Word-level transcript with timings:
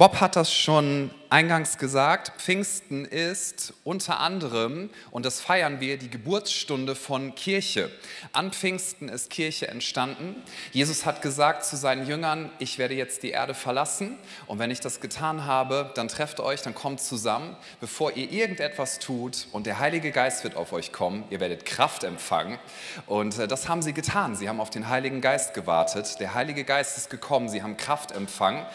Bob 0.00 0.18
hat 0.18 0.34
das 0.34 0.50
schon 0.50 1.10
eingangs 1.30 1.78
gesagt, 1.78 2.32
Pfingsten 2.40 3.04
ist 3.04 3.72
unter 3.84 4.18
anderem, 4.18 4.90
und 5.12 5.24
das 5.24 5.40
feiern 5.40 5.78
wir, 5.78 5.96
die 5.96 6.10
Geburtsstunde 6.10 6.96
von 6.96 7.36
Kirche. 7.36 7.88
An 8.32 8.50
Pfingsten 8.50 9.08
ist 9.08 9.30
Kirche 9.30 9.68
entstanden. 9.68 10.34
Jesus 10.72 11.06
hat 11.06 11.22
gesagt 11.22 11.64
zu 11.64 11.76
seinen 11.76 12.06
Jüngern, 12.06 12.50
ich 12.58 12.78
werde 12.78 12.94
jetzt 12.94 13.22
die 13.22 13.30
Erde 13.30 13.54
verlassen 13.54 14.18
und 14.48 14.58
wenn 14.58 14.72
ich 14.72 14.80
das 14.80 15.00
getan 15.00 15.46
habe, 15.46 15.92
dann 15.94 16.08
trefft 16.08 16.40
euch, 16.40 16.62
dann 16.62 16.74
kommt 16.74 17.00
zusammen, 17.00 17.56
bevor 17.80 18.16
ihr 18.16 18.30
irgendetwas 18.32 18.98
tut 18.98 19.46
und 19.52 19.66
der 19.66 19.78
Heilige 19.78 20.10
Geist 20.10 20.42
wird 20.42 20.56
auf 20.56 20.72
euch 20.72 20.90
kommen, 20.90 21.22
ihr 21.30 21.38
werdet 21.38 21.64
Kraft 21.64 22.02
empfangen. 22.02 22.58
Und 23.06 23.38
äh, 23.38 23.46
das 23.46 23.68
haben 23.68 23.82
sie 23.82 23.92
getan. 23.92 24.34
Sie 24.34 24.48
haben 24.48 24.60
auf 24.60 24.70
den 24.70 24.88
Heiligen 24.88 25.20
Geist 25.20 25.54
gewartet. 25.54 26.18
Der 26.18 26.34
Heilige 26.34 26.64
Geist 26.64 26.96
ist 26.96 27.08
gekommen, 27.08 27.48
sie 27.48 27.62
haben 27.62 27.76
Kraft 27.76 28.10
empfangen 28.10 28.66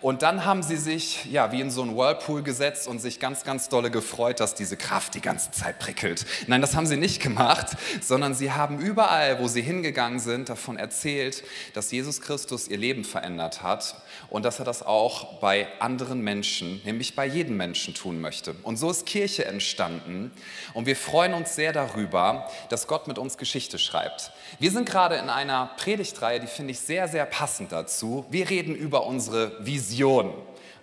und 0.00 0.22
dann 0.22 0.44
haben 0.44 0.64
sie 0.64 0.76
sich, 0.76 1.26
ja, 1.26 1.52
wie 1.52 1.60
in 1.60 1.70
so 1.70 1.82
ein 1.82 1.99
Whirlpool 2.00 2.42
gesetzt 2.42 2.88
und 2.88 2.98
sich 2.98 3.20
ganz, 3.20 3.44
ganz 3.44 3.68
dolle 3.68 3.90
gefreut, 3.90 4.40
dass 4.40 4.54
diese 4.54 4.78
Kraft 4.78 5.14
die 5.14 5.20
ganze 5.20 5.50
Zeit 5.50 5.78
prickelt. 5.78 6.24
Nein, 6.46 6.62
das 6.62 6.74
haben 6.74 6.86
sie 6.86 6.96
nicht 6.96 7.20
gemacht, 7.20 7.76
sondern 8.00 8.34
sie 8.34 8.52
haben 8.52 8.78
überall, 8.78 9.38
wo 9.38 9.48
sie 9.48 9.60
hingegangen 9.60 10.18
sind, 10.18 10.48
davon 10.48 10.78
erzählt, 10.78 11.44
dass 11.74 11.90
Jesus 11.90 12.22
Christus 12.22 12.68
ihr 12.68 12.78
Leben 12.78 13.04
verändert 13.04 13.62
hat 13.62 14.00
und 14.30 14.44
dass 14.44 14.58
er 14.58 14.64
das 14.64 14.82
auch 14.82 15.40
bei 15.40 15.68
anderen 15.78 16.22
Menschen, 16.22 16.80
nämlich 16.84 17.14
bei 17.14 17.26
jedem 17.26 17.58
Menschen 17.58 17.92
tun 17.92 18.20
möchte. 18.20 18.54
Und 18.62 18.78
so 18.78 18.90
ist 18.90 19.04
Kirche 19.04 19.44
entstanden 19.44 20.30
und 20.72 20.86
wir 20.86 20.96
freuen 20.96 21.34
uns 21.34 21.54
sehr 21.54 21.74
darüber, 21.74 22.50
dass 22.70 22.86
Gott 22.86 23.08
mit 23.08 23.18
uns 23.18 23.36
Geschichte 23.36 23.78
schreibt. 23.78 24.32
Wir 24.58 24.70
sind 24.70 24.88
gerade 24.88 25.16
in 25.16 25.28
einer 25.28 25.70
Predigtreihe, 25.76 26.40
die 26.40 26.46
finde 26.46 26.70
ich 26.72 26.80
sehr, 26.80 27.08
sehr 27.08 27.26
passend 27.26 27.72
dazu. 27.72 28.24
Wir 28.30 28.48
reden 28.48 28.74
über 28.74 29.06
unsere 29.06 29.64
Vision. 29.64 30.32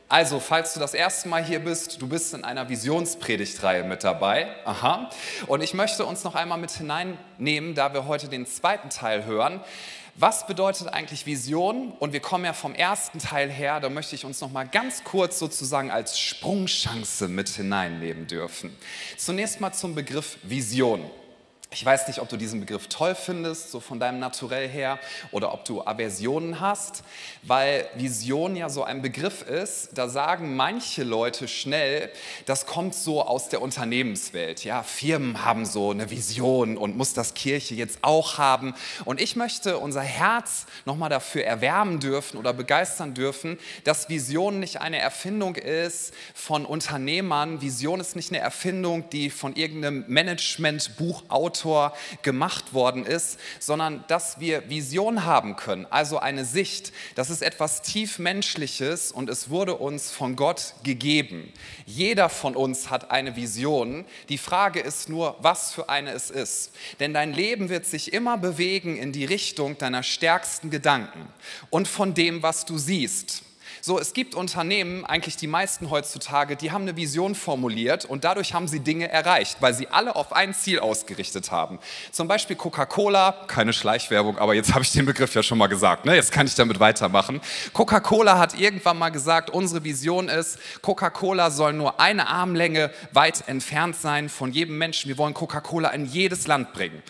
Also, 0.10 0.40
falls 0.40 0.74
du 0.74 0.80
das 0.80 0.94
erste 0.94 1.28
Mal 1.28 1.44
hier 1.44 1.60
bist, 1.60 2.02
du 2.02 2.08
bist 2.08 2.34
in 2.34 2.46
einer 2.46 2.70
Visionspredigtreihe 2.70 3.84
mit 3.84 4.06
dabei. 4.06 4.48
Aha. 4.64 5.10
Und 5.48 5.62
ich 5.62 5.74
möchte 5.74 6.06
uns 6.06 6.24
noch 6.24 6.34
einmal 6.34 6.58
mit 6.58 6.72
hineinnehmen, 6.72 7.76
da 7.76 7.94
wir 7.94 8.08
heute 8.08 8.30
den 8.30 8.46
zweiten 8.46 8.90
Teil 8.90 9.26
hören. 9.26 9.60
Was 10.16 10.48
bedeutet 10.48 10.88
eigentlich 10.88 11.26
Vision? 11.26 11.92
Und 12.00 12.14
wir 12.14 12.22
kommen 12.22 12.46
ja 12.46 12.54
vom 12.54 12.74
ersten 12.74 13.20
Teil 13.20 13.52
her, 13.52 13.80
da 13.82 13.90
möchte 13.90 14.16
ich 14.16 14.26
uns 14.26 14.40
noch 14.42 14.52
mal 14.52 14.68
ganz 14.68 15.04
kurz 15.04 15.38
sozusagen 15.38 15.92
als 15.92 16.18
Sprungchance 16.18 17.28
mit 17.28 17.50
hineinnehmen 17.50 18.28
dürfen. 18.28 18.76
Zunächst 19.18 19.60
mal 19.60 19.74
zum 19.74 19.94
Begriff 19.94 20.38
Vision. 20.42 21.04
Ich 21.70 21.86
weiß 21.86 22.08
nicht, 22.08 22.22
ob 22.22 22.30
du 22.30 22.38
diesen 22.38 22.62
Begriff 22.62 22.88
toll 22.88 23.14
findest, 23.14 23.72
so 23.72 23.82
von 23.82 24.00
deinem 24.00 24.20
Naturell 24.20 24.70
her, 24.70 25.00
oder 25.32 25.54
ob 25.54 25.66
du 25.66 25.82
Aversionen 25.86 26.62
hast, 26.62 27.04
weil 27.44 27.86
Vision 27.96 28.56
ja 28.56 28.70
so 28.70 28.86
ein 28.86 29.02
Begriff 29.02 29.42
ist, 29.42 29.90
da 29.94 30.08
sagen 30.08 30.56
manche 30.56 31.04
Leute 31.04 31.50
schnell, 31.50 32.10
das 32.46 32.68
kommt 32.68 32.96
so 32.96 33.22
aus 33.22 33.50
der 33.50 33.62
Unternehmenswelt. 33.62 34.64
Ja, 34.64 34.82
Firmen 34.82 35.44
haben 35.44 35.66
so 35.66 35.92
eine 35.92 36.10
Vision 36.10 36.78
und 36.78 36.96
muss 36.96 37.14
das 37.14 37.34
Kirche 37.34 37.76
jetzt 37.76 38.00
auch 38.02 38.38
haben. 38.38 38.74
Und 39.04 39.20
ich 39.20 39.36
möchte 39.36 39.78
unser 39.78 40.02
Herz 40.02 40.68
nochmal 40.86 41.10
dafür 41.10 41.44
erwärmen 41.44 42.00
dürfen 42.00 42.38
oder 42.38 42.54
begeistern 42.54 43.14
dürfen, 43.14 43.60
dass 43.84 44.08
Vision 44.08 44.62
nicht 44.62 44.80
eine 44.80 45.00
Erfindung 45.00 45.56
ist 45.56 46.14
von 46.34 46.66
Unternehmern. 46.66 47.62
Vision 47.62 48.00
ist 48.00 48.16
nicht 48.16 48.32
eine 48.32 48.40
Erfindung, 48.40 49.10
die 49.10 49.30
von 49.30 49.54
irgendeinem 49.58 50.06
Managementbuchautor 50.08 51.57
Autor 51.58 51.94
gemacht 52.22 52.74
worden 52.74 53.06
ist, 53.06 53.40
sondern 53.60 54.04
dass 54.08 54.40
wir 54.40 54.70
Vision 54.70 55.26
haben 55.26 55.56
können, 55.56 55.88
also 55.90 56.20
eine 56.20 56.46
Sicht. 56.46 56.92
Das 57.16 57.30
ist 57.30 57.42
etwas 57.42 57.82
tiefmenschliches 57.82 59.12
und 59.12 59.30
es 59.30 59.50
wurde 59.50 59.76
uns 59.76 60.12
von 60.12 60.36
Gott 60.36 60.76
gegeben. 60.84 61.52
Jeder 61.86 62.30
von 62.30 62.56
uns 62.56 62.90
hat 62.90 63.12
eine 63.12 63.36
Vision. 63.36 64.06
Die 64.30 64.38
Frage 64.38 64.80
ist 64.80 65.10
nur, 65.10 65.36
was 65.40 65.74
für 65.74 65.90
eine 65.90 66.12
es 66.12 66.30
ist. 66.30 66.74
Denn 67.00 67.14
dein 67.14 67.34
Leben 67.34 67.70
wird 67.70 67.86
sich 67.86 68.14
immer 68.14 68.38
bewegen 68.38 68.96
in 68.96 69.12
die 69.12 69.26
Richtung 69.26 69.78
deiner 69.78 70.04
stärksten 70.04 70.70
Gedanken 70.70 71.28
und 71.70 71.88
von 71.88 72.14
dem, 72.14 72.44
was 72.44 72.66
du 72.66 72.78
siehst. 72.78 73.47
So, 73.88 73.98
es 73.98 74.12
gibt 74.12 74.36
Unternehmen, 74.36 75.06
eigentlich 75.06 75.38
die 75.38 75.48
meisten 75.48 75.90
heutzutage, 75.90 76.58
die 76.58 76.74
haben 76.74 76.82
eine 76.82 76.98
Vision 76.98 77.36
formuliert 77.36 78.04
und 78.04 78.26
dadurch 78.26 78.54
haben 78.54 78.68
sie 78.68 78.82
Dinge 78.82 79.10
erreicht, 79.10 79.62
weil 79.62 79.74
sie 79.74 79.88
alle 79.88 80.18
auf 80.18 80.34
ein 80.34 80.54
Ziel 80.54 80.80
ausgerichtet 80.80 81.52
haben. 81.52 81.80
Zum 82.12 82.28
Beispiel 82.28 82.58
Coca-Cola, 82.58 83.46
keine 83.48 83.72
Schleichwerbung, 83.72 84.40
aber 84.40 84.56
jetzt 84.56 84.74
habe 84.74 84.84
ich 84.84 84.92
den 84.92 85.06
Begriff 85.06 85.34
ja 85.36 85.42
schon 85.42 85.58
mal 85.58 85.68
gesagt, 85.68 86.04
ne? 86.04 86.16
jetzt 86.16 86.34
kann 86.34 86.48
ich 86.48 86.56
damit 86.56 86.82
weitermachen. 86.82 87.40
Coca-Cola 87.72 88.38
hat 88.38 88.60
irgendwann 88.60 88.98
mal 88.98 89.08
gesagt, 89.08 89.52
unsere 89.52 89.86
Vision 89.86 90.28
ist, 90.28 90.60
Coca-Cola 90.82 91.50
soll 91.50 91.72
nur 91.72 91.98
eine 92.02 92.28
Armlänge 92.28 92.92
weit 93.14 93.48
entfernt 93.48 93.96
sein 93.96 94.28
von 94.28 94.52
jedem 94.52 94.78
Menschen. 94.78 95.08
Wir 95.08 95.18
wollen 95.18 95.34
Coca-Cola 95.34 95.92
in 95.92 96.06
jedes 96.06 96.46
Land 96.46 96.74
bringen. 96.74 97.02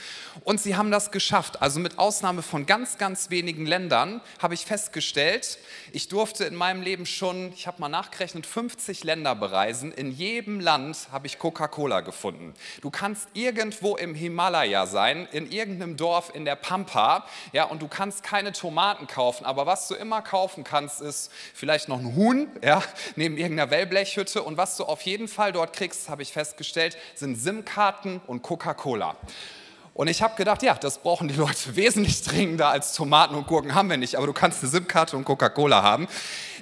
Und 0.43 0.61
sie 0.61 0.75
haben 0.75 0.91
das 0.91 1.11
geschafft. 1.11 1.61
Also 1.61 1.79
mit 1.79 1.97
Ausnahme 1.99 2.41
von 2.41 2.66
ganz, 2.66 2.97
ganz 2.97 3.29
wenigen 3.29 3.66
Ländern 3.66 4.21
habe 4.39 4.53
ich 4.53 4.66
festgestellt, 4.66 5.57
ich 5.91 6.07
durfte 6.07 6.45
in 6.45 6.55
meinem 6.55 6.66
Leben 6.75 7.05
schon, 7.05 7.53
ich 7.53 7.66
habe 7.66 7.79
mal 7.79 7.89
nachgerechnet, 7.89 8.45
50 8.45 9.03
Länder 9.03 9.33
bereisen. 9.33 9.91
In 9.91 10.11
jedem 10.11 10.59
Land 10.59 11.07
habe 11.11 11.25
ich 11.25 11.39
Coca-Cola 11.39 12.01
gefunden. 12.01 12.53
Du 12.81 12.91
kannst 12.91 13.29
irgendwo 13.33 13.95
im 13.95 14.13
Himalaya 14.13 14.85
sein, 14.85 15.28
in 15.31 15.50
irgendeinem 15.50 15.95
Dorf 15.95 16.31
in 16.35 16.45
der 16.45 16.57
Pampa, 16.57 17.25
ja, 17.53 17.63
und 17.63 17.81
du 17.81 17.88
kannst 17.88 18.23
keine 18.23 18.51
Tomaten 18.51 19.07
kaufen. 19.07 19.45
Aber 19.45 19.66
was 19.66 19.88
du 19.88 19.95
immer 19.95 20.22
kaufen 20.22 20.63
kannst, 20.63 21.01
ist 21.01 21.31
vielleicht 21.53 21.88
noch 21.88 22.00
ein 22.00 22.16
Huhn, 22.16 22.50
ja, 22.61 22.84
neben 23.16 23.38
irgendeiner 23.38 23.72
Wellblechhütte. 23.72 24.44
Und 24.44 24.57
was 24.57 24.75
du 24.75 24.84
auf 24.84 25.01
jeden 25.03 25.29
Fall 25.29 25.53
dort 25.53 25.73
kriegst, 25.73 26.09
habe 26.09 26.22
ich 26.22 26.34
festgestellt, 26.34 26.97
sind 27.16 27.38
SIM-Karten 27.38 28.22
und 28.28 28.41
Coca-Cola. 28.41 29.16
Und 29.97 30.09
ich 30.09 30.22
habe 30.22 30.35
gedacht, 30.35 30.61
ja, 30.61 30.75
das 30.75 30.99
brauchen 30.99 31.28
die 31.28 31.34
Leute 31.34 31.75
wesentlich 31.75 32.22
dringender 32.22 32.69
als 32.69 32.94
Tomaten 32.94 33.34
und 33.34 33.47
Gurken 33.47 33.73
haben 33.73 33.89
wir 33.89 33.97
nicht, 33.97 34.16
aber 34.16 34.28
du 34.28 34.34
kannst 34.34 34.61
eine 34.61 34.69
SIM-Karte 34.69 35.17
und 35.17 35.25
Coca-Cola 35.25 35.81
haben. 35.81 36.07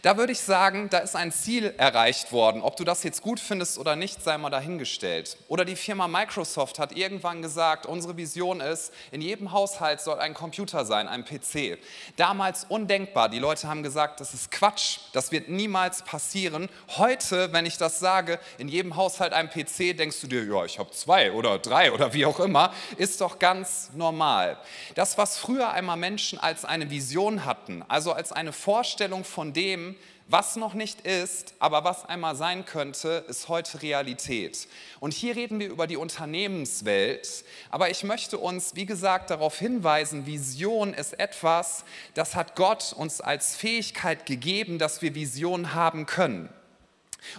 Da 0.06 0.18
würde 0.18 0.34
ich 0.34 0.42
sagen, 0.42 0.88
da 0.92 1.00
ist 1.00 1.16
ein 1.16 1.32
Ziel 1.32 1.74
erreicht 1.80 2.32
worden. 2.32 2.62
Ob 2.62 2.76
du 2.76 2.84
das 2.84 3.02
jetzt 3.02 3.24
gut 3.24 3.40
findest 3.40 3.80
oder 3.80 3.96
nicht, 3.96 4.22
sei 4.22 4.38
mal 4.38 4.52
dahingestellt. 4.52 5.36
Oder 5.48 5.66
die 5.66 5.76
Firma 5.76 6.08
Microsoft 6.08 6.78
hat 6.78 6.96
irgendwann 6.96 7.42
gesagt, 7.42 7.88
unsere 7.88 8.16
Vision 8.16 8.62
ist, 8.62 8.94
in 9.10 9.22
jedem 9.22 9.52
Haushalt 9.52 10.00
soll 10.00 10.20
ein 10.20 10.36
Computer 10.36 10.86
sein, 10.86 11.08
ein 11.08 11.26
PC. 11.26 11.80
Damals 12.18 12.66
undenkbar. 12.66 13.30
Die 13.30 13.40
Leute 13.40 13.68
haben 13.68 13.82
gesagt, 13.82 14.20
das 14.20 14.36
ist 14.36 14.52
Quatsch, 14.52 15.00
das 15.14 15.32
wird 15.32 15.50
niemals 15.50 16.04
passieren. 16.04 16.70
Heute, 16.98 17.52
wenn 17.52 17.66
ich 17.66 17.80
das 17.80 17.98
sage, 17.98 18.40
in 18.60 18.68
jedem 18.68 18.98
Haushalt 18.98 19.34
ein 19.34 19.50
PC, 19.50 19.98
denkst 19.98 20.22
du 20.22 20.28
dir, 20.28 20.44
ja, 20.44 20.66
ich 20.66 20.78
habe 20.78 20.92
zwei 20.92 21.32
oder 21.32 21.58
drei 21.58 21.92
oder 21.92 22.14
wie 22.14 22.28
auch 22.28 22.40
immer, 22.40 22.72
ist 22.98 23.22
doch 23.22 23.40
ganz 23.40 23.90
normal. 23.96 24.60
Das, 24.94 25.18
was 25.18 25.40
früher 25.40 25.72
einmal 25.72 25.98
Menschen 25.98 26.38
als 26.38 26.64
eine 26.64 26.92
Vision 26.92 27.44
hatten, 27.44 27.84
also 27.88 28.14
als 28.14 28.32
eine 28.32 28.54
Vorstellung 28.54 29.24
von 29.24 29.52
dem, 29.52 29.95
was 30.28 30.56
noch 30.56 30.74
nicht 30.74 31.02
ist, 31.02 31.54
aber 31.60 31.84
was 31.84 32.06
einmal 32.06 32.36
sein 32.36 32.66
könnte, 32.66 33.24
ist 33.28 33.48
heute 33.48 33.84
Realität. 33.84 34.68
Und 35.00 35.14
hier 35.14 35.36
reden 35.36 35.60
wir 35.60 35.70
über 35.70 35.86
die 35.86 35.98
Unternehmenswelt. 35.98 37.46
Aber 37.70 37.92
ich 37.92 38.04
möchte 38.04 38.40
uns, 38.40 38.76
wie 38.76 38.88
gesagt, 38.88 39.30
darauf 39.30 39.60
hinweisen, 39.60 40.26
Vision 40.26 40.96
ist 40.96 41.20
etwas, 41.20 41.86
das 42.16 42.34
hat 42.34 42.56
Gott 42.56 42.94
uns 42.94 43.22
als 43.22 43.56
Fähigkeit 43.56 44.26
gegeben, 44.26 44.80
dass 44.80 45.04
wir 45.04 45.14
Vision 45.14 45.76
haben 45.76 46.08
können. 46.08 46.50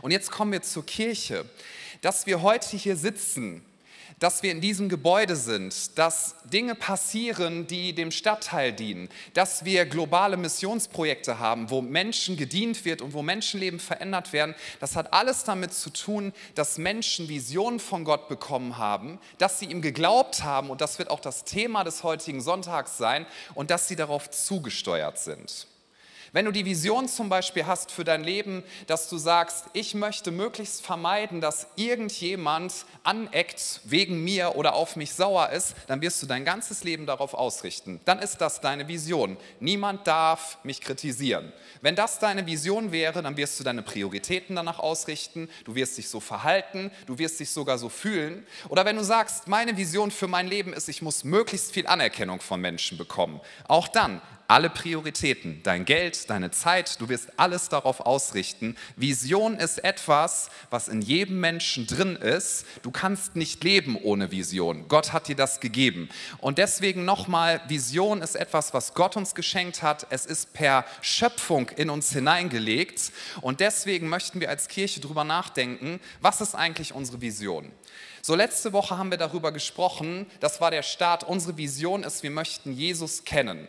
Und 0.03 0.13
jetzt 0.13 0.31
kommen 0.31 0.53
wir 0.53 0.63
zur 0.63 0.87
Kirche. 0.87 1.45
Dass 2.03 2.27
wir 2.27 2.43
heute 2.43 2.77
hier 2.77 2.97
sitzen, 2.97 3.65
dass 4.19 4.43
wir 4.43 4.51
in 4.51 4.63
diesem 4.63 4.89
Gebäude 4.89 5.37
sind, 5.37 5.99
dass 5.99 6.37
Dinge 6.45 6.75
passieren, 6.75 7.67
die 7.67 7.95
dem 7.95 8.11
Stadtteil 8.11 8.73
dienen, 8.73 9.11
dass 9.35 9.65
wir 9.67 9.85
globale 9.85 10.39
Missionsprojekte 10.39 11.39
haben, 11.39 11.71
wo 11.71 11.83
Menschen 11.83 12.37
gedient 12.37 12.85
wird 12.87 13.03
und 13.03 13.13
wo 13.13 13.23
Menschenleben 13.23 13.79
verändert 13.79 14.33
werden. 14.33 14.55
Das 14.81 14.97
hat 14.97 15.13
alles 15.13 15.45
damit 15.45 15.75
zu 15.75 15.91
tun, 15.91 16.33
dass 16.55 16.79
Menschen 16.79 17.29
Visionen 17.29 17.79
von 17.79 18.05
Gott 18.05 18.29
bekommen 18.29 18.79
haben, 18.79 19.19
dass 19.37 19.59
sie 19.59 19.67
ihm 19.67 19.83
geglaubt 19.83 20.43
haben 20.43 20.71
und 20.71 20.81
das 20.81 20.99
wird 20.99 21.11
auch 21.11 21.21
das 21.21 21.45
Thema 21.45 21.85
des 21.85 22.03
heutigen 22.03 22.41
Sonntags 22.41 22.97
sein 22.97 23.27
und 23.55 23.71
dass 23.71 23.87
sie 23.89 23.97
darauf 23.97 24.31
zugesteuert 24.31 25.19
sind. 25.19 25.67
Wenn 26.33 26.45
du 26.45 26.51
die 26.51 26.65
Vision 26.65 27.09
zum 27.09 27.29
Beispiel 27.29 27.67
hast 27.67 27.91
für 27.91 28.05
dein 28.05 28.25
Leben, 28.25 28.63
dass 28.87 29.09
du 29.09 29.19
sagst, 29.19 29.67
ich 29.73 29.95
möchte 29.95 30.31
möglichst 30.31 30.85
vermeiden, 30.85 31.41
dass 31.41 31.69
irgendjemand 31.77 32.73
aneckt 33.05 33.81
wegen 33.85 34.25
mir 34.25 34.57
oder 34.57 34.75
auf 34.75 34.97
mich 34.97 35.15
sauer 35.15 35.51
ist, 35.51 35.75
dann 35.87 36.01
wirst 36.01 36.23
du 36.23 36.27
dein 36.27 36.45
ganzes 36.45 36.85
Leben 36.85 37.07
darauf 37.07 37.35
ausrichten. 37.35 38.01
Dann 38.05 38.19
ist 38.19 38.39
das 38.39 38.61
deine 38.61 38.89
Vision. 38.89 39.37
Niemand 39.61 40.07
darf 40.07 40.59
mich 40.65 40.81
kritisieren. 40.81 41.53
Wenn 41.81 41.97
das 41.97 42.19
deine 42.19 42.47
Vision 42.47 42.93
wäre, 42.93 43.23
dann 43.23 43.37
wirst 43.37 43.59
du 43.61 43.65
deine 43.65 43.83
Prioritäten 43.83 44.57
danach 44.57 44.79
ausrichten, 44.79 45.49
du 45.65 45.75
wirst 45.75 45.99
dich 45.99 46.09
so 46.09 46.21
verhalten, 46.21 46.91
du 47.07 47.19
wirst 47.19 47.41
dich 47.41 47.51
sogar 47.51 47.79
so 47.79 47.89
fühlen. 47.89 48.47
Oder 48.69 48.85
wenn 48.85 48.97
du 48.97 49.05
sagst, 49.05 49.49
meine 49.49 49.77
Vision 49.77 50.11
für 50.11 50.29
mein 50.29 50.49
Leben 50.49 50.73
ist, 50.73 50.89
ich 50.89 51.03
muss 51.03 51.25
möglichst 51.25 51.73
viel 51.73 51.87
Anerkennung 51.87 52.41
von 52.41 52.61
Menschen 52.61 52.99
bekommen. 52.99 53.41
Auch 53.69 53.89
dann, 53.89 54.21
alle 54.49 54.71
Prioritäten, 54.71 55.61
dein 55.63 55.85
Geld, 55.85 56.31
deine 56.31 56.51
Zeit, 56.51 57.01
du 57.01 57.09
wirst 57.09 57.39
alles 57.39 57.69
darauf 57.69 58.01
ausrichten. 58.01 58.77
Vision 58.97 59.57
ist 59.57 59.83
etwas, 59.83 60.51
was 60.71 60.89
in 60.89 61.03
jedem 61.03 61.41
Menschen 61.41 61.87
drin 61.87 62.17
ist. 62.17 62.65
Du 62.83 62.91
kannst 62.91 63.37
nicht 63.37 63.65
leben 63.65 63.97
ohne 63.97 64.31
Vision. 64.31 64.89
Gott 64.89 65.13
hat 65.13 65.29
dir 65.29 65.37
das 65.37 65.61
gegeben. 65.61 66.09
Und 66.39 66.59
deswegen 66.59 67.05
nochmal, 67.05 67.61
Vision 67.69 68.23
ist 68.23 68.37
etwas, 68.37 68.73
was 68.75 68.95
Gott 68.95 69.17
uns 69.17 69.35
geschenkt 69.35 69.83
hat. 69.83 70.07
Es 70.11 70.27
ist 70.27 70.53
per 70.53 70.85
Schöpfung 71.01 71.71
in 71.71 71.91
uns 71.91 72.13
hineingelegt. 72.13 73.13
Und 73.41 73.61
deswegen 73.61 74.09
möchten 74.09 74.41
wir 74.41 74.49
als 74.49 74.69
Kirche 74.69 75.01
darüber 75.01 75.25
nachdenken, 75.25 76.01
was 76.21 76.41
ist 76.41 76.55
eigentlich 76.55 76.95
unsere 76.95 77.21
Vision? 77.21 77.73
So, 78.23 78.35
letzte 78.35 78.73
Woche 78.73 78.99
haben 78.99 79.11
wir 79.11 79.19
darüber 79.19 79.53
gesprochen, 79.53 80.27
das 80.41 80.61
war 80.61 80.73
der 80.73 80.83
Start. 80.83 81.23
Unsere 81.23 81.57
Vision 81.57 82.03
ist, 82.03 82.25
wir 82.25 82.31
möchten 82.33 82.73
Jesus 82.73 83.25
kennen. 83.25 83.69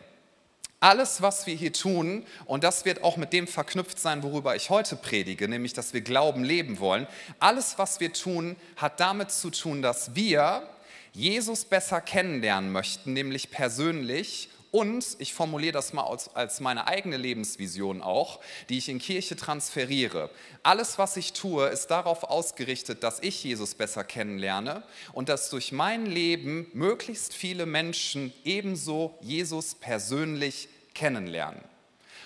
Alles, 0.80 1.22
was 1.22 1.46
wir 1.46 1.56
hier 1.56 1.72
tun, 1.72 2.24
und 2.46 2.62
das 2.62 2.84
wird 2.84 3.02
auch 3.02 3.16
mit 3.16 3.32
dem 3.32 3.48
verknüpft 3.48 3.98
sein, 3.98 4.22
worüber 4.22 4.54
ich 4.54 4.70
heute 4.70 4.94
predige, 4.94 5.48
nämlich, 5.48 5.72
dass 5.72 5.92
wir 5.92 6.02
Glauben 6.02 6.44
leben 6.44 6.78
wollen, 6.78 7.08
alles, 7.40 7.78
was 7.78 7.98
wir 7.98 8.12
tun, 8.12 8.54
hat 8.76 9.00
damit 9.00 9.32
zu 9.32 9.50
tun, 9.50 9.82
dass 9.82 10.14
wir 10.14 10.68
Jesus 11.12 11.64
besser 11.64 12.00
kennenlernen 12.00 12.70
möchten, 12.70 13.12
nämlich 13.12 13.50
persönlich 13.50 14.50
und 14.70 15.16
ich 15.18 15.32
formuliere 15.32 15.72
das 15.72 15.92
mal 15.92 16.04
als, 16.04 16.34
als, 16.34 16.60
meine 16.60 16.86
eigene 16.86 17.16
Lebensvision 17.16 18.02
auch, 18.02 18.40
die 18.68 18.78
ich 18.78 18.88
in 18.88 18.98
Kirche 18.98 19.36
transferiere. 19.36 20.30
Alles, 20.62 20.98
was 20.98 21.16
ich 21.16 21.32
tue, 21.32 21.68
ist 21.68 21.86
darauf 21.86 22.24
ausgerichtet, 22.24 23.02
dass 23.02 23.20
ich 23.20 23.42
Jesus 23.42 23.74
besser 23.74 24.04
kennenlerne 24.04 24.82
und 25.12 25.28
dass 25.28 25.48
durch 25.50 25.72
mein 25.72 26.06
Leben 26.06 26.70
möglichst 26.74 27.32
viele 27.32 27.64
Menschen 27.64 28.32
ebenso 28.44 29.18
Jesus 29.22 29.74
persönlich 29.74 30.68
kennenlernen. 30.94 31.62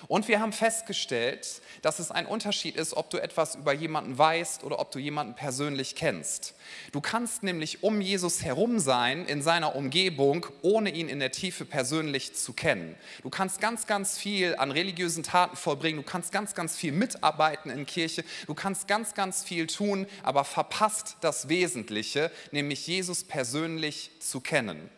Und 0.08 0.28
wir 0.28 0.40
haben 0.40 0.52
festgestellt, 0.52 1.62
dass 1.82 1.99
es 1.99 2.10
ein 2.10 2.26
Unterschied 2.26 2.76
ist, 2.76 2.94
ob 2.94 3.10
du 3.10 3.19
etwas 3.19 3.54
über 3.54 3.72
jemanden 3.72 4.16
weißt 4.19 4.64
oder 4.64 4.78
ob 4.78 4.90
du 4.90 4.99
jemanden 4.99 5.34
persönlich 5.34 5.94
kennst. 5.94 6.54
Du 6.93 7.00
kannst 7.00 7.43
nämlich 7.43 7.82
um 7.82 8.00
Jesus 8.00 8.43
herum 8.43 8.78
sein, 8.78 9.26
in 9.26 9.43
seiner 9.43 9.76
Umgebung, 9.76 10.46
ohne 10.62 10.90
ihn 10.90 11.08
in 11.08 11.20
der 11.20 11.32
Tiefe 11.32 11.64
persönlich 11.64 12.34
zu 12.34 12.52
kennen. 12.52 12.96
Du 13.22 13.31
kannst 13.31 13.60
ganz, 13.60 13.87
ganz 13.87 14.19
viel 14.19 14.56
an 14.56 14.70
religiösen 14.70 15.22
Taten 15.22 15.56
vollbringen, 15.56 16.02
du 16.02 16.08
kannst 16.08 16.32
ganz, 16.32 16.55
ganz 16.55 16.76
viel 16.76 16.93
mitarbeiten 16.93 17.70
in 17.70 17.87
Kirche, 17.87 18.25
du 18.46 18.55
kannst 18.55 18.88
ganz, 18.88 19.14
ganz 19.14 19.44
viel 19.44 19.66
tun, 19.66 20.06
aber 20.22 20.44
verpasst 20.44 21.16
das 21.20 21.48
Wesentliche, 21.48 22.31
nämlich 22.50 22.87
Jesus 22.87 23.25
persönlich 23.25 24.10
zu 24.20 24.40
kennen. 24.40 24.90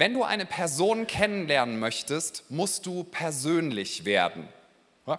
Wenn 0.00 0.14
du 0.14 0.24
eine 0.24 0.46
Person 0.46 1.06
kennenlernen 1.06 1.78
möchtest, 1.78 2.44
musst 2.48 2.86
du 2.86 3.04
persönlich 3.04 4.06
werden. 4.06 4.48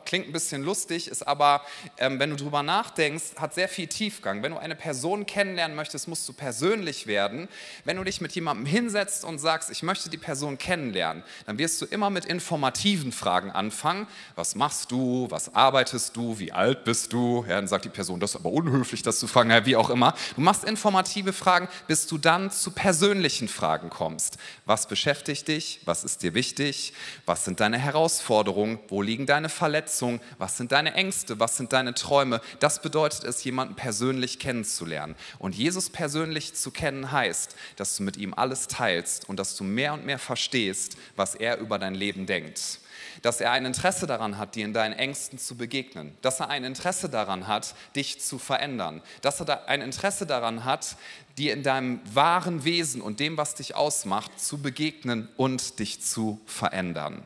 Klingt 0.05 0.27
ein 0.27 0.31
bisschen 0.31 0.61
lustig, 0.63 1.07
ist 1.07 1.27
aber, 1.27 1.61
ähm, 1.97 2.19
wenn 2.19 2.29
du 2.29 2.35
drüber 2.35 2.61
nachdenkst, 2.61 3.35
hat 3.37 3.55
sehr 3.55 3.67
viel 3.67 3.87
Tiefgang. 3.87 4.43
Wenn 4.43 4.51
du 4.51 4.59
eine 4.59 4.75
Person 4.75 5.25
kennenlernen 5.25 5.75
möchtest, 5.75 6.07
musst 6.07 6.29
du 6.29 6.33
persönlich 6.33 7.07
werden. 7.07 7.49
Wenn 7.83 7.97
du 7.97 8.03
dich 8.03 8.21
mit 8.21 8.31
jemandem 8.33 8.67
hinsetzt 8.67 9.25
und 9.25 9.39
sagst, 9.39 9.71
ich 9.71 9.81
möchte 9.81 10.09
die 10.09 10.17
Person 10.17 10.59
kennenlernen, 10.59 11.23
dann 11.47 11.57
wirst 11.57 11.81
du 11.81 11.85
immer 11.85 12.11
mit 12.11 12.25
informativen 12.25 13.11
Fragen 13.11 13.51
anfangen. 13.51 14.07
Was 14.35 14.53
machst 14.53 14.91
du? 14.91 15.25
Was 15.31 15.55
arbeitest 15.55 16.15
du? 16.15 16.37
Wie 16.37 16.51
alt 16.51 16.83
bist 16.83 17.11
du? 17.11 17.43
Ja, 17.47 17.55
dann 17.55 17.67
sagt 17.67 17.85
die 17.85 17.89
Person, 17.89 18.19
das 18.19 18.31
ist 18.31 18.35
aber 18.35 18.51
unhöflich, 18.51 19.01
das 19.01 19.19
zu 19.19 19.27
fragen, 19.27 19.49
ja, 19.49 19.65
wie 19.65 19.75
auch 19.75 19.89
immer. 19.89 20.13
Du 20.35 20.41
machst 20.41 20.63
informative 20.63 21.33
Fragen, 21.33 21.67
bis 21.87 22.05
du 22.05 22.19
dann 22.19 22.51
zu 22.51 22.69
persönlichen 22.71 23.47
Fragen 23.47 23.89
kommst. 23.89 24.37
Was 24.65 24.87
beschäftigt 24.87 25.47
dich? 25.47 25.81
Was 25.85 26.03
ist 26.03 26.21
dir 26.21 26.35
wichtig? 26.35 26.93
Was 27.25 27.45
sind 27.45 27.59
deine 27.59 27.79
Herausforderungen? 27.79 28.79
Wo 28.87 29.01
liegen 29.01 29.25
deine 29.25 29.49
Verletzungen? 29.49 29.70
Verletzungen, 29.71 30.19
was 30.37 30.57
sind 30.57 30.73
deine 30.73 30.95
Ängste, 30.95 31.39
was 31.39 31.55
sind 31.55 31.71
deine 31.71 31.93
Träume. 31.93 32.41
Das 32.59 32.81
bedeutet 32.81 33.23
es, 33.23 33.41
jemanden 33.45 33.75
persönlich 33.75 34.37
kennenzulernen. 34.37 35.15
Und 35.39 35.55
Jesus 35.55 35.89
persönlich 35.89 36.55
zu 36.55 36.71
kennen 36.71 37.13
heißt, 37.13 37.55
dass 37.77 37.95
du 37.95 38.03
mit 38.03 38.17
ihm 38.17 38.33
alles 38.33 38.67
teilst 38.67 39.29
und 39.29 39.39
dass 39.39 39.55
du 39.55 39.63
mehr 39.63 39.93
und 39.93 40.05
mehr 40.05 40.19
verstehst, 40.19 40.97
was 41.15 41.35
er 41.35 41.59
über 41.59 41.79
dein 41.79 41.95
Leben 41.95 42.25
denkt 42.25 42.79
dass 43.23 43.41
er 43.41 43.51
ein 43.51 43.65
Interesse 43.65 44.07
daran 44.07 44.37
hat, 44.37 44.55
dir 44.55 44.65
in 44.65 44.73
deinen 44.73 44.93
Ängsten 44.93 45.37
zu 45.37 45.55
begegnen, 45.55 46.15
dass 46.21 46.39
er 46.39 46.49
ein 46.49 46.63
Interesse 46.63 47.09
daran 47.09 47.45
hat, 47.45 47.75
dich 47.95 48.21
zu 48.21 48.39
verändern, 48.39 49.01
dass 49.21 49.39
er 49.41 49.67
ein 49.67 49.81
Interesse 49.81 50.25
daran 50.25 50.65
hat, 50.65 50.95
dir 51.37 51.53
in 51.53 51.61
deinem 51.61 51.99
wahren 52.13 52.63
Wesen 52.63 53.01
und 53.01 53.19
dem, 53.19 53.37
was 53.37 53.53
dich 53.53 53.75
ausmacht, 53.75 54.39
zu 54.39 54.59
begegnen 54.59 55.27
und 55.35 55.79
dich 55.79 56.01
zu 56.01 56.39
verändern. 56.45 57.25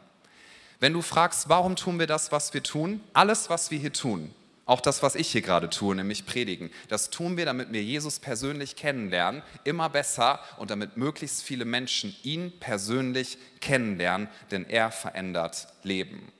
Wenn 0.79 0.93
du 0.93 1.01
fragst, 1.01 1.49
warum 1.49 1.75
tun 1.75 1.99
wir 1.99 2.07
das, 2.07 2.31
was 2.31 2.53
wir 2.53 2.63
tun, 2.63 3.01
alles, 3.13 3.49
was 3.49 3.71
wir 3.71 3.79
hier 3.79 3.93
tun, 3.93 4.33
auch 4.65 4.81
das, 4.81 5.03
was 5.03 5.15
ich 5.15 5.29
hier 5.29 5.41
gerade 5.41 5.69
tue, 5.69 5.95
nämlich 5.95 6.25
predigen, 6.25 6.71
das 6.89 7.11
tun 7.11 7.37
wir, 7.37 7.45
damit 7.45 7.71
wir 7.71 7.83
Jesus 7.83 8.19
persönlich 8.19 8.75
kennenlernen, 8.75 9.43
immer 9.63 9.89
besser 9.89 10.39
und 10.57 10.71
damit 10.71 10.97
möglichst 10.97 11.43
viele 11.43 11.65
Menschen 11.65 12.15
ihn 12.23 12.51
persönlich 12.59 13.37
kennenlernen, 13.61 14.27
denn 14.51 14.65
er 14.67 14.91
verändert 14.91 15.67
Leben. 15.83 16.31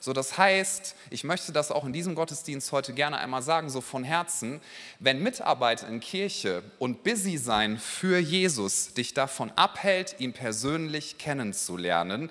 So, 0.00 0.12
das 0.12 0.38
heißt, 0.38 0.94
ich 1.10 1.24
möchte 1.24 1.50
das 1.50 1.72
auch 1.72 1.84
in 1.84 1.92
diesem 1.92 2.14
Gottesdienst 2.14 2.70
heute 2.70 2.92
gerne 2.92 3.18
einmal 3.18 3.42
sagen, 3.42 3.68
so 3.68 3.80
von 3.80 4.04
Herzen, 4.04 4.60
wenn 5.00 5.22
Mitarbeit 5.22 5.82
in 5.82 6.00
Kirche 6.00 6.62
und 6.78 7.02
busy 7.02 7.36
sein 7.36 7.78
für 7.78 8.18
Jesus 8.18 8.94
dich 8.94 9.14
davon 9.14 9.50
abhält, 9.56 10.16
ihn 10.20 10.32
persönlich 10.32 11.18
kennenzulernen, 11.18 12.30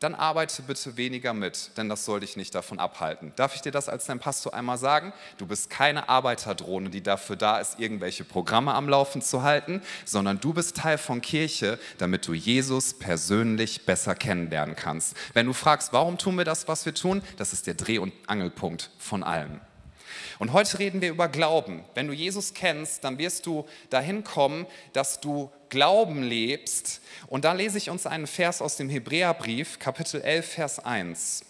dann 0.00 0.14
arbeite 0.14 0.62
bitte 0.62 0.96
weniger 0.96 1.34
mit, 1.34 1.76
denn 1.76 1.88
das 1.88 2.04
soll 2.04 2.20
dich 2.20 2.36
nicht 2.36 2.54
davon 2.54 2.78
abhalten. 2.78 3.32
Darf 3.36 3.54
ich 3.54 3.62
dir 3.62 3.72
das 3.72 3.88
als 3.88 4.06
dein 4.06 4.20
Pastor 4.20 4.54
einmal 4.54 4.78
sagen? 4.78 5.12
Du 5.38 5.46
bist 5.46 5.70
keine 5.70 6.08
Arbeiterdrohne, 6.08 6.90
die 6.90 7.02
dafür 7.02 7.36
da 7.36 7.58
ist, 7.58 7.80
irgendwelche 7.80 8.24
Programme 8.24 8.74
am 8.74 8.88
Laufen 8.88 9.22
zu 9.22 9.42
halten, 9.42 9.82
sondern 10.04 10.38
du 10.38 10.52
bist 10.52 10.76
Teil 10.76 10.98
von 10.98 11.20
Kirche, 11.20 11.78
damit 11.98 12.26
du 12.28 12.34
Jesus 12.34 12.94
persönlich 12.94 13.86
besser 13.86 14.14
kennenlernen 14.14 14.76
kannst. 14.76 15.16
Wenn 15.34 15.46
du 15.46 15.52
fragst, 15.52 15.92
warum 15.92 16.16
tun 16.16 16.36
wir 16.36 16.44
das, 16.44 16.68
was 16.68 16.86
wir 16.86 16.94
tun, 16.94 17.22
das 17.36 17.52
ist 17.52 17.66
der 17.66 17.74
Dreh- 17.74 17.98
und 17.98 18.12
Angelpunkt 18.26 18.90
von 18.98 19.24
allem. 19.24 19.60
Und 20.38 20.52
heute 20.52 20.78
reden 20.78 21.00
wir 21.00 21.10
über 21.10 21.28
Glauben. 21.28 21.84
Wenn 21.94 22.06
du 22.06 22.12
Jesus 22.12 22.54
kennst, 22.54 23.02
dann 23.02 23.18
wirst 23.18 23.46
du 23.46 23.66
dahin 23.90 24.22
kommen, 24.22 24.66
dass 24.92 25.20
du 25.20 25.50
Glauben 25.70 26.22
lebst. 26.22 27.00
Und 27.26 27.44
da 27.44 27.52
lese 27.52 27.78
ich 27.78 27.90
uns 27.90 28.06
einen 28.06 28.26
Vers 28.26 28.62
aus 28.62 28.76
dem 28.76 28.88
Hebräerbrief, 28.88 29.78
Kapitel 29.78 30.20
11, 30.20 30.52
Vers 30.52 30.78
1. 30.78 31.44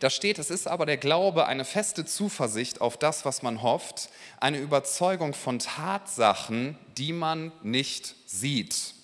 Da 0.00 0.10
steht, 0.10 0.38
es 0.38 0.50
ist 0.50 0.66
aber 0.66 0.86
der 0.86 0.96
Glaube 0.96 1.46
eine 1.46 1.64
feste 1.64 2.04
Zuversicht 2.04 2.80
auf 2.80 2.96
das, 2.96 3.24
was 3.24 3.42
man 3.42 3.62
hofft, 3.62 4.10
eine 4.40 4.58
Überzeugung 4.58 5.34
von 5.34 5.58
Tatsachen, 5.58 6.76
die 6.96 7.12
man 7.12 7.52
nicht 7.62 8.14
sieht. 8.26 8.94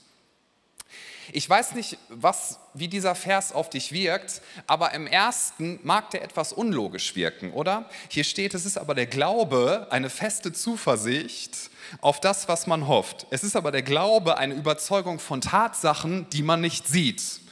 Ich 1.33 1.49
weiß 1.49 1.75
nicht, 1.75 1.99
was, 2.09 2.59
wie 2.75 2.89
dieser 2.89 3.15
Vers 3.15 3.53
auf 3.53 3.71
dich 3.71 3.93
wirkt, 3.93 4.43
aber 4.67 4.93
im 4.95 5.07
ersten 5.07 5.81
mag 5.83 6.11
der 6.11 6.23
etwas 6.23 6.53
unlogisch 6.53 7.15
wirken, 7.17 7.53
oder? 7.53 7.89
Hier 8.09 8.25
steht, 8.25 8.55
es 8.55 8.67
ist 8.67 8.79
aber 8.79 8.95
der 8.95 9.07
Glaube 9.07 9.87
eine 9.91 10.11
feste 10.11 10.53
Zuversicht 10.53 11.71
auf 12.01 12.21
das, 12.21 12.49
was 12.49 12.67
man 12.67 12.87
hofft. 12.89 13.27
Es 13.31 13.45
ist 13.45 13.57
aber 13.57 13.71
der 13.73 13.83
Glaube 13.83 14.39
eine 14.39 14.55
Überzeugung 14.55 15.19
von 15.19 15.41
Tatsachen, 15.41 16.29
die 16.31 16.43
man 16.43 16.61
nicht 16.61 16.87
sieht. 16.87 17.44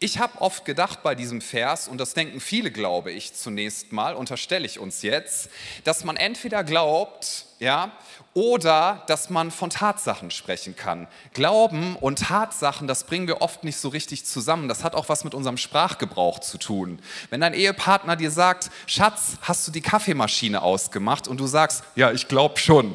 Ich 0.00 0.20
habe 0.20 0.40
oft 0.40 0.64
gedacht 0.64 1.02
bei 1.02 1.16
diesem 1.16 1.40
Vers, 1.40 1.88
und 1.88 1.98
das 1.98 2.14
denken 2.14 2.38
viele, 2.38 2.70
glaube 2.70 3.10
ich, 3.10 3.34
zunächst 3.34 3.90
mal, 3.90 4.14
unterstelle 4.14 4.64
ich 4.64 4.78
uns 4.78 5.02
jetzt, 5.02 5.50
dass 5.82 6.04
man 6.04 6.16
entweder 6.16 6.62
glaubt, 6.62 7.46
ja, 7.58 7.90
oder 8.32 9.02
dass 9.08 9.28
man 9.28 9.50
von 9.50 9.70
Tatsachen 9.70 10.30
sprechen 10.30 10.76
kann. 10.76 11.08
Glauben 11.32 11.96
und 11.96 12.20
Tatsachen, 12.20 12.86
das 12.86 13.02
bringen 13.02 13.26
wir 13.26 13.42
oft 13.42 13.64
nicht 13.64 13.78
so 13.78 13.88
richtig 13.88 14.24
zusammen. 14.24 14.68
Das 14.68 14.84
hat 14.84 14.94
auch 14.94 15.08
was 15.08 15.24
mit 15.24 15.34
unserem 15.34 15.56
Sprachgebrauch 15.56 16.38
zu 16.38 16.58
tun. 16.58 17.00
Wenn 17.30 17.40
dein 17.40 17.52
Ehepartner 17.54 18.14
dir 18.14 18.30
sagt, 18.30 18.70
Schatz, 18.86 19.38
hast 19.42 19.66
du 19.66 19.72
die 19.72 19.80
Kaffeemaschine 19.80 20.62
ausgemacht? 20.62 21.26
Und 21.26 21.40
du 21.40 21.48
sagst, 21.48 21.82
ja, 21.96 22.12
ich 22.12 22.28
glaube 22.28 22.58
schon. 22.60 22.94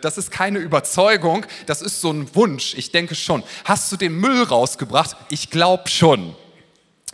Das 0.00 0.18
ist 0.18 0.30
keine 0.30 0.58
Überzeugung, 0.58 1.46
das 1.66 1.82
ist 1.82 2.00
so 2.00 2.10
ein 2.10 2.34
Wunsch. 2.34 2.74
Ich 2.76 2.92
denke 2.92 3.14
schon. 3.14 3.42
Hast 3.64 3.90
du 3.92 3.96
den 3.96 4.14
Müll 4.14 4.42
rausgebracht? 4.42 5.16
Ich 5.30 5.50
glaube 5.50 5.88
schon. 5.88 6.34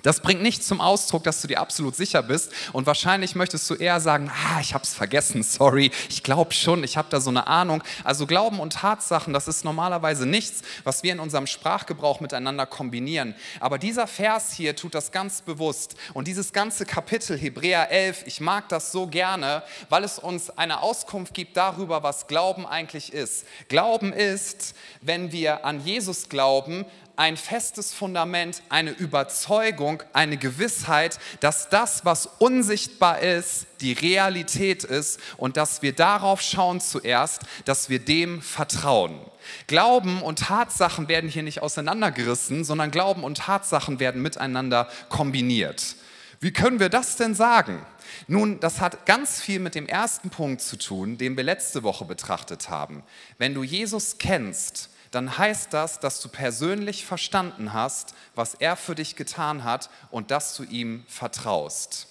Das 0.08 0.20
bringt 0.20 0.40
nicht 0.40 0.64
zum 0.64 0.80
Ausdruck, 0.80 1.22
dass 1.24 1.42
du 1.42 1.48
dir 1.48 1.60
absolut 1.60 1.94
sicher 1.94 2.22
bist 2.22 2.50
und 2.72 2.86
wahrscheinlich 2.86 3.34
möchtest 3.34 3.68
du 3.68 3.74
eher 3.74 4.00
sagen, 4.00 4.32
ah, 4.34 4.58
ich 4.58 4.72
habe 4.72 4.82
es 4.82 4.94
vergessen, 4.94 5.42
sorry, 5.42 5.90
ich 6.08 6.22
glaube 6.22 6.54
schon, 6.54 6.82
ich 6.82 6.96
habe 6.96 7.08
da 7.10 7.20
so 7.20 7.28
eine 7.28 7.46
Ahnung. 7.46 7.82
Also 8.04 8.26
Glauben 8.26 8.58
und 8.58 8.72
Tatsachen, 8.72 9.34
das 9.34 9.48
ist 9.48 9.66
normalerweise 9.66 10.24
nichts, 10.24 10.62
was 10.82 11.02
wir 11.02 11.12
in 11.12 11.20
unserem 11.20 11.46
Sprachgebrauch 11.46 12.20
miteinander 12.20 12.64
kombinieren. 12.64 13.34
Aber 13.60 13.76
dieser 13.76 14.06
Vers 14.06 14.50
hier 14.54 14.74
tut 14.74 14.94
das 14.94 15.12
ganz 15.12 15.42
bewusst 15.42 15.94
und 16.14 16.26
dieses 16.26 16.54
ganze 16.54 16.86
Kapitel 16.86 17.36
Hebräer 17.36 17.90
11, 17.90 18.22
ich 18.24 18.40
mag 18.40 18.66
das 18.70 18.92
so 18.92 19.08
gerne, 19.08 19.62
weil 19.90 20.04
es 20.04 20.18
uns 20.18 20.48
eine 20.48 20.80
Auskunft 20.80 21.34
gibt 21.34 21.54
darüber, 21.58 22.02
was 22.02 22.28
Glauben 22.28 22.64
eigentlich 22.64 23.12
ist. 23.12 23.44
Glauben 23.68 24.14
ist, 24.14 24.74
wenn 25.02 25.32
wir 25.32 25.66
an 25.66 25.84
Jesus 25.84 26.30
glauben, 26.30 26.86
ein 27.18 27.36
festes 27.36 27.92
Fundament, 27.92 28.62
eine 28.68 28.92
Überzeugung, 28.92 30.04
eine 30.12 30.36
Gewissheit, 30.36 31.18
dass 31.40 31.68
das, 31.68 32.04
was 32.04 32.26
unsichtbar 32.38 33.18
ist, 33.18 33.66
die 33.80 33.92
Realität 33.92 34.84
ist 34.84 35.18
und 35.36 35.56
dass 35.56 35.82
wir 35.82 35.92
darauf 35.92 36.40
schauen 36.40 36.80
zuerst, 36.80 37.42
dass 37.64 37.90
wir 37.90 37.98
dem 37.98 38.40
vertrauen. 38.40 39.18
Glauben 39.66 40.22
und 40.22 40.38
Tatsachen 40.38 41.08
werden 41.08 41.28
hier 41.28 41.42
nicht 41.42 41.60
auseinandergerissen, 41.60 42.62
sondern 42.62 42.92
Glauben 42.92 43.24
und 43.24 43.38
Tatsachen 43.38 43.98
werden 43.98 44.22
miteinander 44.22 44.88
kombiniert. 45.08 45.96
Wie 46.38 46.52
können 46.52 46.78
wir 46.78 46.88
das 46.88 47.16
denn 47.16 47.34
sagen? 47.34 47.84
Nun, 48.28 48.60
das 48.60 48.80
hat 48.80 49.06
ganz 49.06 49.40
viel 49.40 49.58
mit 49.58 49.74
dem 49.74 49.88
ersten 49.88 50.30
Punkt 50.30 50.62
zu 50.62 50.76
tun, 50.76 51.18
den 51.18 51.36
wir 51.36 51.42
letzte 51.42 51.82
Woche 51.82 52.04
betrachtet 52.04 52.70
haben. 52.70 53.02
Wenn 53.38 53.54
du 53.54 53.64
Jesus 53.64 54.18
kennst, 54.18 54.90
dann 55.10 55.38
heißt 55.38 55.72
das, 55.72 56.00
dass 56.00 56.20
du 56.20 56.28
persönlich 56.28 57.04
verstanden 57.04 57.72
hast, 57.72 58.14
was 58.34 58.54
er 58.54 58.76
für 58.76 58.94
dich 58.94 59.16
getan 59.16 59.64
hat 59.64 59.90
und 60.10 60.30
dass 60.30 60.54
du 60.54 60.64
ihm 60.64 61.04
vertraust. 61.08 62.08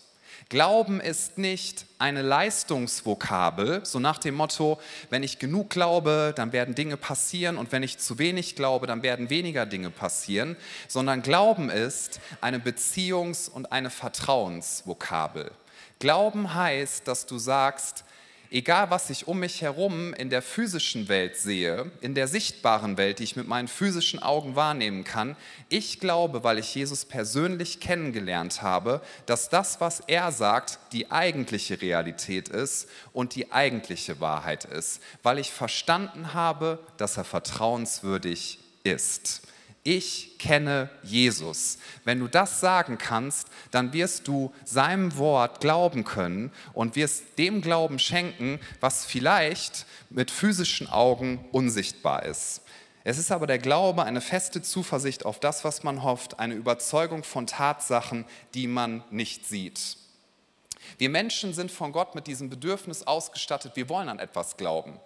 Glauben 0.49 1.01
ist 1.01 1.37
nicht 1.37 1.85
eine 1.99 2.21
Leistungsvokabel, 2.21 3.85
so 3.85 3.99
nach 3.99 4.17
dem 4.17 4.35
Motto, 4.35 4.79
wenn 5.09 5.21
ich 5.21 5.39
genug 5.39 5.69
glaube, 5.69 6.31
dann 6.37 6.53
werden 6.53 6.73
Dinge 6.73 6.95
passieren 6.95 7.57
und 7.57 7.73
wenn 7.73 7.83
ich 7.83 7.97
zu 7.97 8.17
wenig 8.17 8.55
glaube, 8.55 8.87
dann 8.87 9.03
werden 9.03 9.29
weniger 9.29 9.65
Dinge 9.65 9.89
passieren, 9.89 10.55
sondern 10.87 11.21
Glauben 11.21 11.69
ist 11.69 12.21
eine 12.39 12.59
Beziehungs- 12.59 13.49
und 13.49 13.73
eine 13.73 13.89
Vertrauensvokabel. 13.89 15.51
Glauben 15.99 16.53
heißt, 16.53 17.07
dass 17.09 17.25
du 17.25 17.37
sagst, 17.39 18.05
egal 18.51 18.89
was 18.89 19.09
ich 19.09 19.27
um 19.27 19.39
mich 19.39 19.61
herum 19.61 20.13
in 20.13 20.29
der 20.29 20.41
physischen 20.41 21.07
Welt 21.09 21.37
sehe, 21.37 21.91
in 22.01 22.15
der 22.15 22.27
sichtbaren 22.27 22.97
Welt, 22.97 23.19
die 23.19 23.23
ich 23.23 23.35
mit 23.35 23.47
meinen 23.47 23.67
physischen 23.67 24.21
Augen 24.21 24.55
wahrnehmen 24.55 25.03
kann, 25.03 25.35
ich 25.69 25.99
glaube, 25.99 26.43
weil 26.43 26.59
ich 26.59 26.73
Jesus 26.73 27.05
persönlich 27.05 27.79
kennengelernt 27.79 28.61
habe, 28.61 29.01
dass 29.25 29.49
das, 29.49 29.81
was 29.81 30.01
er 30.01 30.31
sagt, 30.31 30.79
die 30.91 31.11
eigentliche 31.11 31.81
Realität 31.81 32.49
ist 32.49 32.87
und 33.13 33.35
die 33.35 33.51
eigentliche 33.51 34.19
Wahrheit 34.19 34.65
ist, 34.65 35.01
weil 35.23 35.39
ich 35.39 35.51
verstanden 35.51 36.33
habe, 36.33 36.79
dass 36.97 37.17
er 37.17 37.23
vertrauenswürdig 37.23 38.59
ist 38.83 39.41
ich 39.87 40.37
kenne 40.37 40.89
Jesus. 41.01 41.77
Wenn 42.03 42.19
du 42.19 42.27
das 42.27 42.59
sagen 42.59 42.97
kannst, 42.97 43.47
dann 43.71 43.93
wirst 43.93 44.27
du 44.27 44.53
seinem 44.65 45.17
Wort 45.17 45.61
glauben 45.61 46.03
können 46.03 46.51
und 46.73 46.97
wirst 46.97 47.37
dem 47.37 47.61
Glauben 47.61 47.97
schenken, 47.97 48.59
was 48.81 49.05
vielleicht 49.05 49.85
mit 50.09 50.29
physischen 50.29 50.89
Augen 50.89 51.45
unsichtbar 51.53 52.23
ist. 52.23 52.63
Es 53.05 53.17
ist 53.17 53.31
aber 53.31 53.47
der 53.47 53.59
Glaube, 53.59 54.03
eine 54.03 54.19
feste 54.19 54.61
Zuversicht 54.61 55.25
auf 55.25 55.39
das, 55.39 55.63
was 55.63 55.83
man 55.83 56.03
hofft, 56.03 56.37
eine 56.37 56.55
Überzeugung 56.55 57.23
von 57.23 57.47
Tatsachen, 57.47 58.25
die 58.55 58.67
man 58.67 59.05
nicht 59.09 59.47
sieht. 59.47 59.95
Wir 60.97 61.09
Menschen 61.09 61.53
sind 61.53 61.71
von 61.71 61.93
Gott 61.93 62.13
mit 62.13 62.27
diesem 62.27 62.49
Bedürfnis 62.49 63.07
ausgestattet, 63.07 63.77
wir 63.77 63.87
wollen 63.87 64.09
an 64.09 64.19
etwas 64.19 64.57
glauben 64.57 64.99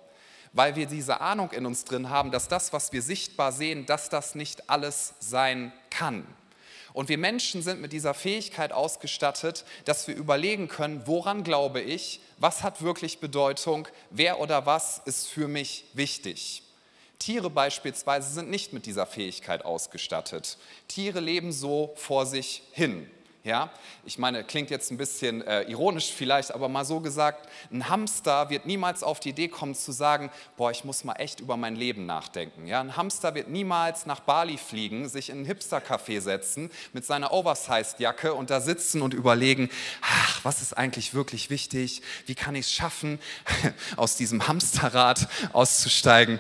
weil 0.54 0.76
wir 0.76 0.86
diese 0.86 1.22
Ahnung 1.22 1.52
in 1.52 1.66
uns 1.66 1.86
drin 1.86 2.10
haben, 2.10 2.32
dass 2.32 2.48
das, 2.48 2.74
was 2.74 2.92
wir 2.92 3.02
sichtbar 3.02 3.52
sehen, 3.52 3.86
dass 3.86 4.10
das 4.10 4.36
nicht 4.36 4.70
alles 4.70 5.14
sein 5.20 5.72
kann. 5.90 6.26
Und 6.94 7.08
wir 7.08 7.18
Menschen 7.18 7.62
sind 7.62 7.82
mit 7.82 7.94
dieser 7.94 8.14
Fähigkeit 8.14 8.74
ausgestattet, 8.74 9.64
dass 9.86 10.08
wir 10.08 10.16
überlegen 10.16 10.68
können, 10.68 11.04
woran 11.06 11.44
glaube 11.44 11.80
ich, 11.80 12.22
was 12.38 12.64
hat 12.64 12.82
wirklich 12.82 13.20
Bedeutung, 13.20 13.88
wer 14.10 14.40
oder 14.40 14.66
was 14.66 15.02
ist 15.06 15.28
für 15.28 15.48
mich 15.48 15.86
wichtig. 15.94 16.64
Tiere 17.18 17.50
beispielsweise 17.50 18.34
sind 18.34 18.50
nicht 18.50 18.74
mit 18.74 18.86
dieser 18.86 19.06
Fähigkeit 19.06 19.64
ausgestattet. 19.64 20.58
Tiere 20.88 21.20
leben 21.20 21.52
so 21.52 21.94
vor 21.96 22.26
sich 22.26 22.64
hin. 22.72 23.10
Ja, 23.44 23.72
ich 24.06 24.20
meine, 24.20 24.44
klingt 24.44 24.70
jetzt 24.70 24.92
ein 24.92 24.98
bisschen 24.98 25.42
äh, 25.42 25.64
ironisch 25.64 26.14
vielleicht, 26.14 26.54
aber 26.54 26.70
mal 26.70 26.86
so 26.86 27.00
gesagt, 27.00 27.50
ein 27.72 27.90
Hamster 27.90 28.52
wird 28.52 28.68
niemals 28.68 29.02
auf 29.02 29.20
die 29.20 29.30
Idee 29.30 29.48
kommen 29.48 29.74
zu 29.74 29.92
sagen, 29.92 30.30
boah, 30.58 30.70
ich 30.70 30.84
muss 30.84 31.04
mal 31.04 31.16
echt 31.16 31.40
über 31.40 31.58
mein 31.58 31.76
Leben 31.76 32.06
nachdenken. 32.06 32.68
Ja, 32.68 32.82
ein 32.82 32.96
Hamster 32.96 33.34
wird 33.34 33.50
niemals 33.50 34.06
nach 34.06 34.20
Bali 34.20 34.60
fliegen, 34.60 35.10
sich 35.10 35.32
in 35.32 35.42
ein 35.42 35.46
Hipster-Café 35.46 36.22
setzen 36.22 36.70
mit 36.94 37.04
seiner 37.04 37.34
Oversized-Jacke 37.34 38.36
und 38.36 38.52
da 38.52 38.62
sitzen 38.62 39.02
und 39.02 39.16
überlegen, 39.16 39.72
ach, 40.04 40.46
was 40.46 40.62
ist 40.62 40.78
eigentlich 40.78 41.16
wirklich 41.16 41.50
wichtig? 41.50 42.04
Wie 42.28 42.36
kann 42.36 42.54
ich 42.54 42.68
es 42.68 42.72
schaffen, 42.72 43.18
aus 43.98 44.18
diesem 44.18 44.48
Hamsterrad 44.48 45.28
auszusteigen? 45.52 46.40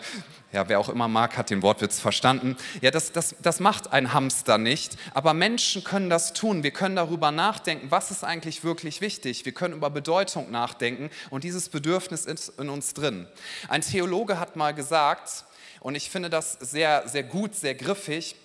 Ja, 0.53 0.67
wer 0.67 0.79
auch 0.79 0.89
immer 0.89 1.08
mag, 1.08 1.38
hat 1.38 1.50
den 1.50 1.62
Wortwitz 1.62 2.00
verstanden. 2.00 2.58
Ja, 2.81 2.91
das, 2.91 3.13
das, 3.13 3.36
das 3.41 3.62
macht 3.62 3.93
ein 3.93 4.13
Hamster 4.13 4.58
nicht, 4.58 4.98
aber 5.13 5.34
Menschen 5.34 5.84
können 5.84 6.10
das 6.10 6.34
tun. 6.34 6.63
Wir 6.63 6.72
können 6.72 6.98
darüber 6.98 7.31
nachdenken, 7.31 7.89
was 7.89 8.12
ist 8.12 8.25
eigentlich 8.25 8.63
wirklich 8.63 9.00
wichtig. 9.00 9.46
Wir 9.46 9.53
können 9.53 9.75
über 9.75 9.89
Bedeutung 9.89 10.51
nachdenken 10.51 11.10
und 11.29 11.46
dieses 11.46 11.70
Bedürfnis 11.70 12.25
ist 12.25 12.60
in 12.60 12.70
uns 12.70 12.93
drin. 12.93 13.27
Ein 13.70 13.81
Theologe 13.81 14.39
hat 14.39 14.58
mal 14.58 14.74
gesagt, 14.74 15.46
und 15.79 15.96
ich 15.96 16.10
finde 16.10 16.29
das 16.29 16.53
sehr, 16.60 17.08
sehr 17.08 17.24
gut, 17.24 17.55
sehr 17.55 17.74
griffig, 17.74 18.36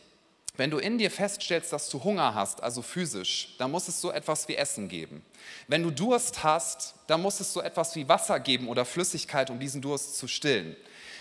wenn 0.57 0.71
du 0.71 0.79
in 0.79 0.97
dir 0.97 1.11
feststellst, 1.11 1.73
dass 1.73 1.91
du 1.91 2.03
Hunger 2.03 2.35
hast, 2.35 2.63
also 2.63 2.81
physisch, 2.81 3.55
dann 3.59 3.71
muss 3.71 3.89
es 3.89 4.01
so 4.01 4.11
etwas 4.11 4.49
wie 4.49 4.57
Essen 4.57 4.89
geben. 4.89 5.23
Wenn 5.69 5.83
du 5.83 5.91
Durst 5.91 6.43
hast, 6.43 6.95
dann 7.09 7.21
muss 7.21 7.41
es 7.41 7.53
so 7.53 7.61
etwas 7.61 7.95
wie 7.95 8.09
Wasser 8.09 8.41
geben 8.41 8.69
oder 8.69 8.85
Flüssigkeit, 8.85 9.51
um 9.51 9.59
diesen 9.59 9.83
Durst 9.83 10.17
zu 10.17 10.29
stillen. 10.29 10.77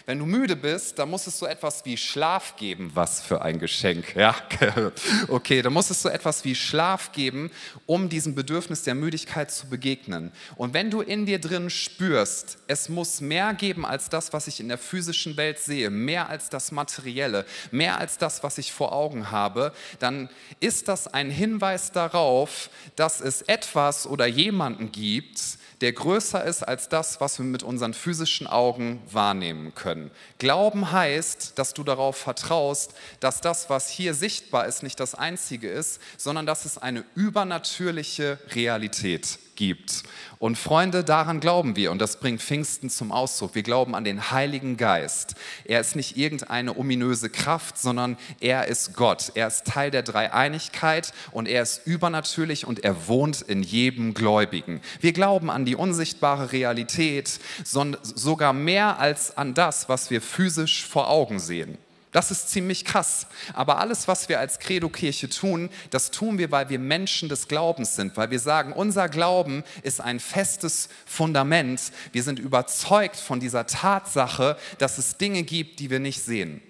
Wenn 0.08 0.20
du 0.20 0.28
müde 0.28 0.56
bist, 0.56 1.00
dann 1.00 1.10
muss 1.10 1.26
es 1.26 1.40
so 1.40 1.48
etwas 1.48 1.84
wie 1.84 1.98
Schlaf 1.98 2.56
geben. 2.58 2.92
Was 2.94 3.22
für 3.22 3.42
ein 3.42 3.58
Geschenk. 3.58 4.16
Ja, 4.16 4.36
okay, 5.30 5.64
dann 5.64 5.74
muss 5.74 5.90
es 5.90 6.00
so 6.00 6.10
etwas 6.10 6.46
wie 6.46 6.54
Schlaf 6.54 7.12
geben, 7.12 7.50
um 7.88 8.08
diesem 8.08 8.36
Bedürfnis 8.36 8.84
der 8.84 8.94
Müdigkeit 8.94 9.50
zu 9.50 9.68
begegnen. 9.68 10.32
Und 10.58 10.76
wenn 10.76 10.92
du 10.92 11.02
in 11.02 11.26
dir 11.26 11.40
drin 11.40 11.72
spürst, 11.72 12.60
es 12.68 12.88
muss 12.88 13.20
mehr 13.20 13.56
geben 13.56 13.84
als 13.84 14.08
das, 14.08 14.32
was 14.32 14.46
ich 14.46 14.60
in 14.60 14.68
der 14.68 14.78
physischen 14.78 15.38
Welt 15.38 15.58
sehe, 15.58 15.90
mehr 15.90 16.30
als 16.30 16.50
das 16.50 16.72
Materielle, 16.72 17.44
mehr 17.72 17.98
als 17.98 18.20
das, 18.20 18.44
was 18.44 18.60
ich 18.60 18.72
vor 18.72 18.94
Augen 18.94 19.32
habe, 19.32 19.74
dann 19.98 20.30
ist 20.60 20.88
das 20.88 21.08
ein 21.08 21.32
Hinweis 21.32 21.92
darauf, 21.92 22.70
dass 22.96 23.22
es 23.22 23.42
etwas 23.42 24.06
oder 24.06 24.28
jemanden 24.28 24.92
gibt, 24.92 25.58
der 25.82 25.94
größer 25.94 26.44
ist 26.44 26.63
als 26.63 26.89
das, 26.89 27.20
was 27.22 27.38
wir 27.38 27.46
mit 27.46 27.63
unseren 27.63 27.94
physischen 27.94 28.48
Augen 28.48 29.01
wahrnehmen 29.12 29.75
können. 29.75 30.12
Glauben 30.39 30.91
heißt, 30.91 31.58
dass 31.58 31.74
du 31.74 31.84
darauf 31.84 32.17
vertraust, 32.17 32.94
dass 33.20 33.41
das, 33.41 33.70
was 33.70 33.89
hier 33.89 34.13
sichtbar 34.13 34.65
ist, 34.67 34.84
nicht 34.84 35.00
das 35.00 35.15
Einzige 35.15 35.70
ist, 35.70 36.00
sondern 36.17 36.46
dass 36.46 36.65
es 36.65 36.77
eine 36.77 37.03
übernatürliche 37.15 38.39
Realität 38.53 39.39
gibt. 39.56 40.04
Und 40.38 40.58
Freunde, 40.58 41.04
daran 41.04 41.40
glauben 41.40 41.76
wir 41.76 41.92
und 41.92 42.00
das 42.00 42.20
bringt 42.20 42.42
Pfingsten 42.42 42.90
zum 42.90 43.12
Ausdruck. 43.12 43.56
Wir 43.56 43.64
glauben 43.64 43.96
an 43.96 44.04
den 44.04 44.32
Heiligen 44.32 44.78
Geist. 44.78 45.36
Er 45.64 45.80
ist 45.80 45.96
nicht 45.96 46.18
irgendeine 46.18 46.78
ominöse 46.78 47.30
Kraft, 47.30 47.78
sondern 47.78 48.18
er 48.40 48.68
ist 48.68 48.96
Gott. 48.96 49.32
Er 49.36 49.48
ist 49.48 49.66
Teil 49.66 49.92
der 49.92 50.04
Dreieinigkeit 50.04 51.14
und 51.32 51.48
er 51.48 51.64
ist 51.64 51.88
übernatürlich 51.88 52.68
und 52.68 52.84
er 52.84 53.08
wohnt 53.08 53.42
in 53.42 53.64
jedem 53.64 54.14
Gläubigen. 54.14 54.82
Wir 55.00 55.14
glauben 55.14 55.50
an 55.50 55.66
die 55.66 55.76
unsichtbare 55.76 56.52
Realität, 56.52 57.40
sogar 57.64 58.54
mehr 58.54 59.00
als 59.00 59.38
an 59.38 59.54
das, 59.54 59.90
was 59.90 60.10
wir 60.10 60.22
physisch 60.22 60.86
vor 60.86 61.10
Augen 61.10 61.40
sehen. 61.40 61.78
Das 62.15 62.31
ist 62.31 62.50
ziemlich 62.50 62.86
krass. 62.86 63.27
Aber 63.51 63.77
alles, 63.77 64.07
was 64.07 64.29
wir 64.29 64.39
als 64.39 64.60
Credo-Kirche 64.60 65.27
tun, 65.27 65.69
das 65.89 66.12
tun 66.12 66.38
wir, 66.38 66.50
weil 66.50 66.69
wir 66.69 66.79
Menschen 66.79 67.27
des 67.27 67.50
Glaubens 67.50 67.98
sind, 67.98 68.15
weil 68.15 68.31
wir 68.31 68.39
sagen, 68.39 68.72
unser 68.72 69.10
Glauben 69.10 69.65
ist 69.84 70.00
ein 70.00 70.22
festes 70.22 70.88
Fundament. 71.05 71.91
Wir 72.13 72.24
sind 72.24 72.39
überzeugt 72.39 73.17
von 73.17 73.41
dieser 73.41 73.67
Tatsache, 73.67 74.55
dass 74.77 74.98
es 74.98 75.17
Dinge 75.17 75.43
gibt, 75.43 75.81
die 75.81 75.89
wir 75.89 76.00
nicht 76.00 76.22
sehen. 76.22 76.62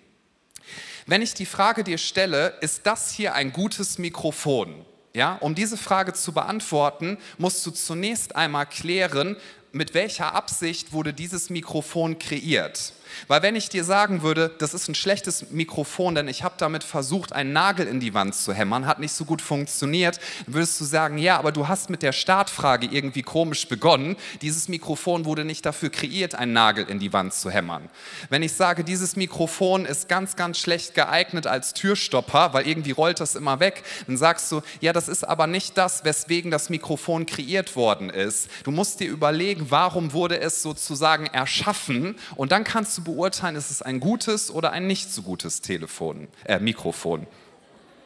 Wenn 1.05 1.21
ich 1.21 1.35
die 1.35 1.45
Frage 1.45 1.83
dir 1.83 1.99
stelle, 1.99 2.55
ist 2.61 2.87
das 2.87 3.11
hier 3.11 3.35
ein 3.35 3.53
gutes 3.53 3.99
Mikrofon? 3.99 4.83
Ja, 5.13 5.35
um 5.35 5.53
diese 5.53 5.77
Frage 5.77 6.13
zu 6.13 6.31
beantworten, 6.31 7.19
musst 7.37 7.63
du 7.67 7.69
zunächst 7.69 8.35
einmal 8.35 8.65
klären, 8.65 9.37
mit 9.75 9.93
welcher 9.93 10.33
Absicht 10.33 10.91
wurde 10.91 11.13
dieses 11.13 11.51
Mikrofon 11.51 12.17
kreiert. 12.17 12.93
Weil 13.27 13.41
wenn 13.41 13.55
ich 13.55 13.69
dir 13.69 13.83
sagen 13.83 14.21
würde, 14.21 14.51
das 14.59 14.73
ist 14.73 14.87
ein 14.87 14.95
schlechtes 14.95 15.51
Mikrofon, 15.51 16.15
denn 16.15 16.27
ich 16.27 16.43
habe 16.43 16.55
damit 16.57 16.83
versucht, 16.83 17.33
einen 17.33 17.53
Nagel 17.53 17.87
in 17.87 17.99
die 17.99 18.13
Wand 18.13 18.35
zu 18.35 18.53
hämmern, 18.53 18.85
hat 18.85 18.99
nicht 18.99 19.13
so 19.13 19.25
gut 19.25 19.41
funktioniert, 19.41 20.19
würdest 20.47 20.79
du 20.79 20.85
sagen, 20.85 21.17
ja, 21.17 21.37
aber 21.37 21.51
du 21.51 21.67
hast 21.67 21.89
mit 21.89 22.01
der 22.01 22.11
Startfrage 22.11 22.87
irgendwie 22.87 23.21
komisch 23.21 23.67
begonnen. 23.67 24.15
Dieses 24.41 24.67
Mikrofon 24.67 25.25
wurde 25.25 25.45
nicht 25.45 25.65
dafür 25.65 25.89
kreiert, 25.89 26.35
einen 26.35 26.53
Nagel 26.53 26.85
in 26.85 26.99
die 26.99 27.13
Wand 27.13 27.33
zu 27.33 27.49
hämmern. 27.49 27.89
Wenn 28.29 28.43
ich 28.43 28.53
sage, 28.53 28.83
dieses 28.83 29.15
Mikrofon 29.15 29.85
ist 29.85 30.07
ganz, 30.07 30.35
ganz 30.35 30.57
schlecht 30.59 30.95
geeignet 30.95 31.47
als 31.47 31.73
Türstopper, 31.73 32.53
weil 32.53 32.67
irgendwie 32.67 32.91
rollt 32.91 33.19
das 33.19 33.35
immer 33.35 33.59
weg, 33.59 33.83
dann 34.07 34.17
sagst 34.17 34.51
du, 34.51 34.61
ja, 34.81 34.93
das 34.93 35.07
ist 35.07 35.23
aber 35.23 35.47
nicht 35.47 35.77
das, 35.77 36.03
weswegen 36.03 36.51
das 36.51 36.69
Mikrofon 36.69 37.25
kreiert 37.25 37.75
worden 37.75 38.09
ist. 38.09 38.49
Du 38.63 38.71
musst 38.71 38.99
dir 38.99 39.09
überlegen, 39.09 39.67
warum 39.69 40.13
wurde 40.13 40.39
es 40.39 40.61
sozusagen 40.61 41.27
erschaffen 41.27 42.15
und 42.35 42.51
dann 42.51 42.63
kannst 42.63 42.97
du 42.97 43.03
beurteilen, 43.05 43.55
ist 43.55 43.71
es 43.71 43.81
ein 43.81 44.01
gutes 44.01 44.51
oder 44.51 44.73
ein 44.73 44.85
nicht 44.85 45.13
so 45.13 45.21
gutes 45.21 45.61
Telefon, 45.61 46.27
äh, 46.43 46.59
Mikrofon. 46.59 47.25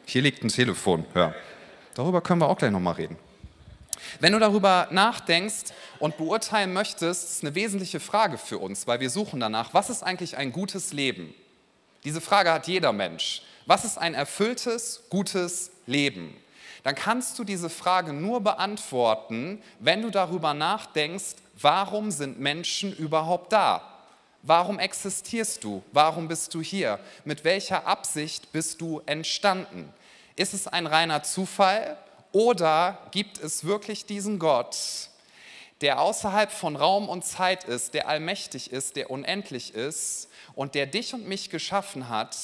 Hier 0.06 0.22
liegt 0.22 0.44
ein 0.44 0.48
Telefon, 0.48 1.04
ja. 1.14 1.34
Darüber 1.94 2.20
können 2.20 2.40
wir 2.40 2.48
auch 2.48 2.58
gleich 2.58 2.70
nochmal 2.70 2.94
reden. 2.94 3.16
Wenn 4.20 4.32
du 4.32 4.38
darüber 4.38 4.88
nachdenkst 4.90 5.72
und 5.98 6.16
beurteilen 6.16 6.72
möchtest, 6.72 7.30
ist 7.30 7.42
eine 7.42 7.54
wesentliche 7.54 8.00
Frage 8.00 8.38
für 8.38 8.58
uns, 8.58 8.86
weil 8.86 9.00
wir 9.00 9.10
suchen 9.10 9.40
danach, 9.40 9.74
was 9.74 9.90
ist 9.90 10.02
eigentlich 10.02 10.36
ein 10.36 10.52
gutes 10.52 10.92
Leben? 10.92 11.34
Diese 12.04 12.20
Frage 12.20 12.52
hat 12.52 12.66
jeder 12.66 12.92
Mensch. 12.92 13.42
Was 13.66 13.84
ist 13.84 13.98
ein 13.98 14.14
erfülltes, 14.14 15.02
gutes 15.10 15.70
Leben? 15.86 16.34
Dann 16.82 16.94
kannst 16.94 17.38
du 17.38 17.44
diese 17.44 17.68
Frage 17.68 18.12
nur 18.12 18.40
beantworten, 18.40 19.62
wenn 19.80 20.02
du 20.02 20.10
darüber 20.10 20.54
nachdenkst, 20.54 21.36
warum 21.60 22.10
sind 22.10 22.40
Menschen 22.40 22.92
überhaupt 22.96 23.52
da? 23.52 23.99
Warum 24.42 24.78
existierst 24.78 25.64
du? 25.64 25.82
Warum 25.92 26.26
bist 26.26 26.54
du 26.54 26.62
hier? 26.62 26.98
Mit 27.24 27.44
welcher 27.44 27.86
Absicht 27.86 28.52
bist 28.52 28.80
du 28.80 29.02
entstanden? 29.04 29.92
Ist 30.34 30.54
es 30.54 30.66
ein 30.66 30.86
reiner 30.86 31.22
Zufall 31.22 31.98
oder 32.32 32.98
gibt 33.10 33.38
es 33.38 33.64
wirklich 33.64 34.06
diesen 34.06 34.38
Gott, 34.38 34.76
der 35.82 36.00
außerhalb 36.00 36.50
von 36.50 36.76
Raum 36.76 37.08
und 37.08 37.24
Zeit 37.24 37.64
ist, 37.64 37.92
der 37.92 38.08
allmächtig 38.08 38.72
ist, 38.72 38.96
der 38.96 39.10
unendlich 39.10 39.74
ist 39.74 40.28
und 40.54 40.74
der 40.74 40.86
dich 40.86 41.12
und 41.12 41.28
mich 41.28 41.50
geschaffen 41.50 42.08
hat, 42.08 42.36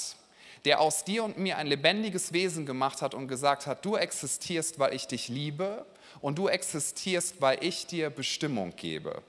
der 0.67 0.81
aus 0.81 1.05
dir 1.05 1.25
und 1.25 1.39
mir 1.39 1.57
ein 1.57 1.67
lebendiges 1.67 2.33
Wesen 2.33 2.67
gemacht 2.67 3.01
hat 3.01 3.15
und 3.15 3.29
gesagt 3.29 3.67
hat, 3.67 3.85
du 3.85 3.97
existierst, 3.97 4.79
weil 4.79 4.95
ich 4.95 5.07
dich 5.07 5.29
liebe 5.29 5.87
und 6.21 6.37
du 6.37 6.49
existierst, 6.49 7.41
weil 7.41 7.63
ich 7.63 7.87
dir 7.87 8.11
Bestimmung 8.11 8.75
gebe. 8.77 9.23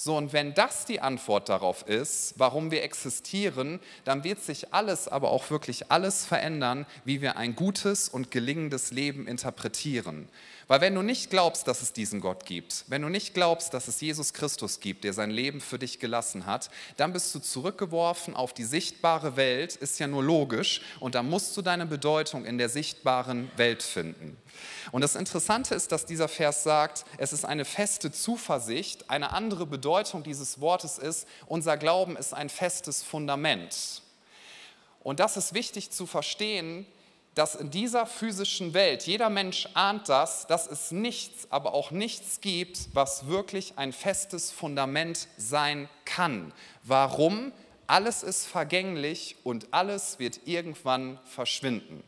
So, 0.00 0.16
und 0.16 0.32
wenn 0.32 0.54
das 0.54 0.84
die 0.84 1.00
Antwort 1.00 1.48
darauf 1.48 1.82
ist, 1.88 2.34
warum 2.36 2.70
wir 2.70 2.84
existieren, 2.84 3.80
dann 4.04 4.22
wird 4.22 4.38
sich 4.40 4.72
alles, 4.72 5.08
aber 5.08 5.32
auch 5.32 5.50
wirklich 5.50 5.90
alles 5.90 6.24
verändern, 6.24 6.86
wie 7.04 7.20
wir 7.20 7.36
ein 7.36 7.56
gutes 7.56 8.08
und 8.08 8.30
gelingendes 8.30 8.92
Leben 8.92 9.26
interpretieren. 9.26 10.28
Weil 10.68 10.82
wenn 10.82 10.94
du 10.94 11.02
nicht 11.02 11.30
glaubst, 11.30 11.66
dass 11.66 11.80
es 11.80 11.94
diesen 11.94 12.20
Gott 12.20 12.44
gibt, 12.44 12.84
wenn 12.88 13.00
du 13.00 13.08
nicht 13.08 13.32
glaubst, 13.32 13.72
dass 13.72 13.88
es 13.88 14.00
Jesus 14.02 14.34
Christus 14.34 14.80
gibt, 14.80 15.02
der 15.02 15.14
sein 15.14 15.30
Leben 15.30 15.62
für 15.62 15.78
dich 15.78 15.98
gelassen 15.98 16.44
hat, 16.44 16.70
dann 16.98 17.14
bist 17.14 17.34
du 17.34 17.38
zurückgeworfen 17.38 18.36
auf 18.36 18.52
die 18.52 18.64
sichtbare 18.64 19.36
Welt, 19.36 19.76
ist 19.76 19.98
ja 19.98 20.06
nur 20.06 20.22
logisch, 20.22 20.82
und 21.00 21.14
da 21.14 21.22
musst 21.22 21.56
du 21.56 21.62
deine 21.62 21.86
Bedeutung 21.86 22.44
in 22.44 22.58
der 22.58 22.68
sichtbaren 22.68 23.50
Welt 23.56 23.82
finden. 23.82 24.36
Und 24.92 25.00
das 25.00 25.14
Interessante 25.14 25.74
ist, 25.74 25.90
dass 25.90 26.04
dieser 26.04 26.28
Vers 26.28 26.62
sagt, 26.62 27.04
es 27.16 27.32
ist 27.32 27.44
eine 27.44 27.64
feste 27.64 28.12
Zuversicht. 28.12 29.10
Eine 29.10 29.32
andere 29.32 29.66
Bedeutung 29.66 30.22
dieses 30.22 30.60
Wortes 30.60 30.98
ist, 30.98 31.26
unser 31.46 31.76
Glauben 31.76 32.16
ist 32.16 32.34
ein 32.34 32.48
festes 32.48 33.02
Fundament. 33.02 34.02
Und 35.02 35.20
das 35.20 35.36
ist 35.36 35.54
wichtig 35.54 35.90
zu 35.90 36.06
verstehen, 36.06 36.86
dass 37.38 37.54
in 37.54 37.70
dieser 37.70 38.04
physischen 38.04 38.74
Welt, 38.74 39.04
jeder 39.04 39.30
Mensch 39.30 39.68
ahnt 39.74 40.08
das, 40.08 40.48
dass 40.48 40.66
es 40.66 40.90
nichts, 40.90 41.46
aber 41.50 41.72
auch 41.72 41.92
nichts 41.92 42.40
gibt, 42.40 42.88
was 42.94 43.28
wirklich 43.28 43.74
ein 43.76 43.92
festes 43.92 44.50
Fundament 44.50 45.28
sein 45.36 45.88
kann. 46.04 46.52
Warum? 46.82 47.52
Alles 47.86 48.24
ist 48.24 48.46
vergänglich 48.46 49.36
und 49.44 49.68
alles 49.70 50.18
wird 50.18 50.40
irgendwann 50.46 51.20
verschwinden. 51.26 52.02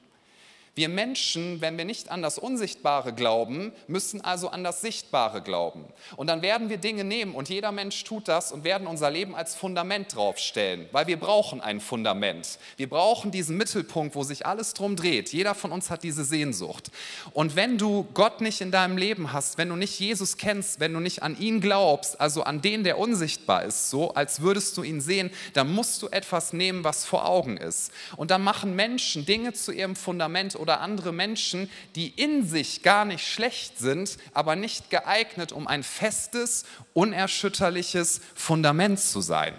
Wir 0.77 0.89
Menschen, 0.89 1.61
wenn 1.61 1.77
wir 1.77 1.85
nicht 1.85 2.11
an 2.11 2.23
das 2.23 2.39
Unsichtbare 2.39 3.13
glauben, 3.13 3.73
müssen 3.89 4.21
also 4.21 4.51
an 4.51 4.63
das 4.63 4.81
Sichtbare 4.81 5.43
glauben. 5.43 5.85
Und 6.17 6.29
dann 6.29 6.43
werden 6.43 6.69
wir 6.69 6.77
Dinge 6.77 7.03
nehmen 7.03 7.35
und 7.35 7.49
jeder 7.49 7.73
Mensch 7.73 8.05
tut 8.05 8.29
das 8.29 8.53
und 8.53 8.63
werden 8.63 8.87
unser 8.87 9.11
Leben 9.11 9.35
als 9.35 9.57
Fundament 9.57 10.15
draufstellen, 10.15 10.89
weil 10.93 11.09
wir 11.09 11.19
brauchen 11.19 11.61
ein 11.61 11.81
Fundament. 11.81 12.59
Wir 12.77 12.89
brauchen 12.89 13.33
diesen 13.33 13.57
Mittelpunkt, 13.57 14.15
wo 14.15 14.23
sich 14.23 14.47
alles 14.47 14.73
drum 14.73 14.95
dreht. 14.95 15.33
Jeder 15.33 15.57
von 15.57 15.73
uns 15.73 15.91
hat 15.91 16.05
diese 16.05 16.25
Sehnsucht. 16.25 16.93
Und 17.33 17.57
wenn 17.57 17.77
du 17.77 18.07
Gott 18.15 18.41
nicht 18.41 18.61
in 18.61 18.71
deinem 18.71 18.97
Leben 18.97 19.33
hast, 19.33 19.59
wenn 19.59 19.71
du 19.71 19.77
nicht 19.77 19.99
Jesus 19.99 20.37
kennst, 20.37 20.79
wenn 20.79 20.93
du 20.93 21.01
nicht 21.01 21.25
an 21.25 21.37
ihn 21.39 21.61
glaubst, 21.61 22.21
also 22.21 22.45
an 22.45 22.63
den, 22.63 22.85
der 22.85 22.99
unsichtbar 22.99 23.65
ist, 23.65 23.91
so 23.91 24.15
als 24.15 24.41
würdest 24.41 24.77
du 24.77 24.85
ihn 24.85 25.01
sehen, 25.01 25.31
dann 25.55 25.73
musst 25.73 26.01
du 26.03 26.09
etwas 26.09 26.53
nehmen, 26.53 26.85
was 26.85 27.05
vor 27.05 27.27
Augen 27.27 27.57
ist. 27.57 27.91
Und 28.17 28.31
dann 28.31 28.43
machen 28.43 28.77
Menschen 28.77 29.27
Dinge 29.27 29.53
zu 29.53 29.73
ihrem 29.73 29.97
Fundament 29.97 30.60
oder 30.61 30.81
andere 30.81 31.13
Menschen, 31.13 31.69
die 31.97 32.09
in 32.09 32.47
sich 32.47 32.83
gar 32.83 33.05
nicht 33.05 33.27
schlecht 33.27 33.79
sind, 33.79 34.19
aber 34.35 34.55
nicht 34.55 34.91
geeignet, 34.91 35.53
um 35.53 35.67
ein 35.67 35.83
festes, 35.83 36.65
unerschütterliches 36.93 38.21
Fundament 38.35 39.01
zu 39.01 39.21
sein. 39.21 39.55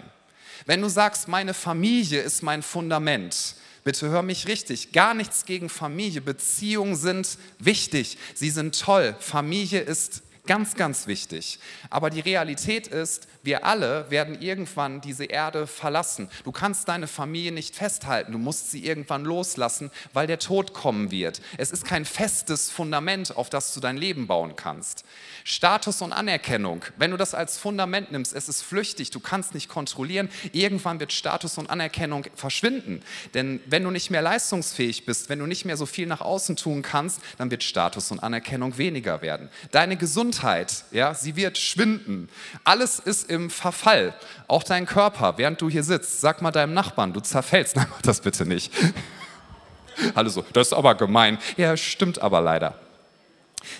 Wenn 0.64 0.80
du 0.80 0.88
sagst, 0.88 1.28
meine 1.28 1.54
Familie 1.54 2.20
ist 2.20 2.42
mein 2.42 2.62
Fundament, 2.62 3.56
Bitte 3.84 4.08
hör 4.10 4.22
mich 4.22 4.46
richtig. 4.46 4.92
Gar 4.92 5.14
nichts 5.14 5.44
gegen 5.44 5.68
Familie. 5.68 6.20
Beziehungen 6.20 6.94
sind 6.94 7.36
wichtig. 7.58 8.16
Sie 8.34 8.50
sind 8.50 8.78
toll. 8.78 9.16
Familie 9.18 9.80
ist 9.80 10.22
Ganz, 10.44 10.74
ganz 10.74 11.06
wichtig. 11.06 11.60
Aber 11.88 12.10
die 12.10 12.18
Realität 12.18 12.88
ist, 12.88 13.28
wir 13.44 13.64
alle 13.64 14.10
werden 14.10 14.42
irgendwann 14.42 15.00
diese 15.00 15.24
Erde 15.24 15.68
verlassen. 15.68 16.28
Du 16.42 16.50
kannst 16.50 16.88
deine 16.88 17.06
Familie 17.06 17.52
nicht 17.52 17.76
festhalten, 17.76 18.32
du 18.32 18.38
musst 18.38 18.72
sie 18.72 18.84
irgendwann 18.84 19.24
loslassen, 19.24 19.92
weil 20.12 20.26
der 20.26 20.40
Tod 20.40 20.74
kommen 20.74 21.12
wird. 21.12 21.40
Es 21.58 21.70
ist 21.70 21.84
kein 21.84 22.04
festes 22.04 22.70
Fundament, 22.70 23.36
auf 23.36 23.50
das 23.50 23.72
du 23.72 23.78
dein 23.78 23.96
Leben 23.96 24.26
bauen 24.26 24.56
kannst. 24.56 25.04
Status 25.44 26.02
und 26.02 26.12
Anerkennung, 26.12 26.84
wenn 26.96 27.12
du 27.12 27.16
das 27.16 27.34
als 27.34 27.56
Fundament 27.58 28.10
nimmst, 28.10 28.34
es 28.34 28.48
ist 28.48 28.62
flüchtig, 28.62 29.10
du 29.10 29.20
kannst 29.20 29.54
nicht 29.54 29.68
kontrollieren, 29.68 30.28
irgendwann 30.50 30.98
wird 30.98 31.12
Status 31.12 31.56
und 31.56 31.70
Anerkennung 31.70 32.26
verschwinden. 32.34 33.02
Denn 33.34 33.60
wenn 33.66 33.84
du 33.84 33.92
nicht 33.92 34.10
mehr 34.10 34.22
leistungsfähig 34.22 35.06
bist, 35.06 35.28
wenn 35.28 35.38
du 35.38 35.46
nicht 35.46 35.64
mehr 35.66 35.76
so 35.76 35.86
viel 35.86 36.08
nach 36.08 36.20
außen 36.20 36.56
tun 36.56 36.82
kannst, 36.82 37.20
dann 37.38 37.52
wird 37.52 37.62
Status 37.62 38.10
und 38.10 38.18
Anerkennung 38.20 38.76
weniger 38.76 39.22
werden. 39.22 39.48
Deine 39.70 39.96
Gesundheit 39.96 40.31
Gesundheit, 40.32 40.84
ja, 40.92 41.12
sie 41.12 41.36
wird 41.36 41.58
schwinden. 41.58 42.30
Alles 42.64 42.98
ist 42.98 43.30
im 43.30 43.50
Verfall. 43.50 44.14
Auch 44.48 44.62
dein 44.62 44.86
Körper, 44.86 45.34
während 45.36 45.60
du 45.60 45.68
hier 45.68 45.82
sitzt. 45.82 46.22
Sag 46.22 46.40
mal 46.40 46.50
deinem 46.50 46.72
Nachbarn, 46.72 47.12
du 47.12 47.20
zerfällst. 47.20 47.76
Nein, 47.76 47.86
mach 47.90 48.00
das 48.00 48.20
bitte 48.22 48.46
nicht. 48.46 48.72
Alle 50.14 50.30
so, 50.30 50.42
das 50.54 50.68
ist 50.68 50.72
aber 50.72 50.94
gemein. 50.94 51.38
Ja, 51.58 51.76
stimmt 51.76 52.22
aber 52.22 52.40
leider. 52.40 52.74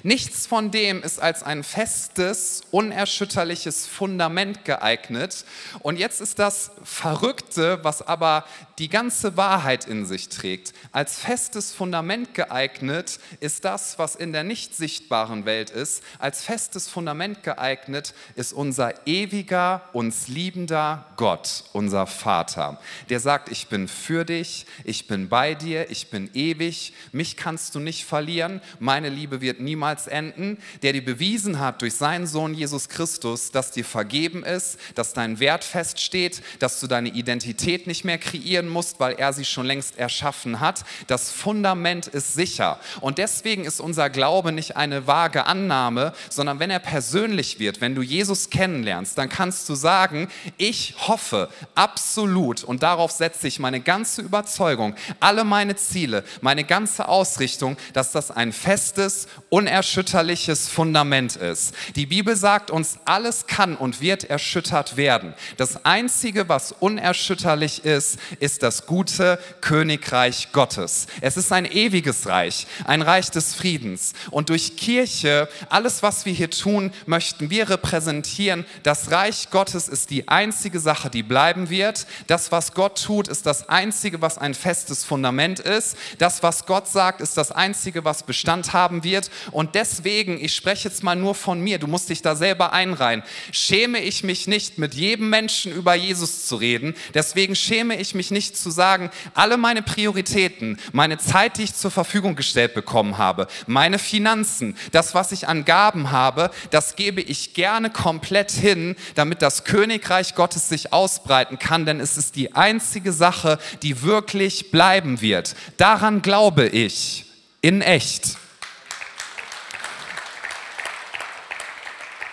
Nichts 0.03 0.47
von 0.47 0.71
dem 0.71 1.03
ist 1.03 1.21
als 1.21 1.43
ein 1.43 1.65
festes, 1.65 2.63
unerschütterliches 2.71 3.87
Fundament 3.87 4.65
geeignet. 4.65 5.45
Und 5.81 5.99
jetzt 5.99 6.21
ist 6.21 6.39
das 6.39 6.73
Verrückte, 6.85 7.81
was 7.83 8.03
aber 8.03 8.45
die 8.79 8.89
ganze 8.89 9.37
Wahrheit 9.37 9.87
in 9.87 10.07
sich 10.07 10.29
trägt. 10.29 10.73
Als 10.91 11.19
festes 11.19 11.73
Fundament 11.73 12.35
geeignet 12.35 13.21
ist 13.41 13.65
das, 13.65 13.99
was 13.99 14.17
in 14.17 14.33
der 14.33 14.45
nicht 14.45 14.75
sichtbaren 14.75 15.45
Welt 15.45 15.71
ist. 15.71 16.03
Als 16.19 16.43
festes 16.45 16.89
Fundament 16.89 17.43
geeignet 17.43 18.15
ist 18.35 18.53
unser 18.53 19.07
ewiger, 19.07 19.83
uns 19.93 20.29
liebender 20.29 21.07
Gott, 21.17 21.65
unser 21.73 22.07
Vater, 22.07 22.81
der 23.09 23.21
sagt, 23.21 23.51
ich 23.51 23.69
bin 23.69 23.89
für 23.89 24.25
dich, 24.25 24.67
ich 24.85 25.07
bin 25.07 25.29
bei 25.29 25.55
dir, 25.55 25.91
ich 25.91 26.11
bin 26.11 26.31
ewig, 26.35 26.93
mich 27.13 27.37
kannst 27.37 27.75
du 27.75 27.81
nicht 27.81 28.05
verlieren, 28.05 28.61
meine 28.79 29.09
Liebe 29.09 29.41
wird 29.41 29.61
nie 29.61 29.72
niemals 29.73 30.07
enden, 30.07 30.59
der 30.83 30.93
dir 30.93 31.03
bewiesen 31.03 31.59
hat 31.59 31.81
durch 31.81 31.95
seinen 31.95 32.27
Sohn 32.27 32.53
Jesus 32.53 32.91
Christus, 32.91 33.53
dass 33.53 33.71
dir 33.71 33.87
vergeben 33.87 34.45
ist, 34.45 34.79
dass 34.95 35.15
dein 35.15 35.41
Wert 35.41 35.65
feststeht, 35.65 36.43
dass 36.59 36.79
du 36.79 36.87
deine 36.87 37.09
Identität 37.09 37.87
nicht 37.87 38.05
mehr 38.05 38.19
kreieren 38.19 38.69
musst, 38.69 39.01
weil 39.01 39.15
er 39.15 39.33
sie 39.33 39.47
schon 39.47 39.65
längst 39.65 39.99
erschaffen 39.99 40.61
hat. 40.61 40.85
Das 41.07 41.31
Fundament 41.31 42.07
ist 42.07 42.35
sicher. 42.35 42.79
Und 43.01 43.17
deswegen 43.17 43.65
ist 43.65 43.81
unser 43.81 44.11
Glaube 44.11 44.53
nicht 44.53 44.77
eine 44.77 45.07
vage 45.07 45.47
Annahme, 45.47 46.13
sondern 46.29 46.59
wenn 46.59 46.71
er 46.71 46.79
persönlich 46.79 47.59
wird, 47.59 47.81
wenn 47.81 47.95
du 47.95 48.03
Jesus 48.03 48.51
kennenlernst, 48.51 49.17
dann 49.17 49.31
kannst 49.31 49.71
du 49.71 49.75
sagen, 49.75 50.29
ich 50.59 50.97
hoffe 51.09 51.49
absolut 51.75 52.63
und 52.63 52.83
darauf 52.83 53.11
setze 53.11 53.49
ich 53.49 53.59
meine 53.59 53.81
ganze 53.81 54.21
Überzeugung, 54.21 54.95
alle 55.19 55.45
meine 55.45 55.77
Ziele, 55.77 56.25
meine 56.43 56.65
ganze 56.65 57.09
Ausrichtung, 57.09 57.79
dass 57.95 58.13
das 58.13 58.31
ein 58.31 58.53
festes, 58.53 59.29
unerschütterliches 59.63 60.69
Fundament 60.69 61.37
ist. 61.37 61.73
Die 61.95 62.07
Bibel 62.07 62.35
sagt 62.35 62.73
uns, 62.73 62.99
alles 63.05 63.47
kann 63.47 63.77
und 63.77 64.01
wird 64.01 64.25
erschüttert 64.25 64.97
werden. 64.97 65.35
Das 65.57 65.85
Einzige, 65.85 66.49
was 66.49 66.73
unerschütterlich 66.73 67.85
ist, 67.85 68.19
ist 68.41 68.65
das 68.65 68.87
gute 68.87 69.39
Königreich 69.61 70.49
Gottes. 70.51 71.07
Es 71.21 71.37
ist 71.37 71.53
ein 71.53 71.65
ewiges 71.65 72.27
Reich, 72.27 72.67
ein 72.87 73.03
Reich 73.03 73.31
des 73.31 73.55
Friedens. 73.55 74.15
Und 74.33 74.49
durch 74.49 74.77
Kirche, 74.77 75.49
alles, 75.69 76.03
was 76.03 76.27
wir 76.27 76.33
hier 76.33 76.51
tun, 76.51 76.93
möchten 77.07 77.49
wir 77.49 77.71
repräsentieren, 77.71 78.65
das 78.83 79.13
Reich 79.13 79.51
Gottes 79.51 79.87
ist 79.87 80.11
die 80.11 80.27
einzige 80.27 80.81
Sache, 80.81 81.09
die 81.09 81.23
bleiben 81.23 81.71
wird. 81.71 82.09
Das, 82.27 82.51
was 82.51 82.75
Gott 82.75 83.01
tut, 83.01 83.29
ist 83.29 83.47
das 83.47 83.69
Einzige, 83.69 84.21
was 84.21 84.39
ein 84.39 84.55
festes 84.55 85.05
Fundament 85.05 85.61
ist. 85.61 85.97
Das, 86.19 86.43
was 86.43 86.67
Gott 86.67 86.89
sagt, 86.89 87.21
ist 87.21 87.37
das 87.37 87.53
Einzige, 87.53 88.05
was 88.05 88.25
Bestand 88.25 88.73
haben 88.73 89.05
wird. 89.05 89.31
Und 89.53 89.75
deswegen, 89.75 90.43
ich 90.43 90.55
spreche 90.55 90.89
jetzt 90.89 91.03
mal 91.03 91.15
nur 91.15 91.35
von 91.35 91.61
mir, 91.61 91.79
du 91.79 91.87
musst 91.87 92.09
dich 92.09 92.23
da 92.23 92.35
selber 92.35 92.73
einreihen, 92.73 93.23
schäme 93.53 94.01
ich 94.01 94.25
mich 94.25 94.47
nicht, 94.47 94.79
mit 94.79 94.95
jedem 94.95 95.29
Menschen 95.31 95.73
über 95.73 95.95
Jesus 95.95 96.47
zu 96.47 96.57
reden. 96.57 96.95
Deswegen 97.15 97.55
schäme 97.55 98.01
ich 98.01 98.15
mich 98.15 98.31
nicht 98.31 98.57
zu 98.57 98.71
sagen, 98.71 99.11
alle 99.35 99.57
meine 99.57 99.83
Prioritäten, 99.83 100.79
meine 100.93 101.19
Zeit, 101.19 101.59
die 101.59 101.65
ich 101.65 101.75
zur 101.75 101.91
Verfügung 101.91 102.35
gestellt 102.35 102.75
bekommen 102.75 103.19
habe, 103.19 103.47
meine 103.67 103.99
Finanzen, 103.99 104.77
das, 104.91 105.15
was 105.15 105.33
ich 105.33 105.49
an 105.49 105.65
Gaben 105.65 106.11
habe, 106.11 106.51
das 106.71 106.97
gebe 106.97 107.21
ich 107.21 107.55
gerne 107.55 107.91
komplett 107.91 108.51
hin, 108.51 108.97
damit 109.15 109.43
das 109.43 109.65
Königreich 109.65 110.35
Gottes 110.35 110.69
sich 110.69 110.93
ausbreiten 110.93 111.59
kann, 111.59 111.87
denn 111.87 112.01
es 112.01 112.17
ist 112.17 112.37
die 112.37 112.55
einzige 112.55 113.13
Sache, 113.13 113.59
die 113.83 114.03
wirklich 114.03 114.71
bleiben 114.71 115.21
wird. 115.21 115.55
Daran 115.77 116.23
glaube 116.23 116.67
ich 116.69 117.27
in 117.61 117.81
echt. 117.81 118.37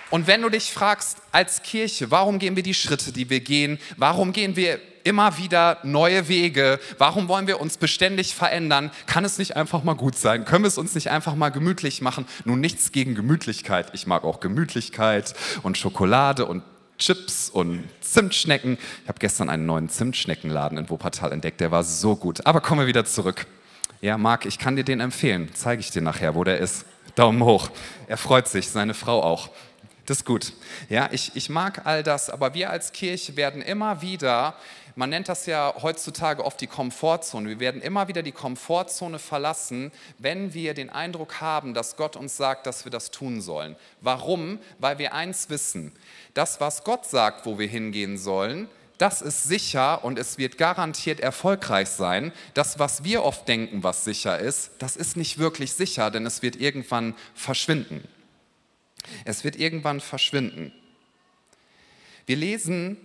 Und 0.09 0.27
wenn 0.27 0.41
du 0.41 0.49
dich 0.49 0.71
fragst, 0.71 1.17
als 1.31 1.61
Kirche, 1.61 2.09
warum 2.09 2.39
gehen 2.39 2.55
wir 2.55 2.63
die 2.63 2.73
Schritte, 2.73 3.11
die 3.11 3.29
wir 3.29 3.41
gehen? 3.41 3.79
Warum 3.97 4.33
gehen 4.33 4.55
wir 4.55 4.79
immer 5.03 5.37
wieder 5.37 5.77
neue 5.83 6.27
Wege? 6.27 6.79
Warum 6.97 7.27
wollen 7.27 7.47
wir 7.47 7.61
uns 7.61 7.77
beständig 7.77 8.33
verändern? 8.33 8.91
Kann 9.05 9.23
es 9.23 9.37
nicht 9.37 9.55
einfach 9.55 9.83
mal 9.83 9.93
gut 9.93 10.17
sein? 10.17 10.45
Können 10.45 10.63
wir 10.63 10.67
es 10.67 10.77
uns 10.77 10.95
nicht 10.95 11.09
einfach 11.09 11.35
mal 11.35 11.49
gemütlich 11.49 12.01
machen? 12.01 12.25
Nun, 12.43 12.59
nichts 12.59 12.91
gegen 12.91 13.15
Gemütlichkeit. 13.15 13.91
Ich 13.93 14.07
mag 14.07 14.23
auch 14.23 14.39
Gemütlichkeit 14.39 15.35
und 15.61 15.77
Schokolade 15.77 16.45
und 16.45 16.63
Chips 16.97 17.49
und 17.49 17.83
Zimtschnecken. 18.01 18.77
Ich 19.03 19.07
habe 19.07 19.19
gestern 19.19 19.49
einen 19.49 19.65
neuen 19.65 19.89
Zimtschneckenladen 19.89 20.77
in 20.77 20.89
Wuppertal 20.89 21.31
entdeckt, 21.31 21.61
der 21.61 21.71
war 21.71 21.83
so 21.83 22.15
gut. 22.15 22.45
Aber 22.45 22.59
kommen 22.61 22.81
wir 22.81 22.87
wieder 22.87 23.05
zurück. 23.05 23.45
Ja, 24.01 24.17
Marc, 24.17 24.45
ich 24.45 24.59
kann 24.59 24.75
dir 24.75 24.83
den 24.83 24.99
empfehlen. 24.99 25.49
Zeige 25.53 25.79
ich 25.81 25.91
dir 25.91 26.01
nachher, 26.01 26.35
wo 26.35 26.43
der 26.43 26.57
ist. 26.57 26.85
Daumen 27.15 27.43
hoch. 27.43 27.69
Er 28.07 28.17
freut 28.17 28.47
sich, 28.47 28.69
seine 28.69 28.93
Frau 28.93 29.21
auch. 29.21 29.49
Das 30.09 30.17
ist 30.17 30.25
gut. 30.25 30.53
Ja, 30.89 31.07
ich, 31.11 31.35
ich 31.35 31.49
mag 31.49 31.85
all 31.85 32.01
das, 32.01 32.31
aber 32.31 32.55
wir 32.55 32.71
als 32.71 32.93
Kirche 32.93 33.35
werden 33.35 33.61
immer 33.61 34.01
wieder, 34.01 34.55
man 34.95 35.11
nennt 35.11 35.29
das 35.29 35.45
ja 35.45 35.71
heutzutage 35.83 36.43
oft 36.43 36.59
die 36.61 36.65
Komfortzone, 36.65 37.47
wir 37.47 37.59
werden 37.59 37.79
immer 37.79 38.07
wieder 38.07 38.23
die 38.23 38.31
Komfortzone 38.31 39.19
verlassen, 39.19 39.91
wenn 40.17 40.55
wir 40.55 40.73
den 40.73 40.89
Eindruck 40.89 41.41
haben, 41.41 41.75
dass 41.75 41.95
Gott 41.95 42.15
uns 42.15 42.35
sagt, 42.35 42.65
dass 42.65 42.85
wir 42.85 42.91
das 42.91 43.11
tun 43.11 43.39
sollen. 43.39 43.75
Warum? 44.01 44.57
Weil 44.79 44.97
wir 44.97 45.13
eins 45.13 45.51
wissen, 45.51 45.91
das, 46.33 46.59
was 46.59 46.83
Gott 46.83 47.05
sagt, 47.05 47.45
wo 47.45 47.59
wir 47.59 47.67
hingehen 47.67 48.17
sollen, 48.17 48.67
das 48.97 49.21
ist 49.21 49.43
sicher 49.43 50.03
und 50.03 50.17
es 50.17 50.39
wird 50.39 50.57
garantiert 50.57 51.19
erfolgreich 51.19 51.87
sein. 51.89 52.33
Das, 52.55 52.79
was 52.79 53.03
wir 53.03 53.23
oft 53.23 53.47
denken, 53.47 53.83
was 53.83 54.05
sicher 54.05 54.39
ist, 54.39 54.71
das 54.79 54.95
ist 54.95 55.17
nicht 55.17 55.37
wirklich 55.37 55.73
sicher, 55.73 56.09
denn 56.09 56.25
es 56.25 56.41
wird 56.41 56.55
irgendwann 56.55 57.13
verschwinden. 57.35 58.07
Es 59.25 59.43
wird 59.43 59.55
irgendwann 59.55 59.99
verschwinden. 59.99 60.71
Wir 62.25 62.35
lesen 62.35 62.97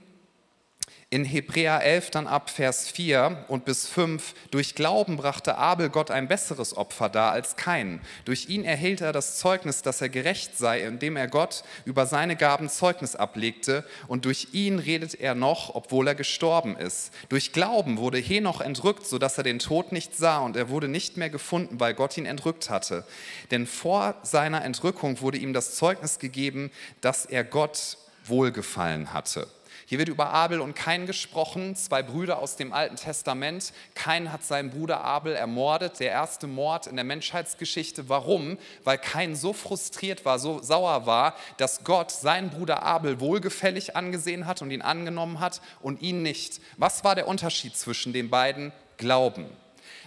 in 1.11 1.25
Hebräer 1.25 1.83
11 1.83 2.11
dann 2.11 2.27
ab 2.27 2.51
Vers 2.51 2.89
4 2.91 3.45
und 3.49 3.65
bis 3.65 3.87
5, 3.87 4.35
durch 4.51 4.75
Glauben 4.75 5.17
brachte 5.17 5.57
Abel 5.57 5.89
Gott 5.89 6.11
ein 6.11 6.29
besseres 6.29 6.77
Opfer 6.77 7.09
dar 7.09 7.33
als 7.33 7.57
kein. 7.57 8.01
Durch 8.25 8.49
ihn 8.49 8.65
erhielt 8.65 9.01
er 9.01 9.13
das 9.13 9.39
Zeugnis, 9.39 9.83
dass 9.83 10.01
er 10.01 10.09
gerecht 10.09 10.59
sei, 10.59 10.81
indem 10.81 11.17
er 11.17 11.29
Gott 11.29 11.63
über 11.85 12.07
seine 12.07 12.37
Gaben 12.37 12.69
Zeugnis 12.69 13.17
ablegte 13.17 13.85
und 14.09 14.25
durch 14.25 14.49
ihn 14.53 14.79
redet 14.79 15.15
er 15.15 15.35
noch, 15.35 15.75
obwohl 15.75 16.09
er 16.09 16.15
gestorben 16.15 16.77
ist. 16.77 17.13
Durch 17.29 17.53
Glauben 17.53 17.99
wurde 17.99 18.19
Henoch 18.19 18.61
entrückt, 18.61 19.07
sodass 19.07 19.39
er 19.39 19.45
den 19.45 19.59
Tod 19.59 19.93
nicht 19.93 20.17
sah 20.17 20.39
und 20.39 20.57
er 20.57 20.69
wurde 20.69 20.89
nicht 20.89 21.17
mehr 21.17 21.31
gefunden, 21.31 21.81
weil 21.81 21.95
Gott 21.95 22.17
ihn 22.17 22.27
entrückt 22.27 22.71
hatte. 22.71 23.05
Denn 23.51 23.67
vor 23.67 24.17
seiner 24.23 24.65
Entrückung 24.65 25.21
wurde 25.21 25.39
ihm 25.39 25.53
das 25.53 25.75
Zeugnis 25.77 26.19
gegeben, 26.19 26.71
dass 27.01 27.25
er 27.25 27.45
Gott 27.45 27.99
wohlgefallen 28.27 29.13
hatte. 29.13 29.47
Hier 29.87 29.99
wird 29.99 30.09
über 30.09 30.31
Abel 30.31 30.61
und 30.61 30.75
Kain 30.75 31.07
gesprochen, 31.07 31.77
zwei 31.77 32.03
Brüder 32.03 32.39
aus 32.39 32.57
dem 32.57 32.73
Alten 32.73 32.97
Testament. 32.97 33.73
Kain 33.95 34.33
hat 34.33 34.43
seinen 34.43 34.71
Bruder 34.71 35.03
Abel 35.03 35.35
ermordet, 35.35 36.01
der 36.01 36.11
erste 36.11 36.47
Mord 36.47 36.87
in 36.87 36.97
der 36.97 37.05
Menschheitsgeschichte. 37.05 38.09
Warum? 38.09 38.59
Weil 38.85 38.97
Kain 38.97 39.37
so 39.37 39.53
frustriert 39.53 40.25
war, 40.25 40.39
so 40.39 40.63
sauer 40.63 41.05
war, 41.05 41.35
dass 41.59 41.85
Gott 41.85 42.11
seinen 42.11 42.49
Bruder 42.51 42.83
Abel 42.83 43.21
wohlgefällig 43.21 43.95
angesehen 43.95 44.47
hat 44.47 44.63
und 44.63 44.71
ihn 44.71 44.83
angenommen 44.83 45.41
hat 45.41 45.61
und 45.83 46.01
ihn 46.01 46.23
nicht. 46.23 46.61
Was 46.79 47.05
war 47.05 47.15
der 47.15 47.29
Unterschied 47.29 47.77
zwischen 47.77 48.13
den 48.13 48.31
beiden? 48.31 48.73
Glauben. 48.97 49.47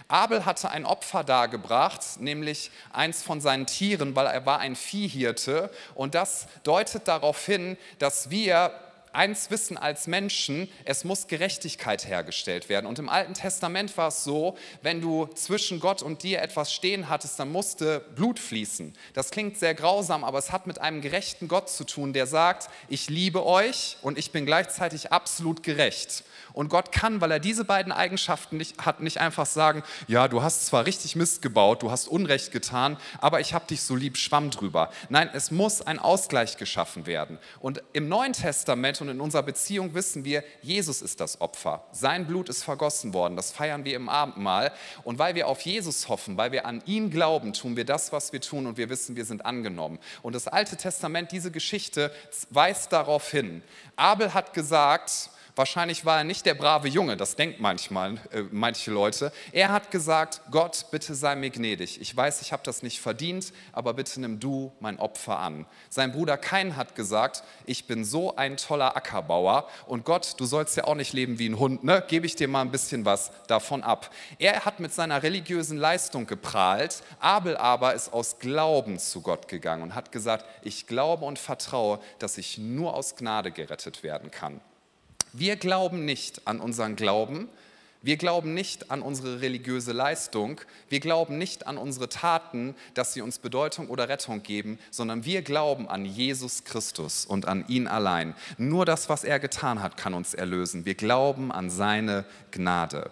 Abel 0.08 0.46
hatte 0.46 0.70
ein 0.70 0.86
Opfer 0.86 1.22
dargebracht, 1.22 2.18
nämlich 2.18 2.70
eins 2.92 3.22
von 3.22 3.42
seinen 3.42 3.66
Tieren, 3.66 4.16
weil 4.16 4.26
er 4.26 4.46
war 4.46 4.58
ein 4.58 4.74
Viehhirte. 4.74 5.70
Und 5.94 6.14
das 6.14 6.48
deutet 6.62 7.06
darauf 7.06 7.44
hin, 7.44 7.76
dass 7.98 8.30
wir 8.30 8.72
eins 9.18 9.50
wissen 9.50 9.76
als 9.76 10.06
Menschen, 10.06 10.68
es 10.84 11.02
muss 11.02 11.26
Gerechtigkeit 11.26 12.06
hergestellt 12.06 12.68
werden. 12.68 12.86
Und 12.86 13.00
im 13.00 13.08
Alten 13.08 13.34
Testament 13.34 13.96
war 13.96 14.08
es 14.08 14.22
so, 14.22 14.56
wenn 14.80 15.00
du 15.00 15.26
zwischen 15.34 15.80
Gott 15.80 16.02
und 16.02 16.22
dir 16.22 16.40
etwas 16.40 16.72
stehen 16.72 17.08
hattest, 17.08 17.38
dann 17.40 17.50
musste 17.50 18.00
Blut 18.14 18.38
fließen. 18.38 18.94
Das 19.14 19.30
klingt 19.30 19.58
sehr 19.58 19.74
grausam, 19.74 20.22
aber 20.22 20.38
es 20.38 20.52
hat 20.52 20.68
mit 20.68 20.80
einem 20.80 21.00
gerechten 21.00 21.48
Gott 21.48 21.68
zu 21.68 21.82
tun, 21.82 22.12
der 22.12 22.28
sagt, 22.28 22.70
ich 22.88 23.10
liebe 23.10 23.44
euch 23.44 23.96
und 24.02 24.18
ich 24.18 24.30
bin 24.30 24.46
gleichzeitig 24.46 25.10
absolut 25.10 25.64
gerecht. 25.64 26.22
Und 26.58 26.70
Gott 26.70 26.90
kann, 26.90 27.20
weil 27.20 27.30
er 27.30 27.38
diese 27.38 27.64
beiden 27.64 27.92
Eigenschaften 27.92 28.56
nicht, 28.56 28.84
hat, 28.84 28.98
nicht 28.98 29.18
einfach 29.18 29.46
sagen, 29.46 29.84
ja, 30.08 30.26
du 30.26 30.42
hast 30.42 30.66
zwar 30.66 30.86
richtig 30.86 31.14
Mist 31.14 31.40
gebaut, 31.40 31.84
du 31.84 31.92
hast 31.92 32.08
Unrecht 32.08 32.50
getan, 32.50 32.96
aber 33.20 33.38
ich 33.38 33.54
habe 33.54 33.68
dich 33.68 33.82
so 33.82 33.94
lieb, 33.94 34.16
schwamm 34.16 34.50
drüber. 34.50 34.90
Nein, 35.08 35.30
es 35.32 35.52
muss 35.52 35.82
ein 35.82 36.00
Ausgleich 36.00 36.56
geschaffen 36.56 37.06
werden. 37.06 37.38
Und 37.60 37.84
im 37.92 38.08
Neuen 38.08 38.32
Testament 38.32 39.00
und 39.00 39.08
in 39.08 39.20
unserer 39.20 39.44
Beziehung 39.44 39.94
wissen 39.94 40.24
wir, 40.24 40.42
Jesus 40.60 41.00
ist 41.00 41.20
das 41.20 41.40
Opfer. 41.40 41.84
Sein 41.92 42.26
Blut 42.26 42.48
ist 42.48 42.64
vergossen 42.64 43.14
worden. 43.14 43.36
Das 43.36 43.52
feiern 43.52 43.84
wir 43.84 43.94
im 43.94 44.08
Abendmahl. 44.08 44.72
Und 45.04 45.20
weil 45.20 45.36
wir 45.36 45.46
auf 45.46 45.60
Jesus 45.60 46.08
hoffen, 46.08 46.38
weil 46.38 46.50
wir 46.50 46.66
an 46.66 46.82
ihn 46.86 47.10
glauben, 47.10 47.52
tun 47.52 47.76
wir 47.76 47.84
das, 47.84 48.10
was 48.10 48.32
wir 48.32 48.40
tun 48.40 48.66
und 48.66 48.78
wir 48.78 48.88
wissen, 48.88 49.14
wir 49.14 49.26
sind 49.26 49.46
angenommen. 49.46 50.00
Und 50.22 50.34
das 50.34 50.48
Alte 50.48 50.76
Testament, 50.76 51.30
diese 51.30 51.52
Geschichte 51.52 52.10
weist 52.50 52.92
darauf 52.92 53.30
hin. 53.30 53.62
Abel 53.94 54.34
hat 54.34 54.54
gesagt, 54.54 55.30
Wahrscheinlich 55.58 56.04
war 56.04 56.18
er 56.18 56.24
nicht 56.24 56.46
der 56.46 56.54
brave 56.54 56.86
Junge, 56.86 57.16
das 57.16 57.34
denkt 57.34 57.58
manchmal 57.58 58.12
äh, 58.30 58.44
manche 58.52 58.92
Leute. 58.92 59.32
Er 59.50 59.72
hat 59.72 59.90
gesagt, 59.90 60.40
Gott, 60.52 60.86
bitte 60.92 61.16
sei 61.16 61.34
mir 61.34 61.50
gnädig. 61.50 62.00
Ich 62.00 62.16
weiß, 62.16 62.42
ich 62.42 62.52
habe 62.52 62.62
das 62.64 62.84
nicht 62.84 63.00
verdient, 63.00 63.52
aber 63.72 63.92
bitte 63.94 64.20
nimm 64.20 64.38
du 64.38 64.70
mein 64.78 65.00
Opfer 65.00 65.40
an. 65.40 65.66
Sein 65.90 66.12
Bruder 66.12 66.36
Kain 66.36 66.76
hat 66.76 66.94
gesagt, 66.94 67.42
ich 67.66 67.88
bin 67.88 68.04
so 68.04 68.36
ein 68.36 68.56
toller 68.56 68.96
Ackerbauer 68.96 69.66
und 69.88 70.04
Gott, 70.04 70.34
du 70.36 70.44
sollst 70.44 70.76
ja 70.76 70.84
auch 70.84 70.94
nicht 70.94 71.12
leben 71.12 71.40
wie 71.40 71.48
ein 71.48 71.58
Hund, 71.58 71.82
ne? 71.82 72.04
Gebe 72.06 72.26
ich 72.26 72.36
dir 72.36 72.46
mal 72.46 72.60
ein 72.60 72.70
bisschen 72.70 73.04
was 73.04 73.32
davon 73.48 73.82
ab. 73.82 74.14
Er 74.38 74.64
hat 74.64 74.78
mit 74.78 74.94
seiner 74.94 75.24
religiösen 75.24 75.76
Leistung 75.76 76.28
geprahlt, 76.28 77.02
Abel 77.18 77.56
aber 77.56 77.94
ist 77.94 78.12
aus 78.12 78.38
Glauben 78.38 79.00
zu 79.00 79.22
Gott 79.22 79.48
gegangen 79.48 79.82
und 79.82 79.96
hat 79.96 80.12
gesagt, 80.12 80.44
ich 80.62 80.86
glaube 80.86 81.24
und 81.24 81.40
vertraue, 81.40 81.98
dass 82.20 82.38
ich 82.38 82.58
nur 82.58 82.94
aus 82.94 83.16
Gnade 83.16 83.50
gerettet 83.50 84.04
werden 84.04 84.30
kann. 84.30 84.60
Wir 85.38 85.54
glauben 85.54 86.04
nicht 86.04 86.48
an 86.48 86.58
unseren 86.58 86.96
Glauben, 86.96 87.48
wir 88.02 88.16
glauben 88.16 88.54
nicht 88.54 88.90
an 88.90 89.02
unsere 89.02 89.40
religiöse 89.40 89.92
Leistung, 89.92 90.60
wir 90.88 90.98
glauben 90.98 91.38
nicht 91.38 91.68
an 91.68 91.78
unsere 91.78 92.08
Taten, 92.08 92.74
dass 92.94 93.14
sie 93.14 93.22
uns 93.22 93.38
Bedeutung 93.38 93.88
oder 93.88 94.08
Rettung 94.08 94.42
geben, 94.42 94.80
sondern 94.90 95.24
wir 95.24 95.42
glauben 95.42 95.88
an 95.88 96.04
Jesus 96.04 96.64
Christus 96.64 97.24
und 97.24 97.46
an 97.46 97.64
ihn 97.68 97.86
allein. 97.86 98.34
Nur 98.56 98.84
das, 98.84 99.08
was 99.08 99.22
er 99.22 99.38
getan 99.38 99.80
hat, 99.80 99.96
kann 99.96 100.14
uns 100.14 100.34
erlösen. 100.34 100.84
Wir 100.84 100.94
glauben 100.94 101.52
an 101.52 101.70
seine 101.70 102.24
Gnade. 102.50 103.10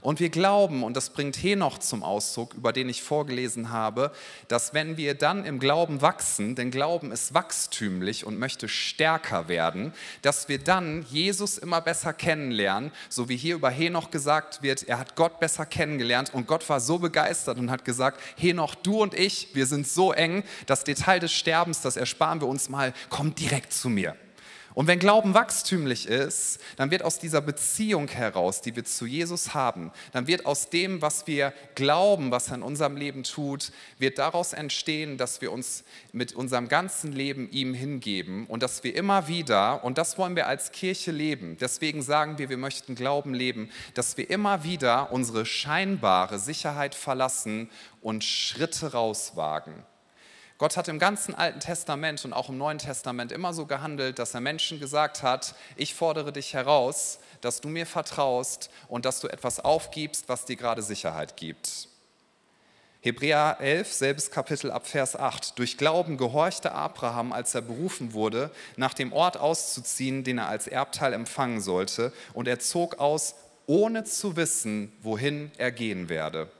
Und 0.00 0.20
wir 0.20 0.28
glauben, 0.28 0.82
und 0.84 0.96
das 0.96 1.10
bringt 1.10 1.36
Henoch 1.42 1.78
zum 1.78 2.02
Ausdruck, 2.02 2.54
über 2.54 2.72
den 2.72 2.88
ich 2.88 3.02
vorgelesen 3.02 3.70
habe, 3.70 4.12
dass 4.48 4.74
wenn 4.74 4.96
wir 4.96 5.14
dann 5.14 5.44
im 5.44 5.58
Glauben 5.58 6.02
wachsen, 6.02 6.54
denn 6.54 6.70
Glauben 6.70 7.10
ist 7.10 7.34
wachstümlich 7.34 8.24
und 8.24 8.38
möchte 8.38 8.68
stärker 8.68 9.48
werden, 9.48 9.92
dass 10.22 10.48
wir 10.48 10.58
dann 10.58 11.04
Jesus 11.10 11.58
immer 11.58 11.80
besser 11.80 12.12
kennenlernen, 12.12 12.92
so 13.08 13.28
wie 13.28 13.36
hier 13.36 13.56
über 13.56 13.70
Henoch 13.70 14.10
gesagt 14.10 14.62
wird, 14.62 14.88
er 14.88 14.98
hat 14.98 15.16
Gott 15.16 15.40
besser 15.40 15.66
kennengelernt 15.66 16.32
und 16.32 16.46
Gott 16.46 16.68
war 16.68 16.80
so 16.80 16.98
begeistert 16.98 17.58
und 17.58 17.70
hat 17.70 17.84
gesagt, 17.84 18.20
Henoch, 18.36 18.74
du 18.74 19.02
und 19.02 19.14
ich, 19.14 19.48
wir 19.54 19.66
sind 19.66 19.86
so 19.88 20.12
eng, 20.12 20.44
das 20.66 20.84
Detail 20.84 21.18
des 21.18 21.32
Sterbens, 21.32 21.80
das 21.80 21.96
ersparen 21.96 22.40
wir 22.40 22.48
uns 22.48 22.68
mal, 22.68 22.92
komm 23.08 23.34
direkt 23.34 23.72
zu 23.72 23.88
mir. 23.88 24.16
Und 24.78 24.86
wenn 24.86 25.00
Glauben 25.00 25.34
wachstümlich 25.34 26.06
ist, 26.06 26.60
dann 26.76 26.92
wird 26.92 27.02
aus 27.02 27.18
dieser 27.18 27.40
Beziehung 27.40 28.06
heraus, 28.06 28.60
die 28.60 28.76
wir 28.76 28.84
zu 28.84 29.06
Jesus 29.06 29.52
haben, 29.52 29.90
dann 30.12 30.28
wird 30.28 30.46
aus 30.46 30.70
dem, 30.70 31.02
was 31.02 31.26
wir 31.26 31.52
glauben, 31.74 32.30
was 32.30 32.50
er 32.50 32.58
in 32.58 32.62
unserem 32.62 32.96
Leben 32.96 33.24
tut, 33.24 33.72
wird 33.98 34.18
daraus 34.18 34.52
entstehen, 34.52 35.18
dass 35.18 35.40
wir 35.40 35.50
uns 35.50 35.82
mit 36.12 36.32
unserem 36.32 36.68
ganzen 36.68 37.10
Leben 37.10 37.50
ihm 37.50 37.74
hingeben 37.74 38.46
und 38.46 38.62
dass 38.62 38.84
wir 38.84 38.94
immer 38.94 39.26
wieder, 39.26 39.82
und 39.82 39.98
das 39.98 40.16
wollen 40.16 40.36
wir 40.36 40.46
als 40.46 40.70
Kirche 40.70 41.10
leben, 41.10 41.56
deswegen 41.60 42.00
sagen 42.00 42.38
wir, 42.38 42.48
wir 42.48 42.56
möchten 42.56 42.94
Glauben 42.94 43.34
leben, 43.34 43.70
dass 43.94 44.16
wir 44.16 44.30
immer 44.30 44.62
wieder 44.62 45.10
unsere 45.10 45.44
scheinbare 45.44 46.38
Sicherheit 46.38 46.94
verlassen 46.94 47.68
und 48.00 48.22
Schritte 48.22 48.92
rauswagen. 48.92 49.74
Gott 50.58 50.76
hat 50.76 50.88
im 50.88 50.98
ganzen 50.98 51.36
Alten 51.36 51.60
Testament 51.60 52.24
und 52.24 52.32
auch 52.32 52.48
im 52.48 52.58
Neuen 52.58 52.78
Testament 52.78 53.30
immer 53.30 53.54
so 53.54 53.64
gehandelt, 53.66 54.18
dass 54.18 54.34
er 54.34 54.40
Menschen 54.40 54.80
gesagt 54.80 55.22
hat, 55.22 55.54
ich 55.76 55.94
fordere 55.94 56.32
dich 56.32 56.52
heraus, 56.52 57.20
dass 57.40 57.60
du 57.60 57.68
mir 57.68 57.86
vertraust 57.86 58.68
und 58.88 59.04
dass 59.04 59.20
du 59.20 59.28
etwas 59.28 59.60
aufgibst, 59.60 60.28
was 60.28 60.46
dir 60.46 60.56
gerade 60.56 60.82
Sicherheit 60.82 61.36
gibt. 61.36 61.88
Hebräer 63.00 63.58
11, 63.60 63.92
selbes 63.92 64.30
Kapitel 64.32 64.72
ab 64.72 64.88
Vers 64.88 65.14
8. 65.14 65.56
Durch 65.56 65.78
Glauben 65.78 66.16
gehorchte 66.16 66.72
Abraham, 66.72 67.32
als 67.32 67.54
er 67.54 67.62
berufen 67.62 68.12
wurde, 68.12 68.50
nach 68.76 68.94
dem 68.94 69.12
Ort 69.12 69.36
auszuziehen, 69.36 70.24
den 70.24 70.38
er 70.38 70.48
als 70.48 70.66
Erbteil 70.66 71.12
empfangen 71.12 71.60
sollte, 71.60 72.12
und 72.34 72.48
er 72.48 72.58
zog 72.58 72.98
aus, 72.98 73.36
ohne 73.66 74.02
zu 74.02 74.34
wissen, 74.34 74.92
wohin 75.02 75.52
er 75.56 75.70
gehen 75.70 76.08
werde. 76.08 76.50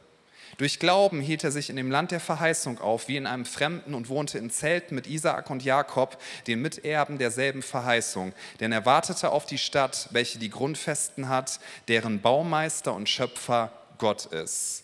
Durch 0.59 0.81
Glauben 0.81 1.21
hielt 1.21 1.45
er 1.45 1.53
sich 1.53 1.71
in 1.71 1.77
dem 1.77 1.89
Land 1.89 2.11
der 2.11 2.19
Verheißung 2.19 2.81
auf, 2.81 3.07
wie 3.07 3.17
in 3.17 3.27
einem 3.27 3.45
Fremden 3.45 3.95
und 3.95 4.09
wohnte 4.09 4.39
in 4.39 4.51
Zelten 4.51 4.97
mit 4.97 5.07
Isaak 5.07 5.51
und 5.51 5.63
Jakob, 5.63 6.21
den 6.49 6.61
Miterben 6.61 7.17
derselben 7.17 7.63
Verheißung. 7.63 8.33
Denn 8.59 8.73
er 8.73 8.85
wartete 8.85 9.31
auf 9.31 9.47
die 9.47 9.57
Stadt, 9.57 10.09
welche 10.11 10.41
die 10.41 10.51
Grundfesten 10.51 11.29
hat, 11.29 11.61
deren 11.87 12.21
Baumeister 12.21 12.93
und 12.93 13.09
Schöpfer 13.09 13.73
Gott 13.99 14.27
ist. 14.27 14.83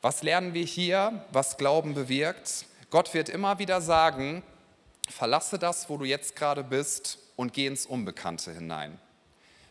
Was 0.00 0.24
lernen 0.24 0.52
wir 0.52 0.64
hier, 0.64 1.24
was 1.30 1.58
Glauben 1.58 1.94
bewirkt? 1.94 2.66
Gott 2.90 3.14
wird 3.14 3.28
immer 3.28 3.60
wieder 3.60 3.80
sagen, 3.80 4.42
verlasse 5.08 5.60
das, 5.60 5.88
wo 5.88 5.96
du 5.96 6.04
jetzt 6.04 6.34
gerade 6.34 6.64
bist 6.64 7.18
und 7.36 7.52
geh 7.52 7.68
ins 7.68 7.86
Unbekannte 7.86 8.52
hinein. 8.52 8.98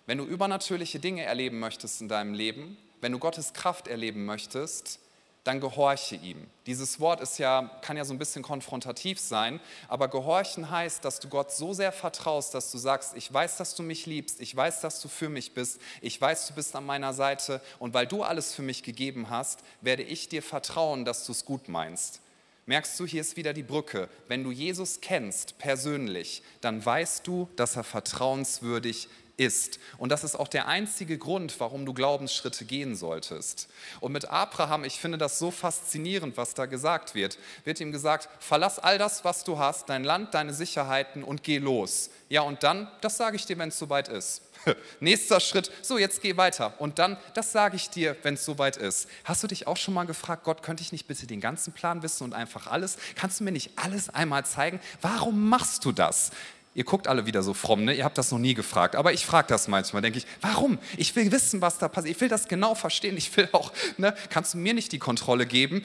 Wenn 0.06 0.20
du 0.20 0.24
übernatürliche 0.24 1.00
Dinge 1.00 1.24
erleben 1.24 1.60
möchtest 1.60 2.00
in 2.00 2.08
deinem 2.08 2.34
Leben, 2.34 2.78
wenn 3.02 3.12
du 3.12 3.20
Gottes 3.20 3.54
Kraft 3.54 3.88
erleben 3.88 4.26
möchtest, 4.26 5.00
dann 5.44 5.60
gehorche 5.60 6.16
ihm. 6.16 6.46
Dieses 6.68 7.00
Wort 7.00 7.20
ist 7.20 7.40
ja, 7.40 7.80
kann 7.82 7.98
ja 7.98 8.06
so 8.06 8.14
ein 8.14 8.20
bisschen 8.20 8.44
konfrontativ 8.44 9.20
sein, 9.20 9.60
aber 9.88 10.08
gehorchen 10.08 10.70
heißt, 10.70 11.04
dass 11.04 11.20
du 11.20 11.30
Gott 11.30 11.52
so 11.52 11.74
sehr 11.74 11.92
vertraust, 11.92 12.54
dass 12.54 12.72
du 12.72 12.78
sagst, 12.78 13.16
ich 13.16 13.34
weiß, 13.34 13.58
dass 13.58 13.74
du 13.74 13.82
mich 13.82 14.06
liebst, 14.06 14.40
ich 14.40 14.56
weiß, 14.56 14.82
dass 14.82 15.02
du 15.02 15.08
für 15.08 15.30
mich 15.30 15.54
bist, 15.54 15.82
ich 16.02 16.22
weiß, 16.22 16.48
du 16.48 16.54
bist 16.54 16.76
an 16.76 16.86
meiner 16.86 17.14
Seite 17.14 17.60
und 17.80 17.96
weil 17.96 18.06
du 18.06 18.22
alles 18.22 18.54
für 18.54 18.62
mich 18.62 18.84
gegeben 18.84 19.32
hast, 19.32 19.62
werde 19.82 20.04
ich 20.04 20.30
dir 20.30 20.44
vertrauen, 20.44 21.06
dass 21.06 21.26
du 21.26 21.32
es 21.32 21.44
gut 21.44 21.70
meinst. 21.70 22.22
Merkst 22.68 23.00
du, 23.00 23.08
hier 23.08 23.22
ist 23.22 23.38
wieder 23.38 23.54
die 23.54 23.64
Brücke. 23.64 24.08
Wenn 24.28 24.44
du 24.44 24.52
Jesus 24.52 25.02
kennst 25.02 25.58
persönlich, 25.58 26.44
dann 26.62 26.86
weißt 26.86 27.26
du, 27.26 27.50
dass 27.56 27.76
er 27.76 27.84
vertrauenswürdig 27.84 29.10
ist. 29.38 29.80
Und 29.98 30.12
das 30.12 30.24
ist 30.24 30.36
auch 30.36 30.48
der 30.48 30.68
einzige 30.68 31.18
Grund, 31.18 31.60
warum 31.60 31.86
du 31.86 31.94
Glaubensschritte 31.94 32.66
gehen 32.66 32.96
solltest. 32.96 33.68
Und 34.00 34.12
mit 34.12 34.26
Abraham, 34.26 34.84
ich 34.84 35.00
finde 35.00 35.18
das 35.18 35.40
so 35.40 35.52
faszinierend, 35.52 36.38
was 36.38 36.54
da 36.54 36.66
gesagt 36.66 37.16
wird, 37.16 37.38
wird 37.64 37.80
ihm 37.80 37.92
gesagt, 37.92 38.30
verlass 38.40 38.80
all 38.80 38.98
das, 38.98 39.24
was 39.24 39.44
du 39.44 39.58
hast, 39.58 39.90
dein 39.90 40.04
Land, 40.04 40.34
deine 40.34 40.54
Sicherheiten 40.54 41.24
und 41.24 41.44
geh 41.44 41.58
los. 41.58 42.10
Ja, 42.30 42.42
und 42.42 42.64
dann, 42.64 42.88
das 43.02 43.18
sage 43.18 43.36
ich 43.36 43.46
dir, 43.46 43.58
wenn 43.58 43.70
es 43.70 43.80
soweit 43.80 44.08
ist. 44.08 44.42
Nächster 45.00 45.40
Schritt, 45.40 45.72
so 45.82 45.98
jetzt 45.98 46.22
geh 46.22 46.38
weiter. 46.38 46.80
Und 46.80 47.00
dann, 47.00 47.18
das 47.34 47.52
sage 47.52 47.76
ich 47.76 47.90
dir, 47.90 48.16
wenn 48.24 48.36
es 48.36 48.46
soweit 48.46 48.78
ist. 48.78 49.08
Hast 49.24 49.44
du 49.44 49.48
dich 49.48 49.68
auch 49.68 49.78
schon 49.78 49.94
mal 49.94 50.06
gefragt, 50.06 50.44
Gott, 50.44 50.64
könnte 50.64 50.84
ich 50.84 50.92
nicht 50.92 51.08
bitte 51.08 51.28
den 51.28 51.42
ganzen 51.42 51.74
Plan 51.74 52.04
wissen 52.04 52.24
und 52.24 52.34
einfach 52.34 52.68
alles? 52.68 52.98
Kannst 53.16 53.40
du 53.40 53.44
mir 53.44 53.52
nicht 53.52 53.72
alles 53.78 54.10
einmal 54.10 54.46
zeigen? 54.46 54.80
Warum 55.02 55.50
machst 55.50 55.86
du 55.86 55.92
das? 55.92 56.32
Ihr 56.74 56.86
guckt 56.86 57.08
alle 57.08 57.26
wieder 57.26 57.44
so 57.44 57.54
fromm, 57.54 57.84
ne? 57.84 57.94
ihr 57.94 58.06
habt 58.06 58.18
das 58.18 58.32
noch 58.32 58.40
nie 58.40 58.54
gefragt, 58.54 58.96
aber 58.96 59.12
ich 59.12 59.26
frage 59.26 59.50
das 59.50 59.68
manchmal, 59.68 60.02
denke 60.02 60.20
ich, 60.20 60.28
warum? 60.40 60.80
Ich 60.96 61.14
will 61.18 61.30
wissen, 61.32 61.60
was 61.60 61.78
da 61.78 61.90
passiert, 61.90 62.16
ich 62.16 62.22
will 62.22 62.30
das 62.30 62.48
genau 62.48 62.76
verstehen, 62.76 63.18
ich 63.18 63.36
will 63.36 63.50
auch, 63.52 63.74
ne? 63.98 64.16
kannst 64.30 64.54
du 64.54 64.58
mir 64.58 64.74
nicht 64.74 64.94
die 64.94 65.00
Kontrolle 65.00 65.46
geben? 65.46 65.84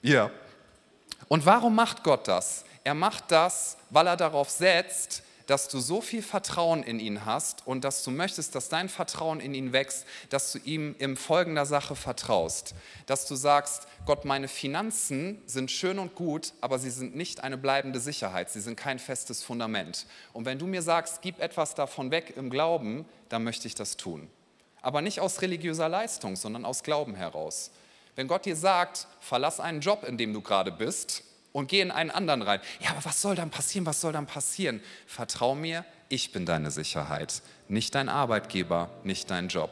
Ja. 0.00 0.30
Und 1.26 1.44
warum 1.44 1.74
macht 1.74 2.04
Gott 2.04 2.28
das? 2.28 2.64
Er 2.84 2.94
macht 2.94 3.24
das, 3.32 3.76
weil 3.90 4.06
er 4.06 4.16
darauf 4.16 4.48
setzt, 4.48 5.24
dass 5.46 5.68
du 5.68 5.80
so 5.80 6.00
viel 6.00 6.22
Vertrauen 6.22 6.82
in 6.82 7.00
ihn 7.00 7.24
hast 7.24 7.66
und 7.66 7.84
dass 7.84 8.02
du 8.04 8.10
möchtest, 8.10 8.54
dass 8.54 8.68
dein 8.68 8.88
Vertrauen 8.88 9.40
in 9.40 9.54
ihn 9.54 9.72
wächst, 9.72 10.06
dass 10.30 10.52
du 10.52 10.58
ihm 10.58 10.94
in 10.98 11.16
folgender 11.16 11.66
Sache 11.66 11.96
vertraust. 11.96 12.74
Dass 13.06 13.26
du 13.26 13.34
sagst, 13.34 13.86
Gott, 14.06 14.24
meine 14.24 14.48
Finanzen 14.48 15.42
sind 15.46 15.70
schön 15.70 15.98
und 15.98 16.14
gut, 16.14 16.52
aber 16.60 16.78
sie 16.78 16.90
sind 16.90 17.16
nicht 17.16 17.42
eine 17.42 17.58
bleibende 17.58 18.00
Sicherheit, 18.00 18.50
sie 18.50 18.60
sind 18.60 18.76
kein 18.76 18.98
festes 18.98 19.42
Fundament. 19.42 20.06
Und 20.32 20.44
wenn 20.44 20.58
du 20.58 20.66
mir 20.66 20.82
sagst, 20.82 21.22
gib 21.22 21.40
etwas 21.40 21.74
davon 21.74 22.10
weg 22.10 22.34
im 22.36 22.50
Glauben, 22.50 23.04
dann 23.28 23.44
möchte 23.44 23.66
ich 23.66 23.74
das 23.74 23.96
tun. 23.96 24.28
Aber 24.80 25.00
nicht 25.00 25.20
aus 25.20 25.42
religiöser 25.42 25.88
Leistung, 25.88 26.36
sondern 26.36 26.64
aus 26.64 26.82
Glauben 26.82 27.14
heraus. 27.14 27.70
Wenn 28.14 28.28
Gott 28.28 28.44
dir 28.44 28.56
sagt, 28.56 29.06
verlass 29.20 29.60
einen 29.60 29.80
Job, 29.80 30.04
in 30.04 30.18
dem 30.18 30.34
du 30.34 30.42
gerade 30.42 30.70
bist, 30.70 31.24
und 31.52 31.68
geh 31.68 31.80
in 31.80 31.90
einen 31.90 32.10
anderen 32.10 32.42
rein. 32.42 32.60
Ja, 32.80 32.90
aber 32.90 33.04
was 33.04 33.20
soll 33.20 33.34
dann 33.34 33.50
passieren? 33.50 33.86
Was 33.86 34.00
soll 34.00 34.12
dann 34.12 34.26
passieren? 34.26 34.80
Vertrau 35.06 35.54
mir, 35.54 35.84
ich 36.08 36.32
bin 36.32 36.46
deine 36.46 36.70
Sicherheit, 36.70 37.42
nicht 37.68 37.94
dein 37.94 38.08
Arbeitgeber, 38.08 38.90
nicht 39.04 39.30
dein 39.30 39.48
Job. 39.48 39.70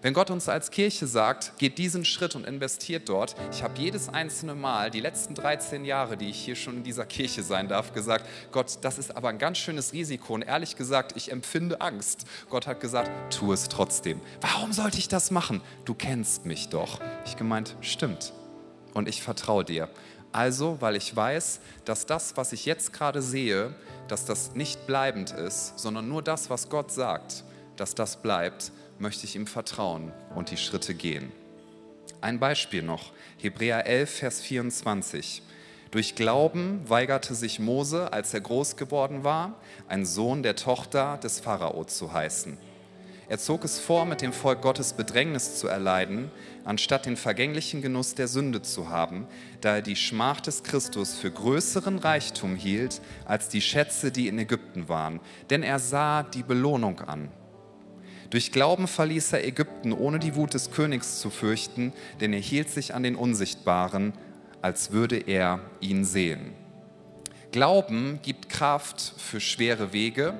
Wenn 0.00 0.14
Gott 0.14 0.30
uns 0.30 0.48
als 0.48 0.70
Kirche 0.70 1.08
sagt, 1.08 1.58
geht 1.58 1.76
diesen 1.76 2.04
Schritt 2.04 2.36
und 2.36 2.46
investiert 2.46 3.08
dort, 3.08 3.34
ich 3.50 3.64
habe 3.64 3.80
jedes 3.80 4.08
einzelne 4.08 4.54
Mal, 4.54 4.92
die 4.92 5.00
letzten 5.00 5.34
13 5.34 5.84
Jahre, 5.84 6.16
die 6.16 6.30
ich 6.30 6.38
hier 6.38 6.54
schon 6.54 6.76
in 6.76 6.82
dieser 6.84 7.04
Kirche 7.04 7.42
sein 7.42 7.66
darf, 7.66 7.92
gesagt, 7.92 8.24
Gott, 8.52 8.78
das 8.82 8.98
ist 8.98 9.16
aber 9.16 9.28
ein 9.28 9.38
ganz 9.38 9.58
schönes 9.58 9.92
Risiko 9.92 10.34
und 10.34 10.42
ehrlich 10.42 10.76
gesagt, 10.76 11.14
ich 11.16 11.32
empfinde 11.32 11.80
Angst. 11.80 12.26
Gott 12.48 12.68
hat 12.68 12.78
gesagt, 12.78 13.10
tu 13.34 13.52
es 13.52 13.68
trotzdem. 13.68 14.20
Warum 14.40 14.72
sollte 14.72 14.98
ich 14.98 15.08
das 15.08 15.32
machen? 15.32 15.62
Du 15.84 15.94
kennst 15.94 16.46
mich 16.46 16.68
doch. 16.68 17.00
Ich 17.26 17.36
gemeint, 17.36 17.74
stimmt. 17.80 18.32
Und 18.94 19.08
ich 19.08 19.20
vertraue 19.20 19.64
dir. 19.64 19.88
Also, 20.32 20.76
weil 20.80 20.96
ich 20.96 21.14
weiß, 21.14 21.60
dass 21.84 22.06
das, 22.06 22.36
was 22.36 22.52
ich 22.52 22.66
jetzt 22.66 22.92
gerade 22.92 23.22
sehe, 23.22 23.74
dass 24.08 24.24
das 24.24 24.54
nicht 24.54 24.86
bleibend 24.86 25.30
ist, 25.30 25.78
sondern 25.78 26.08
nur 26.08 26.22
das, 26.22 26.50
was 26.50 26.68
Gott 26.68 26.92
sagt, 26.92 27.44
dass 27.76 27.94
das 27.94 28.20
bleibt, 28.20 28.72
möchte 28.98 29.24
ich 29.24 29.36
ihm 29.36 29.46
vertrauen 29.46 30.12
und 30.34 30.50
die 30.50 30.56
Schritte 30.56 30.94
gehen. 30.94 31.32
Ein 32.20 32.40
Beispiel 32.40 32.82
noch, 32.82 33.12
Hebräer 33.38 33.86
11, 33.86 34.10
Vers 34.10 34.40
24. 34.40 35.42
Durch 35.90 36.16
Glauben 36.16 36.82
weigerte 36.88 37.34
sich 37.34 37.60
Mose, 37.60 38.12
als 38.12 38.34
er 38.34 38.40
groß 38.40 38.76
geworden 38.76 39.24
war, 39.24 39.54
ein 39.88 40.04
Sohn 40.04 40.42
der 40.42 40.56
Tochter 40.56 41.18
des 41.18 41.40
Pharao 41.40 41.84
zu 41.84 42.12
heißen. 42.12 42.58
Er 43.30 43.38
zog 43.38 43.62
es 43.64 43.78
vor, 43.78 44.06
mit 44.06 44.22
dem 44.22 44.32
Volk 44.32 44.62
Gottes 44.62 44.94
Bedrängnis 44.94 45.58
zu 45.58 45.68
erleiden, 45.68 46.30
anstatt 46.64 47.04
den 47.04 47.18
vergänglichen 47.18 47.82
Genuss 47.82 48.14
der 48.14 48.26
Sünde 48.26 48.62
zu 48.62 48.88
haben, 48.88 49.26
da 49.60 49.76
er 49.76 49.82
die 49.82 49.96
Schmach 49.96 50.40
des 50.40 50.62
Christus 50.62 51.14
für 51.14 51.30
größeren 51.30 51.98
Reichtum 51.98 52.56
hielt 52.56 53.02
als 53.26 53.50
die 53.50 53.60
Schätze, 53.60 54.10
die 54.10 54.28
in 54.28 54.38
Ägypten 54.38 54.88
waren, 54.88 55.20
denn 55.50 55.62
er 55.62 55.78
sah 55.78 56.22
die 56.22 56.42
Belohnung 56.42 57.00
an. 57.00 57.28
Durch 58.30 58.50
Glauben 58.50 58.88
verließ 58.88 59.34
er 59.34 59.46
Ägypten, 59.46 59.92
ohne 59.92 60.18
die 60.18 60.34
Wut 60.34 60.54
des 60.54 60.70
Königs 60.70 61.20
zu 61.20 61.28
fürchten, 61.28 61.92
denn 62.22 62.32
er 62.32 62.40
hielt 62.40 62.70
sich 62.70 62.94
an 62.94 63.02
den 63.02 63.14
Unsichtbaren, 63.14 64.14
als 64.62 64.92
würde 64.92 65.16
er 65.18 65.60
ihn 65.80 66.04
sehen. 66.04 66.52
Glauben 67.52 68.20
gibt 68.22 68.48
Kraft 68.48 69.14
für 69.18 69.40
schwere 69.40 69.92
Wege 69.92 70.34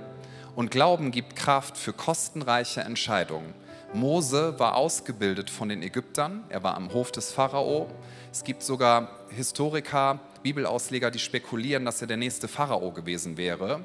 und 0.59 0.73
Glauben 0.73 1.13
gibt 1.13 1.37
Kraft 1.37 1.77
für 1.77 1.93
kostenreiche 1.93 2.81
Entscheidungen. 2.81 3.55
Mose 3.95 4.59
war 4.59 4.75
ausgebildet 4.75 5.51
von 5.51 5.69
den 5.69 5.85
Ägyptern, 5.85 6.43
er 6.49 6.65
war 6.65 6.75
am 6.75 6.93
Hof 6.93 7.13
des 7.13 7.31
Pharao. 7.31 7.89
Es 8.33 8.43
gibt 8.43 8.65
sogar 8.65 9.21
Historiker, 9.29 10.19
Bibelausleger, 10.43 11.13
die 11.13 11.21
spekulieren, 11.21 11.85
dass 11.85 12.01
er 12.01 12.09
der 12.09 12.17
nächste 12.17 12.49
Pharao 12.49 12.91
gewesen 12.91 13.37
wäre, 13.37 13.85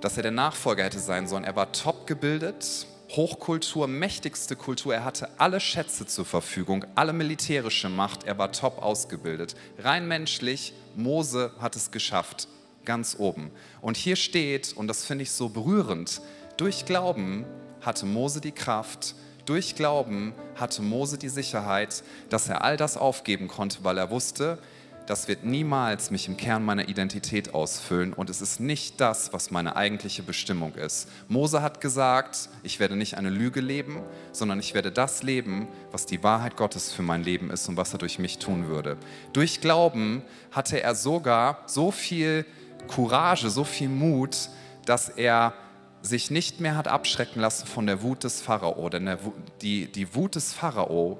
dass 0.00 0.16
er 0.16 0.22
der 0.22 0.32
Nachfolger 0.32 0.84
hätte 0.84 0.98
sein 0.98 1.28
sollen. 1.28 1.44
Er 1.44 1.56
war 1.56 1.72
top 1.72 2.06
gebildet, 2.06 2.86
Hochkultur, 3.10 3.86
mächtigste 3.86 4.56
Kultur. 4.56 4.94
Er 4.94 5.04
hatte 5.04 5.28
alle 5.36 5.60
Schätze 5.60 6.06
zur 6.06 6.24
Verfügung, 6.24 6.86
alle 6.94 7.12
militärische 7.12 7.90
Macht. 7.90 8.24
Er 8.24 8.38
war 8.38 8.50
top 8.50 8.82
ausgebildet. 8.82 9.56
Rein 9.78 10.08
menschlich, 10.08 10.72
Mose 10.96 11.52
hat 11.60 11.76
es 11.76 11.90
geschafft, 11.90 12.48
ganz 12.90 13.14
oben. 13.20 13.52
Und 13.80 13.96
hier 13.96 14.16
steht, 14.16 14.72
und 14.76 14.88
das 14.88 15.04
finde 15.04 15.22
ich 15.22 15.30
so 15.30 15.48
berührend, 15.48 16.20
durch 16.56 16.86
Glauben 16.86 17.44
hatte 17.82 18.04
Mose 18.04 18.40
die 18.40 18.50
Kraft, 18.50 19.14
durch 19.46 19.76
Glauben 19.76 20.34
hatte 20.56 20.82
Mose 20.82 21.16
die 21.16 21.28
Sicherheit, 21.28 22.02
dass 22.30 22.48
er 22.48 22.64
all 22.64 22.76
das 22.76 22.96
aufgeben 22.96 23.46
konnte, 23.46 23.84
weil 23.84 23.96
er 23.96 24.10
wusste, 24.10 24.58
das 25.06 25.28
wird 25.28 25.44
niemals 25.44 26.10
mich 26.10 26.28
im 26.28 26.36
Kern 26.36 26.64
meiner 26.64 26.88
Identität 26.88 27.54
ausfüllen 27.54 28.12
und 28.12 28.28
es 28.28 28.40
ist 28.40 28.60
nicht 28.60 29.00
das, 29.00 29.32
was 29.32 29.50
meine 29.50 29.74
eigentliche 29.74 30.22
Bestimmung 30.22 30.74
ist. 30.74 31.08
Mose 31.28 31.62
hat 31.62 31.80
gesagt, 31.80 32.48
ich 32.62 32.78
werde 32.80 32.96
nicht 32.96 33.16
eine 33.16 33.30
Lüge 33.30 33.60
leben, 33.60 34.02
sondern 34.32 34.60
ich 34.60 34.74
werde 34.74 34.92
das 34.92 35.22
leben, 35.22 35.68
was 35.90 36.06
die 36.06 36.22
Wahrheit 36.22 36.56
Gottes 36.56 36.92
für 36.92 37.02
mein 37.02 37.22
Leben 37.22 37.50
ist 37.50 37.68
und 37.68 37.76
was 37.76 37.92
er 37.92 37.98
durch 37.98 38.18
mich 38.18 38.38
tun 38.38 38.68
würde. 38.68 38.96
Durch 39.32 39.60
Glauben 39.60 40.22
hatte 40.52 40.80
er 40.80 40.94
sogar 40.94 41.62
so 41.66 41.90
viel 41.90 42.44
Courage, 42.88 43.50
so 43.50 43.64
viel 43.64 43.88
Mut, 43.88 44.48
dass 44.86 45.08
er 45.08 45.54
sich 46.02 46.30
nicht 46.30 46.60
mehr 46.60 46.76
hat 46.76 46.88
abschrecken 46.88 47.40
lassen 47.40 47.66
von 47.66 47.86
der 47.86 48.02
Wut 48.02 48.24
des 48.24 48.40
Pharao. 48.40 48.88
Denn 48.88 49.18
die, 49.60 49.90
die 49.90 50.14
Wut 50.14 50.34
des 50.34 50.52
Pharao 50.52 51.18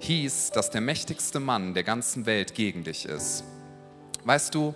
hieß, 0.00 0.50
dass 0.50 0.70
der 0.70 0.80
mächtigste 0.80 1.40
Mann 1.40 1.74
der 1.74 1.84
ganzen 1.84 2.26
Welt 2.26 2.54
gegen 2.54 2.84
dich 2.84 3.06
ist. 3.06 3.44
Weißt 4.24 4.54
du, 4.54 4.74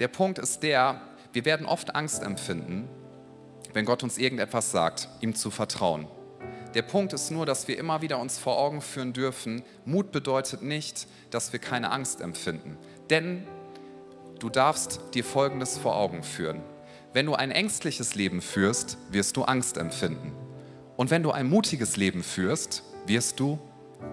der 0.00 0.08
Punkt 0.08 0.38
ist 0.38 0.62
der, 0.62 1.00
wir 1.32 1.44
werden 1.44 1.66
oft 1.66 1.94
Angst 1.94 2.22
empfinden, 2.22 2.88
wenn 3.72 3.84
Gott 3.84 4.02
uns 4.02 4.18
irgendetwas 4.18 4.70
sagt, 4.70 5.08
ihm 5.20 5.34
zu 5.34 5.50
vertrauen. 5.50 6.08
Der 6.74 6.82
Punkt 6.82 7.12
ist 7.12 7.30
nur, 7.30 7.46
dass 7.46 7.66
wir 7.66 7.78
immer 7.78 8.02
wieder 8.02 8.18
uns 8.18 8.38
vor 8.38 8.58
Augen 8.58 8.80
führen 8.80 9.12
dürfen, 9.12 9.62
Mut 9.84 10.12
bedeutet 10.12 10.62
nicht, 10.62 11.06
dass 11.30 11.52
wir 11.52 11.60
keine 11.60 11.90
Angst 11.90 12.20
empfinden. 12.20 12.76
Denn 13.10 13.46
du 14.38 14.48
darfst 14.48 15.00
dir 15.14 15.24
Folgendes 15.24 15.78
vor 15.78 15.96
Augen 15.96 16.22
führen. 16.22 16.60
Wenn 17.12 17.26
du 17.26 17.34
ein 17.34 17.50
ängstliches 17.50 18.14
Leben 18.14 18.42
führst, 18.42 18.98
wirst 19.10 19.36
du 19.36 19.44
Angst 19.44 19.76
empfinden. 19.76 20.32
Und 20.96 21.10
wenn 21.10 21.22
du 21.22 21.30
ein 21.30 21.48
mutiges 21.48 21.96
Leben 21.96 22.22
führst, 22.22 22.82
wirst 23.06 23.40
du 23.40 23.58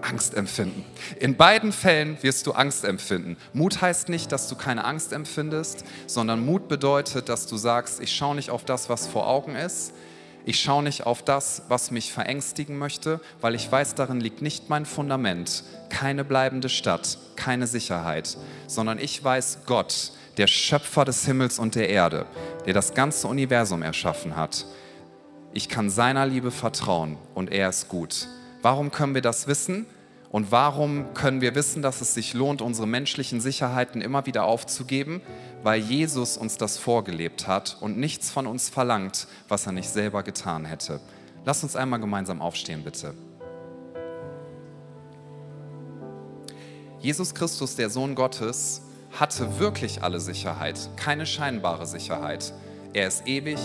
Angst 0.02 0.34
empfinden. 0.34 0.84
In 1.20 1.36
beiden 1.36 1.72
Fällen 1.72 2.22
wirst 2.22 2.46
du 2.46 2.52
Angst 2.52 2.84
empfinden. 2.84 3.36
Mut 3.52 3.80
heißt 3.80 4.08
nicht, 4.08 4.32
dass 4.32 4.48
du 4.48 4.56
keine 4.56 4.84
Angst 4.84 5.12
empfindest, 5.12 5.84
sondern 6.06 6.44
Mut 6.44 6.68
bedeutet, 6.68 7.28
dass 7.28 7.46
du 7.46 7.56
sagst, 7.56 8.00
ich 8.00 8.14
schaue 8.14 8.34
nicht 8.34 8.50
auf 8.50 8.64
das, 8.64 8.88
was 8.88 9.06
vor 9.06 9.28
Augen 9.28 9.54
ist, 9.54 9.92
ich 10.44 10.60
schaue 10.60 10.84
nicht 10.84 11.06
auf 11.06 11.24
das, 11.24 11.62
was 11.68 11.90
mich 11.90 12.12
verängstigen 12.12 12.78
möchte, 12.78 13.20
weil 13.40 13.56
ich 13.56 13.70
weiß, 13.70 13.96
darin 13.96 14.20
liegt 14.20 14.42
nicht 14.42 14.70
mein 14.70 14.86
Fundament, 14.86 15.64
keine 15.88 16.24
bleibende 16.24 16.68
Stadt, 16.68 17.18
keine 17.34 17.66
Sicherheit, 17.66 18.36
sondern 18.68 19.00
ich 19.00 19.22
weiß, 19.22 19.60
Gott, 19.66 20.12
der 20.36 20.46
Schöpfer 20.46 21.04
des 21.04 21.24
Himmels 21.24 21.58
und 21.58 21.74
der 21.74 21.88
Erde, 21.88 22.26
der 22.66 22.74
das 22.74 22.94
ganze 22.94 23.28
Universum 23.28 23.82
erschaffen 23.82 24.36
hat, 24.36 24.66
ich 25.52 25.68
kann 25.68 25.88
seiner 25.88 26.26
Liebe 26.26 26.50
vertrauen 26.50 27.16
und 27.34 27.50
er 27.50 27.70
ist 27.70 27.88
gut. 27.88 28.28
Warum 28.60 28.90
können 28.90 29.14
wir 29.14 29.22
das 29.22 29.46
wissen? 29.46 29.86
Und 30.30 30.52
warum 30.52 31.14
können 31.14 31.40
wir 31.40 31.54
wissen, 31.54 31.80
dass 31.80 32.02
es 32.02 32.12
sich 32.12 32.34
lohnt, 32.34 32.60
unsere 32.60 32.86
menschlichen 32.86 33.40
Sicherheiten 33.40 34.02
immer 34.02 34.26
wieder 34.26 34.44
aufzugeben? 34.44 35.22
Weil 35.62 35.80
Jesus 35.80 36.36
uns 36.36 36.58
das 36.58 36.76
vorgelebt 36.76 37.46
hat 37.46 37.78
und 37.80 37.96
nichts 37.96 38.30
von 38.30 38.46
uns 38.46 38.68
verlangt, 38.68 39.28
was 39.48 39.66
er 39.66 39.72
nicht 39.72 39.88
selber 39.88 40.22
getan 40.22 40.66
hätte. 40.66 41.00
Lass 41.46 41.62
uns 41.62 41.76
einmal 41.76 42.00
gemeinsam 42.00 42.42
aufstehen, 42.42 42.82
bitte. 42.82 43.14
Jesus 46.98 47.34
Christus, 47.34 47.76
der 47.76 47.88
Sohn 47.88 48.14
Gottes, 48.14 48.82
hatte 49.18 49.58
wirklich 49.58 50.02
alle 50.02 50.20
Sicherheit, 50.20 50.90
keine 50.96 51.26
scheinbare 51.26 51.86
Sicherheit. 51.86 52.52
Er 52.92 53.08
ist 53.08 53.26
ewig, 53.26 53.58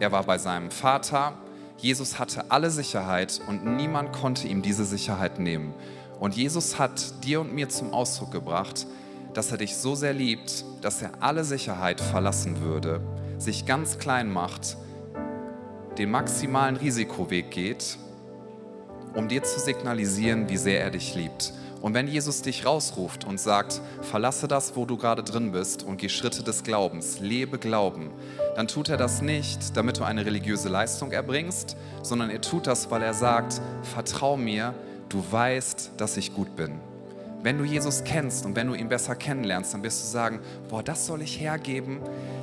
er 0.00 0.12
war 0.12 0.24
bei 0.24 0.38
seinem 0.38 0.70
Vater, 0.70 1.34
Jesus 1.76 2.18
hatte 2.18 2.50
alle 2.50 2.70
Sicherheit 2.70 3.40
und 3.48 3.64
niemand 3.64 4.12
konnte 4.12 4.46
ihm 4.46 4.62
diese 4.62 4.84
Sicherheit 4.84 5.40
nehmen. 5.40 5.74
Und 6.20 6.36
Jesus 6.36 6.78
hat 6.78 7.24
dir 7.24 7.40
und 7.40 7.52
mir 7.52 7.68
zum 7.68 7.92
Ausdruck 7.92 8.30
gebracht, 8.30 8.86
dass 9.34 9.50
er 9.50 9.58
dich 9.58 9.76
so 9.76 9.96
sehr 9.96 10.12
liebt, 10.12 10.64
dass 10.82 11.02
er 11.02 11.10
alle 11.20 11.42
Sicherheit 11.42 12.00
verlassen 12.00 12.60
würde, 12.60 13.00
sich 13.38 13.66
ganz 13.66 13.98
klein 13.98 14.30
macht, 14.30 14.76
den 15.98 16.10
maximalen 16.10 16.76
Risikoweg 16.76 17.50
geht, 17.50 17.98
um 19.14 19.28
dir 19.28 19.42
zu 19.42 19.58
signalisieren, 19.58 20.48
wie 20.48 20.56
sehr 20.56 20.80
er 20.80 20.90
dich 20.90 21.14
liebt. 21.14 21.52
Und 21.82 21.94
wenn 21.94 22.06
Jesus 22.06 22.42
dich 22.42 22.64
rausruft 22.64 23.24
und 23.24 23.40
sagt, 23.40 23.80
verlasse 24.02 24.46
das, 24.46 24.76
wo 24.76 24.86
du 24.86 24.96
gerade 24.96 25.24
drin 25.24 25.50
bist 25.50 25.82
und 25.82 25.96
geh 25.96 26.08
Schritte 26.08 26.44
des 26.44 26.62
Glaubens, 26.62 27.18
lebe 27.18 27.58
Glauben, 27.58 28.12
dann 28.54 28.68
tut 28.68 28.88
er 28.88 28.96
das 28.96 29.20
nicht, 29.20 29.76
damit 29.76 29.98
du 29.98 30.04
eine 30.04 30.24
religiöse 30.24 30.68
Leistung 30.68 31.10
erbringst, 31.10 31.76
sondern 32.02 32.30
er 32.30 32.40
tut 32.40 32.68
das, 32.68 32.92
weil 32.92 33.02
er 33.02 33.14
sagt, 33.14 33.60
vertrau 33.82 34.36
mir, 34.36 34.74
du 35.08 35.24
weißt, 35.28 35.92
dass 35.96 36.16
ich 36.16 36.34
gut 36.34 36.54
bin. 36.54 36.78
Wenn 37.42 37.58
du 37.58 37.64
Jesus 37.64 38.04
kennst 38.04 38.46
und 38.46 38.54
wenn 38.54 38.68
du 38.68 38.74
ihn 38.74 38.88
besser 38.88 39.16
kennenlernst, 39.16 39.74
dann 39.74 39.82
wirst 39.82 40.04
du 40.04 40.06
sagen, 40.06 40.38
boah, 40.68 40.84
das 40.84 41.06
soll 41.06 41.20
ich 41.20 41.40
hergeben, 41.40 41.98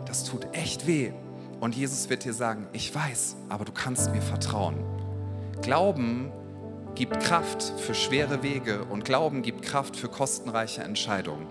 das 0.06 0.25
tut 0.25 0.47
echt 0.52 0.86
weh. 0.86 1.13
Und 1.62 1.78
Jesus 1.78 2.10
wird 2.10 2.25
dir 2.25 2.34
sagen, 2.34 2.67
ich 2.73 2.93
weiß, 2.93 3.38
aber 3.47 3.63
du 3.63 3.71
kannst 3.71 4.12
mir 4.12 4.21
vertrauen. 4.21 4.75
Glauben 5.62 6.30
gibt 6.95 7.19
Kraft 7.19 7.63
für 7.78 7.93
schwere 7.93 8.43
Wege 8.43 8.84
und 8.86 9.06
Glauben 9.06 9.41
gibt 9.41 9.62
Kraft 9.62 9.95
für 9.95 10.10
kostenreiche 10.10 10.82
Entscheidungen. 10.82 11.47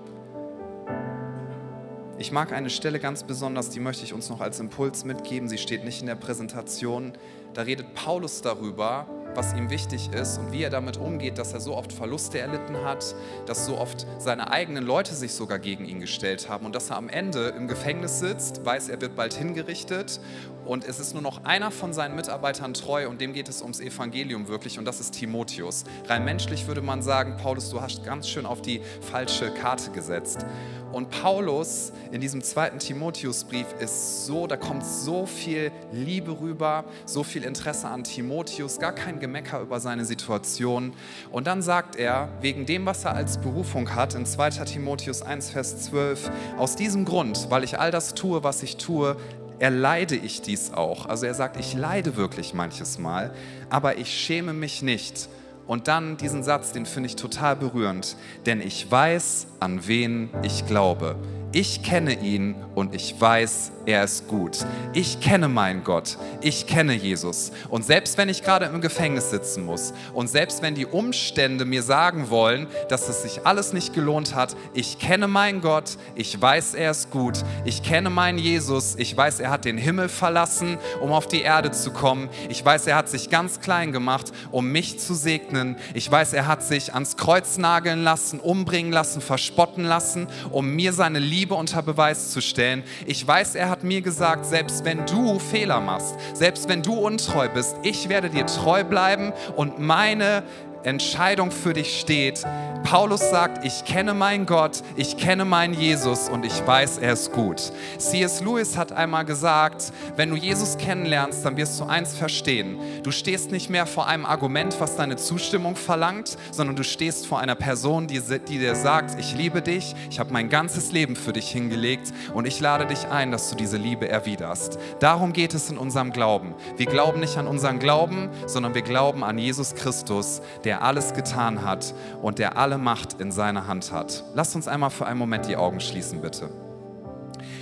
Ich 2.19 2.33
mag 2.33 2.53
eine 2.53 2.69
Stelle 2.69 2.99
ganz 2.99 3.23
besonders, 3.23 3.71
die 3.71 3.79
möchte 3.79 4.05
ich 4.05 4.13
uns 4.13 4.29
noch 4.29 4.41
als 4.41 4.59
Impuls 4.59 5.05
mitgeben. 5.05 5.49
Sie 5.49 5.57
steht 5.57 5.85
nicht 5.85 6.01
in 6.01 6.09
der 6.09 6.17
Präsentation. 6.17 7.13
Da 7.55 7.63
redet 7.63 7.95
Paulus 7.95 8.43
darüber, 8.43 9.07
was 9.35 9.55
ihm 9.55 9.71
wichtig 9.71 10.11
ist 10.13 10.39
und 10.39 10.53
wie 10.53 10.63
er 10.63 10.71
damit 10.71 10.97
umgeht, 10.97 11.39
dass 11.39 11.53
er 11.53 11.61
so 11.61 11.77
oft 11.77 11.93
Verluste 11.93 12.39
erlitten 12.39 12.85
hat, 12.85 13.15
dass 13.47 13.67
so 13.67 13.79
oft 13.79 14.07
seine 14.19 14.51
eigenen 14.51 14.85
Leute 14.85 15.15
sich 15.15 15.33
sogar 15.33 15.59
gegen 15.59 15.85
ihn 15.85 16.01
gestellt 16.01 16.49
haben 16.49 16.67
und 16.67 16.75
dass 16.75 16.91
er 16.91 16.97
am 16.97 17.09
Ende 17.09 17.49
im 17.49 17.69
Gefängnis 17.69 18.19
sitzt, 18.19 18.65
weiß, 18.65 18.89
er 18.89 19.01
wird 19.01 19.17
bald 19.17 19.35
hingerichtet 19.35 20.21
und 20.65 20.85
es 20.85 21.01
ist 21.01 21.15
nur 21.15 21.23
noch 21.23 21.45
einer 21.45 21.71
von 21.71 21.93
seinen 21.93 22.15
Mitarbeitern 22.15 22.75
treu 22.75 23.09
und 23.09 23.21
dem 23.21 23.33
geht 23.33 23.49
es 23.49 23.63
ums 23.63 23.81
Evangelium 23.81 24.49
wirklich 24.49 24.79
und 24.79 24.85
das 24.85 25.01
ist 25.01 25.13
Timotheus. 25.13 25.85
Rein 26.07 26.25
menschlich 26.25 26.67
würde 26.67 26.83
man 26.83 27.03
sagen, 27.03 27.37
Paulus, 27.37 27.71
du 27.71 27.81
hast 27.81 28.05
ganz 28.05 28.29
schön 28.29 28.45
auf 28.45 28.61
die 28.61 28.83
falsche 29.01 29.51
Karte 29.51 29.91
gesetzt. 29.91 30.45
Und 30.93 31.11
Paulus 31.11 31.93
in 32.13 32.21
diesem 32.21 32.43
zweiten 32.43 32.79
Timotheusbrief 32.79 33.67
ist 33.79 34.27
so, 34.27 34.47
da 34.47 34.57
kommt 34.57 34.85
so 34.85 35.27
viel 35.27 35.71
Liebe 35.93 36.41
rüber, 36.41 36.85
so 37.05 37.23
viel 37.23 37.45
Interesse 37.45 37.89
an 37.89 38.05
Timotheus, 38.05 38.79
gar 38.79 38.93
kein 38.93 39.21
Gemecker 39.21 39.61
über 39.61 39.81
seine 39.81 40.05
Situation. 40.05 40.95
Und 41.31 41.47
dann 41.47 41.61
sagt 41.61 41.97
er, 41.97 42.29
wegen 42.41 42.65
dem, 42.65 42.87
was 42.87 43.05
er 43.05 43.15
als 43.15 43.39
Berufung 43.39 43.95
hat, 43.95 44.15
in 44.15 44.25
2 44.25 44.51
Timotheus 44.65 45.23
1, 45.23 45.51
Vers 45.51 45.85
12, 45.85 46.31
aus 46.57 46.77
diesem 46.77 47.05
Grund, 47.05 47.47
weil 47.51 47.65
ich 47.65 47.79
all 47.79 47.91
das 47.91 48.15
tue, 48.15 48.43
was 48.43 48.63
ich 48.63 48.79
tue, 48.79 49.17
erleide 49.59 50.17
ich 50.17 50.41
dies 50.41 50.73
auch. 50.73 51.07
Also 51.07 51.27
er 51.27 51.35
sagt, 51.35 51.59
ich 51.59 51.75
leide 51.75 52.17
wirklich 52.17 52.55
manches 52.55 52.99
Mal, 52.99 53.33
aber 53.71 53.99
ich 53.99 54.09
schäme 54.09 54.53
mich 54.53 54.83
nicht. 54.83 55.29
Und 55.69 55.87
dann 55.87 56.17
diesen 56.17 56.43
Satz, 56.43 56.73
den 56.73 56.87
finde 56.87 57.09
ich 57.09 57.17
total 57.17 57.55
berührend, 57.55 58.17
denn 58.47 58.63
ich 58.63 58.91
weiß, 58.91 59.49
an 59.61 59.87
wen 59.87 60.31
ich 60.43 60.67
glaube. 60.67 61.15
Ich 61.53 61.83
kenne 61.83 62.13
ihn 62.13 62.57
und 62.75 62.95
ich 62.95 63.19
weiß, 63.19 63.73
er 63.87 64.05
ist 64.05 64.29
gut. 64.29 64.67
Ich 64.93 65.19
kenne 65.21 65.49
meinen 65.49 65.83
Gott. 65.83 66.19
Ich 66.43 66.67
kenne 66.67 66.93
Jesus. 66.93 67.53
Und 67.71 67.87
selbst 67.87 68.19
wenn 68.19 68.29
ich 68.29 68.43
gerade 68.43 68.67
im 68.67 68.83
Gefängnis 68.83 69.31
sitzen 69.31 69.65
muss 69.65 69.95
und 70.13 70.29
selbst 70.29 70.61
wenn 70.61 70.75
die 70.75 70.85
Umstände 70.85 71.65
mir 71.65 71.83
sagen 71.83 72.29
wollen, 72.29 72.67
dass 72.91 73.09
es 73.09 73.23
sich 73.23 73.47
alles 73.47 73.73
nicht 73.73 73.95
gelohnt 73.95 74.35
hat, 74.35 74.57
ich 74.75 74.99
kenne 74.99 75.27
meinen 75.27 75.63
Gott. 75.63 75.97
Ich 76.15 76.39
weiß, 76.39 76.75
er 76.75 76.91
ist 76.91 77.11
gut. 77.11 77.43
Ich 77.65 77.83
kenne 77.83 78.11
meinen 78.11 78.37
Jesus. 78.37 78.95
Ich 78.97 79.17
weiß, 79.17 79.41
er 79.41 79.49
hat 79.49 79.65
den 79.65 79.79
Himmel 79.79 80.11
verlassen, 80.11 80.77
um 81.01 81.13
auf 81.13 81.29
die 81.29 81.41
Erde 81.41 81.71
zu 81.71 81.93
kommen. 81.93 82.29
Ich 82.51 82.63
weiß, 82.63 82.87
er 82.89 82.97
hat 82.97 83.09
sich 83.09 83.31
ganz 83.31 83.61
klein 83.61 83.93
gemacht, 83.93 84.33
um 84.51 84.71
mich 84.71 84.99
zu 84.99 85.15
segnen. 85.15 85.77
Ich 85.95 86.11
weiß, 86.13 86.35
er 86.35 86.47
hat 86.47 86.63
sich 86.63 86.93
ans 86.93 87.17
Kreuz 87.17 87.57
nageln 87.57 88.05
lassen, 88.05 88.39
umbringen 88.39 88.93
lassen, 88.93 89.23
verspotten 89.23 89.85
lassen, 89.85 90.27
um 90.51 90.77
mir 90.77 90.93
seine 90.93 91.19
Liebe 91.19 91.38
Liebe 91.39 91.55
unter 91.55 91.83
Beweis 91.83 92.33
zu 92.33 92.41
stellen. 92.41 92.83
Ich 93.07 93.25
weiß, 93.25 93.55
er 93.55 93.71
hat 93.71 93.85
mir 93.85 94.01
gesagt, 94.01 94.45
selbst 94.45 94.85
wenn 94.85 95.07
du 95.07 95.39
Fehler 95.39 95.79
machst, 95.79 96.17
selbst 96.35 96.69
wenn 96.69 96.83
du 96.83 96.95
untreu 96.95 97.49
bist, 97.49 97.77
ich 97.85 98.09
werde 98.09 98.29
dir 98.29 98.45
treu 98.45 98.83
bleiben 98.83 99.33
und 99.55 99.79
meine 99.79 100.43
Entscheidung 100.89 101.51
für 101.51 101.73
dich 101.73 102.01
steht. 102.01 102.45
Paulus 102.85 103.21
sagt, 103.21 103.67
ich 103.67 103.85
kenne 103.85 104.15
meinen 104.15 104.47
Gott, 104.47 104.83
ich 104.97 105.19
kenne 105.19 105.45
meinen 105.45 105.75
Jesus 105.75 106.29
und 106.31 106.47
ich 106.47 106.67
weiß, 106.67 106.99
er 106.99 107.13
ist 107.13 107.33
gut. 107.33 107.71
C.S. 107.99 108.41
Lewis 108.41 108.79
hat 108.79 108.93
einmal 108.93 109.27
gesagt, 109.27 109.93
wenn 110.17 110.31
du 110.31 110.37
Jesus 110.37 110.79
kennenlernst, 110.79 111.45
dann 111.45 111.59
wirst 111.59 111.79
du 111.79 111.85
eins 111.85 112.15
verstehen. 112.15 112.79
Du 113.03 113.11
stehst 113.11 113.51
nicht 113.51 113.69
mehr 113.69 113.85
vor 113.85 114.07
einem 114.07 114.25
Argument, 114.25 114.75
was 114.81 114.97
deine 114.97 115.17
Zustimmung 115.17 115.77
verlangt, 115.77 116.39
sondern 116.51 116.77
du 116.77 116.85
stehst 116.85 117.27
vor 117.27 117.41
einer 117.41 117.57
Person, 117.57 118.07
die, 118.07 118.21
die 118.21 118.59
dir 118.59 118.75
sagt, 118.75 119.21
ich 119.21 119.35
liebe 119.35 119.61
dich, 119.61 119.95
ich 120.11 120.19
habe 120.19 120.33
mein 120.33 120.49
ganzes 120.49 120.91
Leben 120.91 121.15
für 121.15 121.35
dich 121.35 121.51
hingelegt 121.51 122.13
und 122.33 122.47
ich 122.47 122.59
lade 122.59 122.87
dich 122.87 123.07
ein, 123.09 123.31
dass 123.33 123.51
du 123.51 123.57
diese 123.57 123.77
Liebe 123.77 124.09
erwiderst. 124.09 124.79
Darum 125.01 125.35
geht 125.35 125.53
es 125.53 125.69
in 125.69 125.77
unserem 125.77 126.11
Glauben. 126.11 126.55
Wir 126.79 126.87
glauben 126.87 127.21
nicht 127.21 127.37
an 127.37 127.47
unseren 127.47 127.79
Glauben, 127.81 128.31
sondern 128.47 128.75
wir 128.75 128.83
glauben 128.83 129.25
an 129.25 129.37
Jesus 129.37 129.75
Christus, 129.75 130.41
der 130.65 130.78
der 130.79 130.85
alles 130.85 131.13
getan 131.13 131.65
hat 131.65 131.93
und 132.23 132.39
der 132.39 132.57
alle 132.57 132.79
Macht 132.79 133.21
in 133.21 133.33
seiner 133.33 133.67
Hand 133.67 133.91
hat. 133.91 134.23
Lasst 134.35 134.55
uns 134.55 134.69
einmal 134.69 134.91
für 134.91 135.07
einen 135.07 135.19
Moment 135.19 135.49
die 135.49 135.57
Augen 135.57 135.81
schließen, 135.81 136.21
bitte. 136.21 136.51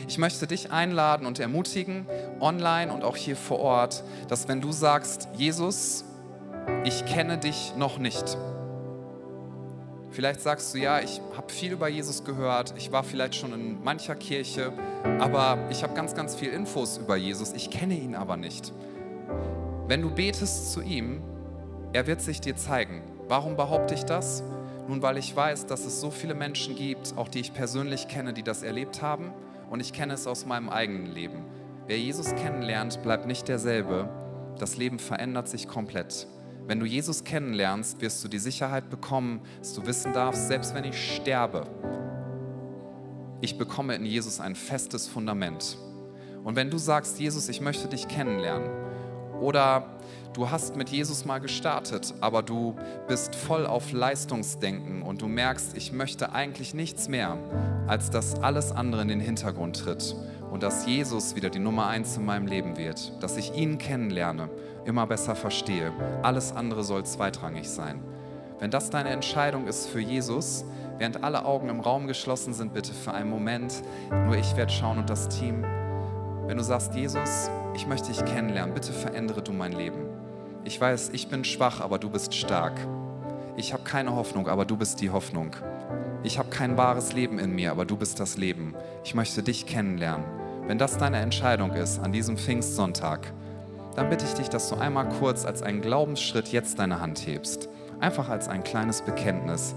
Ich 0.06 0.18
möchte 0.18 0.46
dich 0.46 0.70
einladen 0.70 1.26
und 1.26 1.38
ermutigen, 1.38 2.06
online 2.40 2.92
und 2.92 3.04
auch 3.04 3.16
hier 3.16 3.36
vor 3.36 3.60
Ort, 3.60 4.04
dass 4.28 4.48
wenn 4.48 4.60
du 4.60 4.70
sagst, 4.70 5.28
Jesus, 5.34 6.04
ich 6.84 7.06
kenne 7.06 7.38
dich 7.38 7.72
noch 7.78 7.98
nicht. 7.98 8.36
Vielleicht 10.10 10.42
sagst 10.42 10.74
du, 10.74 10.78
ja, 10.78 11.00
ich 11.00 11.22
habe 11.36 11.50
viel 11.50 11.72
über 11.72 11.88
Jesus 11.88 12.22
gehört, 12.22 12.74
ich 12.76 12.92
war 12.92 13.02
vielleicht 13.02 13.34
schon 13.34 13.52
in 13.54 13.82
mancher 13.82 14.14
Kirche, 14.14 14.72
aber 15.18 15.58
ich 15.70 15.82
habe 15.82 15.94
ganz, 15.94 16.14
ganz 16.14 16.34
viel 16.34 16.50
Infos 16.50 16.98
über 16.98 17.16
Jesus, 17.16 17.54
ich 17.54 17.70
kenne 17.70 17.94
ihn 17.94 18.14
aber 18.14 18.36
nicht. 18.36 18.74
Wenn 19.88 20.02
du 20.02 20.10
betest 20.10 20.72
zu 20.72 20.82
ihm, 20.82 21.22
er 21.92 22.06
wird 22.06 22.20
sich 22.20 22.40
dir 22.40 22.56
zeigen. 22.56 23.02
Warum 23.28 23.56
behaupte 23.56 23.94
ich 23.94 24.04
das? 24.04 24.42
Nun, 24.88 25.02
weil 25.02 25.16
ich 25.18 25.34
weiß, 25.34 25.66
dass 25.66 25.84
es 25.84 26.00
so 26.00 26.10
viele 26.10 26.34
Menschen 26.34 26.76
gibt, 26.76 27.14
auch 27.16 27.28
die 27.28 27.40
ich 27.40 27.52
persönlich 27.52 28.08
kenne, 28.08 28.32
die 28.32 28.42
das 28.42 28.62
erlebt 28.62 29.02
haben 29.02 29.32
und 29.70 29.80
ich 29.80 29.92
kenne 29.92 30.14
es 30.14 30.26
aus 30.26 30.46
meinem 30.46 30.68
eigenen 30.68 31.06
Leben. 31.06 31.44
Wer 31.86 31.98
Jesus 31.98 32.34
kennenlernt, 32.34 33.02
bleibt 33.02 33.26
nicht 33.26 33.48
derselbe. 33.48 34.08
Das 34.58 34.76
Leben 34.76 34.98
verändert 34.98 35.48
sich 35.48 35.68
komplett. 35.68 36.26
Wenn 36.66 36.80
du 36.80 36.86
Jesus 36.86 37.24
kennenlernst, 37.24 38.00
wirst 38.00 38.24
du 38.24 38.28
die 38.28 38.38
Sicherheit 38.38 38.90
bekommen, 38.90 39.40
dass 39.60 39.74
du 39.74 39.86
wissen 39.86 40.12
darfst, 40.12 40.48
selbst 40.48 40.74
wenn 40.74 40.84
ich 40.84 41.14
sterbe, 41.16 41.66
ich 43.40 43.58
bekomme 43.58 43.94
in 43.94 44.06
Jesus 44.06 44.40
ein 44.40 44.54
festes 44.54 45.06
Fundament. 45.06 45.78
Und 46.42 46.56
wenn 46.56 46.70
du 46.70 46.78
sagst, 46.78 47.20
Jesus, 47.20 47.48
ich 47.48 47.60
möchte 47.60 47.86
dich 47.86 48.08
kennenlernen, 48.08 48.68
oder 49.40 49.86
du 50.34 50.50
hast 50.50 50.76
mit 50.76 50.90
Jesus 50.90 51.24
mal 51.24 51.38
gestartet, 51.38 52.14
aber 52.20 52.42
du 52.42 52.76
bist 53.08 53.34
voll 53.34 53.66
auf 53.66 53.92
Leistungsdenken 53.92 55.02
und 55.02 55.22
du 55.22 55.28
merkst, 55.28 55.76
ich 55.76 55.92
möchte 55.92 56.32
eigentlich 56.32 56.74
nichts 56.74 57.08
mehr, 57.08 57.36
als 57.86 58.10
dass 58.10 58.40
alles 58.42 58.72
andere 58.72 59.02
in 59.02 59.08
den 59.08 59.20
Hintergrund 59.20 59.78
tritt 59.78 60.14
und 60.50 60.62
dass 60.62 60.86
Jesus 60.86 61.36
wieder 61.36 61.50
die 61.50 61.58
Nummer 61.58 61.86
eins 61.86 62.16
in 62.16 62.24
meinem 62.24 62.46
Leben 62.46 62.76
wird, 62.76 63.12
dass 63.22 63.36
ich 63.36 63.54
ihn 63.54 63.78
kennenlerne, 63.78 64.48
immer 64.84 65.06
besser 65.06 65.34
verstehe. 65.34 65.92
Alles 66.22 66.52
andere 66.52 66.84
soll 66.84 67.04
zweitrangig 67.04 67.68
sein. 67.68 68.00
Wenn 68.58 68.70
das 68.70 68.88
deine 68.90 69.10
Entscheidung 69.10 69.66
ist 69.66 69.86
für 69.86 70.00
Jesus, 70.00 70.64
während 70.98 71.22
alle 71.22 71.44
Augen 71.44 71.68
im 71.68 71.80
Raum 71.80 72.06
geschlossen 72.06 72.54
sind, 72.54 72.72
bitte 72.72 72.92
für 72.92 73.12
einen 73.12 73.28
Moment, 73.28 73.82
nur 74.10 74.36
ich 74.36 74.56
werde 74.56 74.72
schauen 74.72 74.98
und 74.98 75.10
das 75.10 75.28
Team. 75.28 75.64
Wenn 76.46 76.58
du 76.58 76.62
sagst, 76.62 76.94
Jesus, 76.94 77.50
ich 77.74 77.88
möchte 77.88 78.12
dich 78.12 78.24
kennenlernen, 78.24 78.72
bitte 78.72 78.92
verändere 78.92 79.42
du 79.42 79.52
mein 79.52 79.72
Leben. 79.72 80.06
Ich 80.62 80.80
weiß, 80.80 81.10
ich 81.12 81.28
bin 81.28 81.44
schwach, 81.44 81.80
aber 81.80 81.98
du 81.98 82.08
bist 82.08 82.34
stark. 82.34 82.74
Ich 83.56 83.72
habe 83.72 83.82
keine 83.82 84.14
Hoffnung, 84.14 84.46
aber 84.46 84.64
du 84.64 84.76
bist 84.76 85.00
die 85.00 85.10
Hoffnung. 85.10 85.56
Ich 86.22 86.38
habe 86.38 86.48
kein 86.48 86.76
wahres 86.76 87.12
Leben 87.12 87.40
in 87.40 87.52
mir, 87.52 87.72
aber 87.72 87.84
du 87.84 87.96
bist 87.96 88.20
das 88.20 88.36
Leben. 88.36 88.74
Ich 89.02 89.16
möchte 89.16 89.42
dich 89.42 89.66
kennenlernen. 89.66 90.24
Wenn 90.68 90.78
das 90.78 90.98
deine 90.98 91.18
Entscheidung 91.18 91.72
ist 91.72 91.98
an 91.98 92.12
diesem 92.12 92.36
Pfingstsonntag, 92.36 93.32
dann 93.96 94.08
bitte 94.08 94.24
ich 94.24 94.34
dich, 94.34 94.48
dass 94.48 94.68
du 94.68 94.76
einmal 94.76 95.08
kurz 95.08 95.44
als 95.44 95.62
einen 95.62 95.80
Glaubensschritt 95.80 96.48
jetzt 96.48 96.78
deine 96.78 97.00
Hand 97.00 97.26
hebst. 97.26 97.68
Einfach 97.98 98.28
als 98.28 98.46
ein 98.46 98.62
kleines 98.62 99.02
Bekenntnis. 99.02 99.74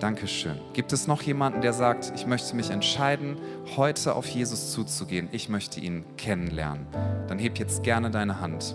Dankeschön. 0.00 0.58
Gibt 0.72 0.94
es 0.94 1.06
noch 1.06 1.20
jemanden, 1.20 1.60
der 1.60 1.74
sagt, 1.74 2.10
ich 2.14 2.26
möchte 2.26 2.56
mich 2.56 2.70
entscheiden, 2.70 3.36
heute 3.76 4.14
auf 4.14 4.26
Jesus 4.26 4.72
zuzugehen? 4.72 5.28
Ich 5.30 5.50
möchte 5.50 5.78
ihn 5.78 6.06
kennenlernen. 6.16 6.86
Dann 7.28 7.38
heb 7.38 7.58
jetzt 7.58 7.82
gerne 7.82 8.10
deine 8.10 8.40
Hand. 8.40 8.74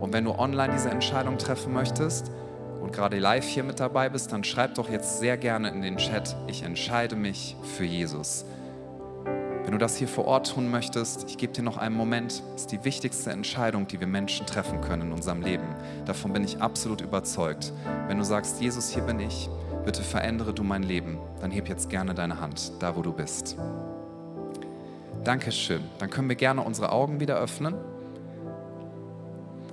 Und 0.00 0.14
wenn 0.14 0.24
du 0.24 0.32
online 0.32 0.72
diese 0.72 0.88
Entscheidung 0.88 1.36
treffen 1.36 1.74
möchtest 1.74 2.30
und 2.80 2.94
gerade 2.94 3.18
live 3.18 3.46
hier 3.46 3.64
mit 3.64 3.80
dabei 3.80 4.08
bist, 4.08 4.32
dann 4.32 4.44
schreib 4.44 4.76
doch 4.76 4.88
jetzt 4.88 5.20
sehr 5.20 5.36
gerne 5.36 5.68
in 5.68 5.82
den 5.82 5.98
Chat, 5.98 6.34
ich 6.46 6.62
entscheide 6.62 7.16
mich 7.16 7.54
für 7.76 7.84
Jesus. 7.84 8.46
Wenn 9.62 9.72
du 9.72 9.78
das 9.78 9.96
hier 9.96 10.08
vor 10.08 10.24
Ort 10.24 10.54
tun 10.54 10.70
möchtest, 10.70 11.28
ich 11.28 11.36
gebe 11.36 11.52
dir 11.52 11.64
noch 11.64 11.76
einen 11.76 11.96
Moment. 11.96 12.42
Das 12.54 12.62
ist 12.62 12.72
die 12.72 12.82
wichtigste 12.84 13.30
Entscheidung, 13.30 13.86
die 13.88 14.00
wir 14.00 14.06
Menschen 14.06 14.46
treffen 14.46 14.80
können 14.80 15.08
in 15.08 15.12
unserem 15.12 15.42
Leben. 15.42 15.66
Davon 16.06 16.32
bin 16.32 16.44
ich 16.44 16.62
absolut 16.62 17.02
überzeugt. 17.02 17.72
Wenn 18.06 18.16
du 18.16 18.24
sagst, 18.24 18.62
Jesus, 18.62 18.88
hier 18.90 19.02
bin 19.02 19.18
ich, 19.20 19.50
bitte 19.86 20.02
verändere 20.02 20.52
du 20.52 20.64
mein 20.64 20.82
Leben, 20.82 21.16
dann 21.40 21.50
heb 21.50 21.68
jetzt 21.68 21.88
gerne 21.88 22.12
deine 22.12 22.40
Hand, 22.40 22.72
da 22.80 22.96
wo 22.96 23.02
du 23.02 23.12
bist. 23.12 23.56
Dankeschön. 25.24 25.80
Dann 25.98 26.10
können 26.10 26.28
wir 26.28 26.36
gerne 26.36 26.60
unsere 26.62 26.90
Augen 26.92 27.20
wieder 27.20 27.36
öffnen. 27.36 27.74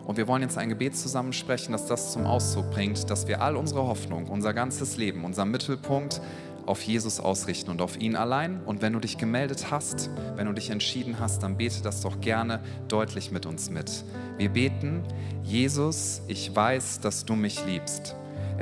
Und 0.05 0.17
wir 0.17 0.27
wollen 0.27 0.43
jetzt 0.43 0.57
ein 0.57 0.69
Gebet 0.69 0.95
zusammen 0.95 1.33
sprechen, 1.33 1.71
das 1.71 1.87
das 1.87 2.11
zum 2.13 2.25
Ausdruck 2.25 2.69
bringt, 2.71 3.09
dass 3.09 3.27
wir 3.27 3.41
all 3.41 3.55
unsere 3.55 3.83
Hoffnung, 3.83 4.27
unser 4.27 4.53
ganzes 4.53 4.97
Leben, 4.97 5.25
unser 5.25 5.45
Mittelpunkt 5.45 6.21
auf 6.65 6.83
Jesus 6.83 7.19
ausrichten 7.19 7.71
und 7.71 7.81
auf 7.81 7.99
ihn 7.99 8.15
allein. 8.15 8.61
Und 8.65 8.81
wenn 8.81 8.93
du 8.93 8.99
dich 8.99 9.17
gemeldet 9.17 9.71
hast, 9.71 10.11
wenn 10.35 10.45
du 10.45 10.53
dich 10.53 10.69
entschieden 10.69 11.19
hast, 11.19 11.41
dann 11.41 11.57
bete 11.57 11.81
das 11.81 12.01
doch 12.01 12.21
gerne 12.21 12.59
deutlich 12.87 13.31
mit 13.31 13.45
uns 13.45 13.71
mit. 13.71 14.03
Wir 14.37 14.49
beten, 14.49 15.03
Jesus, 15.43 16.21
ich 16.27 16.55
weiß, 16.55 16.99
dass 16.99 17.25
du 17.25 17.35
mich 17.35 17.65
liebst. 17.65 18.15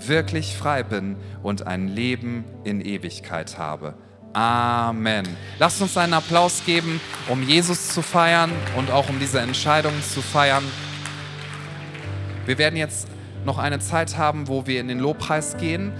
wirklich 0.00 0.56
frei 0.56 0.82
bin 0.82 1.16
und 1.42 1.66
ein 1.66 1.88
Leben 1.88 2.44
in 2.64 2.80
Ewigkeit 2.80 3.58
habe. 3.58 3.94
Amen. 4.32 5.28
Lasst 5.58 5.80
uns 5.80 5.96
einen 5.96 6.14
Applaus 6.14 6.64
geben, 6.66 7.00
um 7.28 7.42
Jesus 7.42 7.90
zu 7.90 8.02
feiern 8.02 8.50
und 8.76 8.90
auch 8.90 9.08
um 9.08 9.20
diese 9.20 9.40
Entscheidung 9.40 9.92
zu 10.02 10.22
feiern. 10.22 10.64
Wir 12.44 12.58
werden 12.58 12.76
jetzt 12.76 13.08
noch 13.44 13.58
eine 13.58 13.78
Zeit 13.78 14.16
haben, 14.16 14.48
wo 14.48 14.66
wir 14.66 14.80
in 14.80 14.88
den 14.88 14.98
Lobpreis 14.98 15.56
gehen 15.56 15.92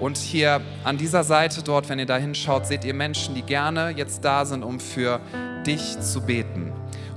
und 0.00 0.18
hier 0.18 0.60
an 0.84 0.98
dieser 0.98 1.22
Seite 1.22 1.62
dort, 1.62 1.88
wenn 1.88 1.98
ihr 2.00 2.06
da 2.06 2.16
hinschaut, 2.16 2.66
seht 2.66 2.84
ihr 2.84 2.92
Menschen, 2.92 3.36
die 3.36 3.42
gerne 3.42 3.90
jetzt 3.90 4.24
da 4.24 4.44
sind, 4.44 4.64
um 4.64 4.80
für 4.80 5.20
dich 5.64 6.00
zu 6.00 6.20
beten. 6.20 6.72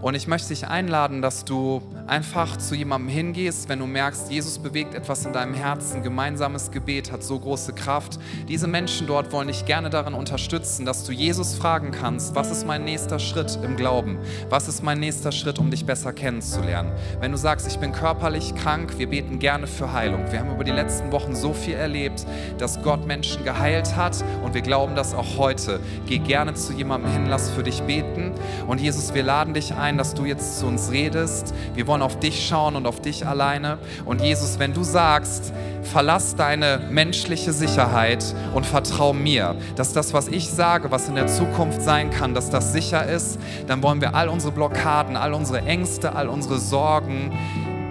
Und 0.05 0.13
ich 0.13 0.27
möchte 0.27 0.49
dich 0.49 0.67
einladen, 0.67 1.23
dass 1.23 1.45
du 1.45 1.81
einfach 2.05 2.57
zu 2.57 2.75
jemandem 2.75 3.09
hingehst, 3.09 3.69
wenn 3.69 3.79
du 3.79 3.87
merkst, 3.87 4.31
Jesus 4.31 4.59
bewegt 4.59 4.93
etwas 4.93 5.25
in 5.25 5.33
deinem 5.33 5.55
Herzen. 5.55 6.03
Gemeinsames 6.03 6.69
Gebet 6.69 7.11
hat 7.11 7.23
so 7.23 7.39
große 7.39 7.73
Kraft. 7.73 8.19
Diese 8.47 8.67
Menschen 8.67 9.07
dort 9.07 9.31
wollen 9.31 9.47
dich 9.47 9.65
gerne 9.65 9.89
darin 9.89 10.13
unterstützen, 10.13 10.85
dass 10.85 11.05
du 11.05 11.11
Jesus 11.11 11.55
fragen 11.55 11.89
kannst, 11.89 12.35
was 12.35 12.51
ist 12.51 12.67
mein 12.67 12.83
nächster 12.83 13.17
Schritt 13.17 13.57
im 13.63 13.77
Glauben? 13.77 14.19
Was 14.47 14.67
ist 14.67 14.83
mein 14.83 14.99
nächster 14.99 15.31
Schritt, 15.31 15.57
um 15.57 15.71
dich 15.71 15.87
besser 15.87 16.13
kennenzulernen? 16.13 16.91
Wenn 17.19 17.31
du 17.31 17.37
sagst, 17.39 17.65
ich 17.65 17.79
bin 17.79 17.91
körperlich 17.91 18.53
krank, 18.53 18.99
wir 18.99 19.09
beten 19.09 19.39
gerne 19.39 19.65
für 19.65 19.91
Heilung. 19.91 20.31
Wir 20.31 20.39
haben 20.39 20.53
über 20.53 20.63
die 20.63 20.69
letzten 20.69 21.11
Wochen 21.11 21.35
so 21.35 21.51
viel 21.51 21.73
erlebt, 21.73 22.27
dass 22.59 22.79
Gott 22.83 23.07
Menschen 23.07 23.43
geheilt 23.43 23.95
hat 23.95 24.23
und 24.43 24.53
wir 24.53 24.61
glauben 24.61 24.93
das 24.95 25.15
auch 25.15 25.37
heute. 25.37 25.79
Geh 26.05 26.19
gerne 26.19 26.53
zu 26.53 26.73
jemandem 26.73 27.11
hin, 27.11 27.25
lass 27.25 27.49
für 27.49 27.63
dich 27.63 27.81
beten. 27.81 28.33
Und 28.67 28.79
Jesus, 28.79 29.15
wir 29.15 29.23
laden 29.23 29.55
dich 29.55 29.73
ein, 29.73 29.94
dass 29.97 30.13
du 30.13 30.25
jetzt 30.25 30.59
zu 30.59 30.67
uns 30.67 30.91
redest. 30.91 31.53
Wir 31.73 31.87
wollen 31.87 32.01
auf 32.01 32.19
dich 32.19 32.47
schauen 32.47 32.75
und 32.75 32.87
auf 32.87 33.01
dich 33.01 33.25
alleine. 33.25 33.77
Und 34.05 34.21
Jesus, 34.21 34.59
wenn 34.59 34.73
du 34.73 34.83
sagst, 34.83 35.53
verlass 35.83 36.35
deine 36.35 36.79
menschliche 36.89 37.53
Sicherheit 37.53 38.23
und 38.53 38.65
vertrau 38.65 39.13
mir, 39.13 39.55
dass 39.75 39.93
das, 39.93 40.13
was 40.13 40.27
ich 40.27 40.49
sage, 40.49 40.91
was 40.91 41.07
in 41.07 41.15
der 41.15 41.27
Zukunft 41.27 41.81
sein 41.81 42.09
kann, 42.09 42.33
dass 42.33 42.49
das 42.49 42.73
sicher 42.73 43.05
ist, 43.05 43.39
dann 43.67 43.83
wollen 43.83 44.01
wir 44.01 44.15
all 44.15 44.29
unsere 44.29 44.51
Blockaden, 44.51 45.15
all 45.15 45.33
unsere 45.33 45.61
Ängste, 45.61 46.15
all 46.15 46.27
unsere 46.27 46.57
Sorgen, 46.57 47.31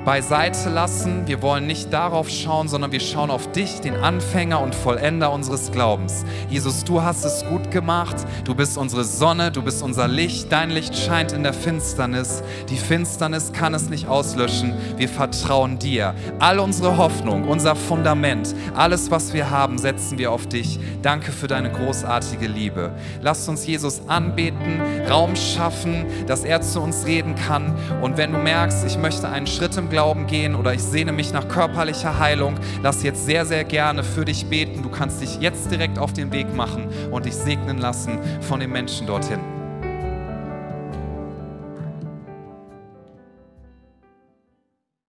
beiseite 0.04 0.68
lassen. 0.68 1.26
Wir 1.26 1.40
wollen 1.40 1.66
nicht 1.66 1.92
darauf 1.92 2.28
schauen, 2.28 2.68
sondern 2.68 2.92
wir 2.92 3.00
schauen 3.00 3.30
auf 3.30 3.50
dich, 3.52 3.80
den 3.80 3.96
Anfänger 3.96 4.60
und 4.60 4.74
Vollender 4.74 5.32
unseres 5.32 5.72
Glaubens. 5.72 6.24
Jesus, 6.50 6.84
du 6.84 7.02
hast 7.02 7.24
es 7.24 7.44
gut 7.46 7.70
gemacht. 7.70 8.16
Du 8.44 8.54
bist 8.54 8.76
unsere 8.76 9.04
Sonne, 9.04 9.50
du 9.50 9.62
bist 9.62 9.82
unser 9.82 10.06
Licht. 10.06 10.52
Dein 10.52 10.70
Licht 10.70 10.94
scheint 10.96 11.32
in 11.32 11.42
der 11.42 11.54
Finsternis. 11.54 12.42
Die 12.68 12.76
Finsternis 12.76 13.52
kann 13.52 13.72
es 13.72 13.88
nicht 13.88 14.06
auslöschen. 14.06 14.74
Wir 14.96 15.08
vertrauen 15.08 15.78
dir. 15.78 16.14
All 16.38 16.58
unsere 16.58 16.96
Hoffnung, 16.98 17.48
unser 17.48 17.74
Fundament, 17.74 18.54
alles, 18.74 19.10
was 19.10 19.32
wir 19.32 19.50
haben, 19.50 19.78
setzen 19.78 20.18
wir 20.18 20.32
auf 20.32 20.46
dich. 20.46 20.78
Danke 21.02 21.32
für 21.32 21.46
deine 21.46 21.70
großartige 21.70 22.46
Liebe. 22.46 22.92
Lasst 23.22 23.48
uns 23.48 23.66
Jesus 23.66 24.02
anbeten, 24.08 24.80
Raum 25.08 25.34
schaffen, 25.36 26.04
dass 26.26 26.44
er 26.44 26.60
zu 26.60 26.80
uns 26.80 27.06
reden 27.06 27.34
kann. 27.34 27.74
Und 28.02 28.16
wenn 28.16 28.32
du 28.32 28.38
merkst, 28.38 28.84
ich 28.86 28.98
möchte 28.98 29.28
einen 29.28 29.46
Schritt 29.46 29.76
im 29.76 29.88
Glauben 29.94 30.26
gehen 30.26 30.56
oder 30.56 30.74
ich 30.74 30.82
sehne 30.82 31.12
mich 31.12 31.32
nach 31.32 31.46
körperlicher 31.46 32.18
Heilung, 32.18 32.56
lass 32.82 33.04
jetzt 33.04 33.26
sehr, 33.26 33.46
sehr 33.46 33.62
gerne 33.62 34.02
für 34.02 34.24
dich 34.24 34.46
beten. 34.46 34.82
Du 34.82 34.88
kannst 34.88 35.20
dich 35.22 35.38
jetzt 35.38 35.70
direkt 35.70 36.00
auf 36.00 36.12
den 36.12 36.32
Weg 36.32 36.52
machen 36.52 36.88
und 37.12 37.26
dich 37.26 37.34
segnen 37.36 37.78
lassen 37.78 38.18
von 38.40 38.58
den 38.58 38.72
Menschen 38.72 39.06
dort 39.06 39.24
hinten. 39.26 39.53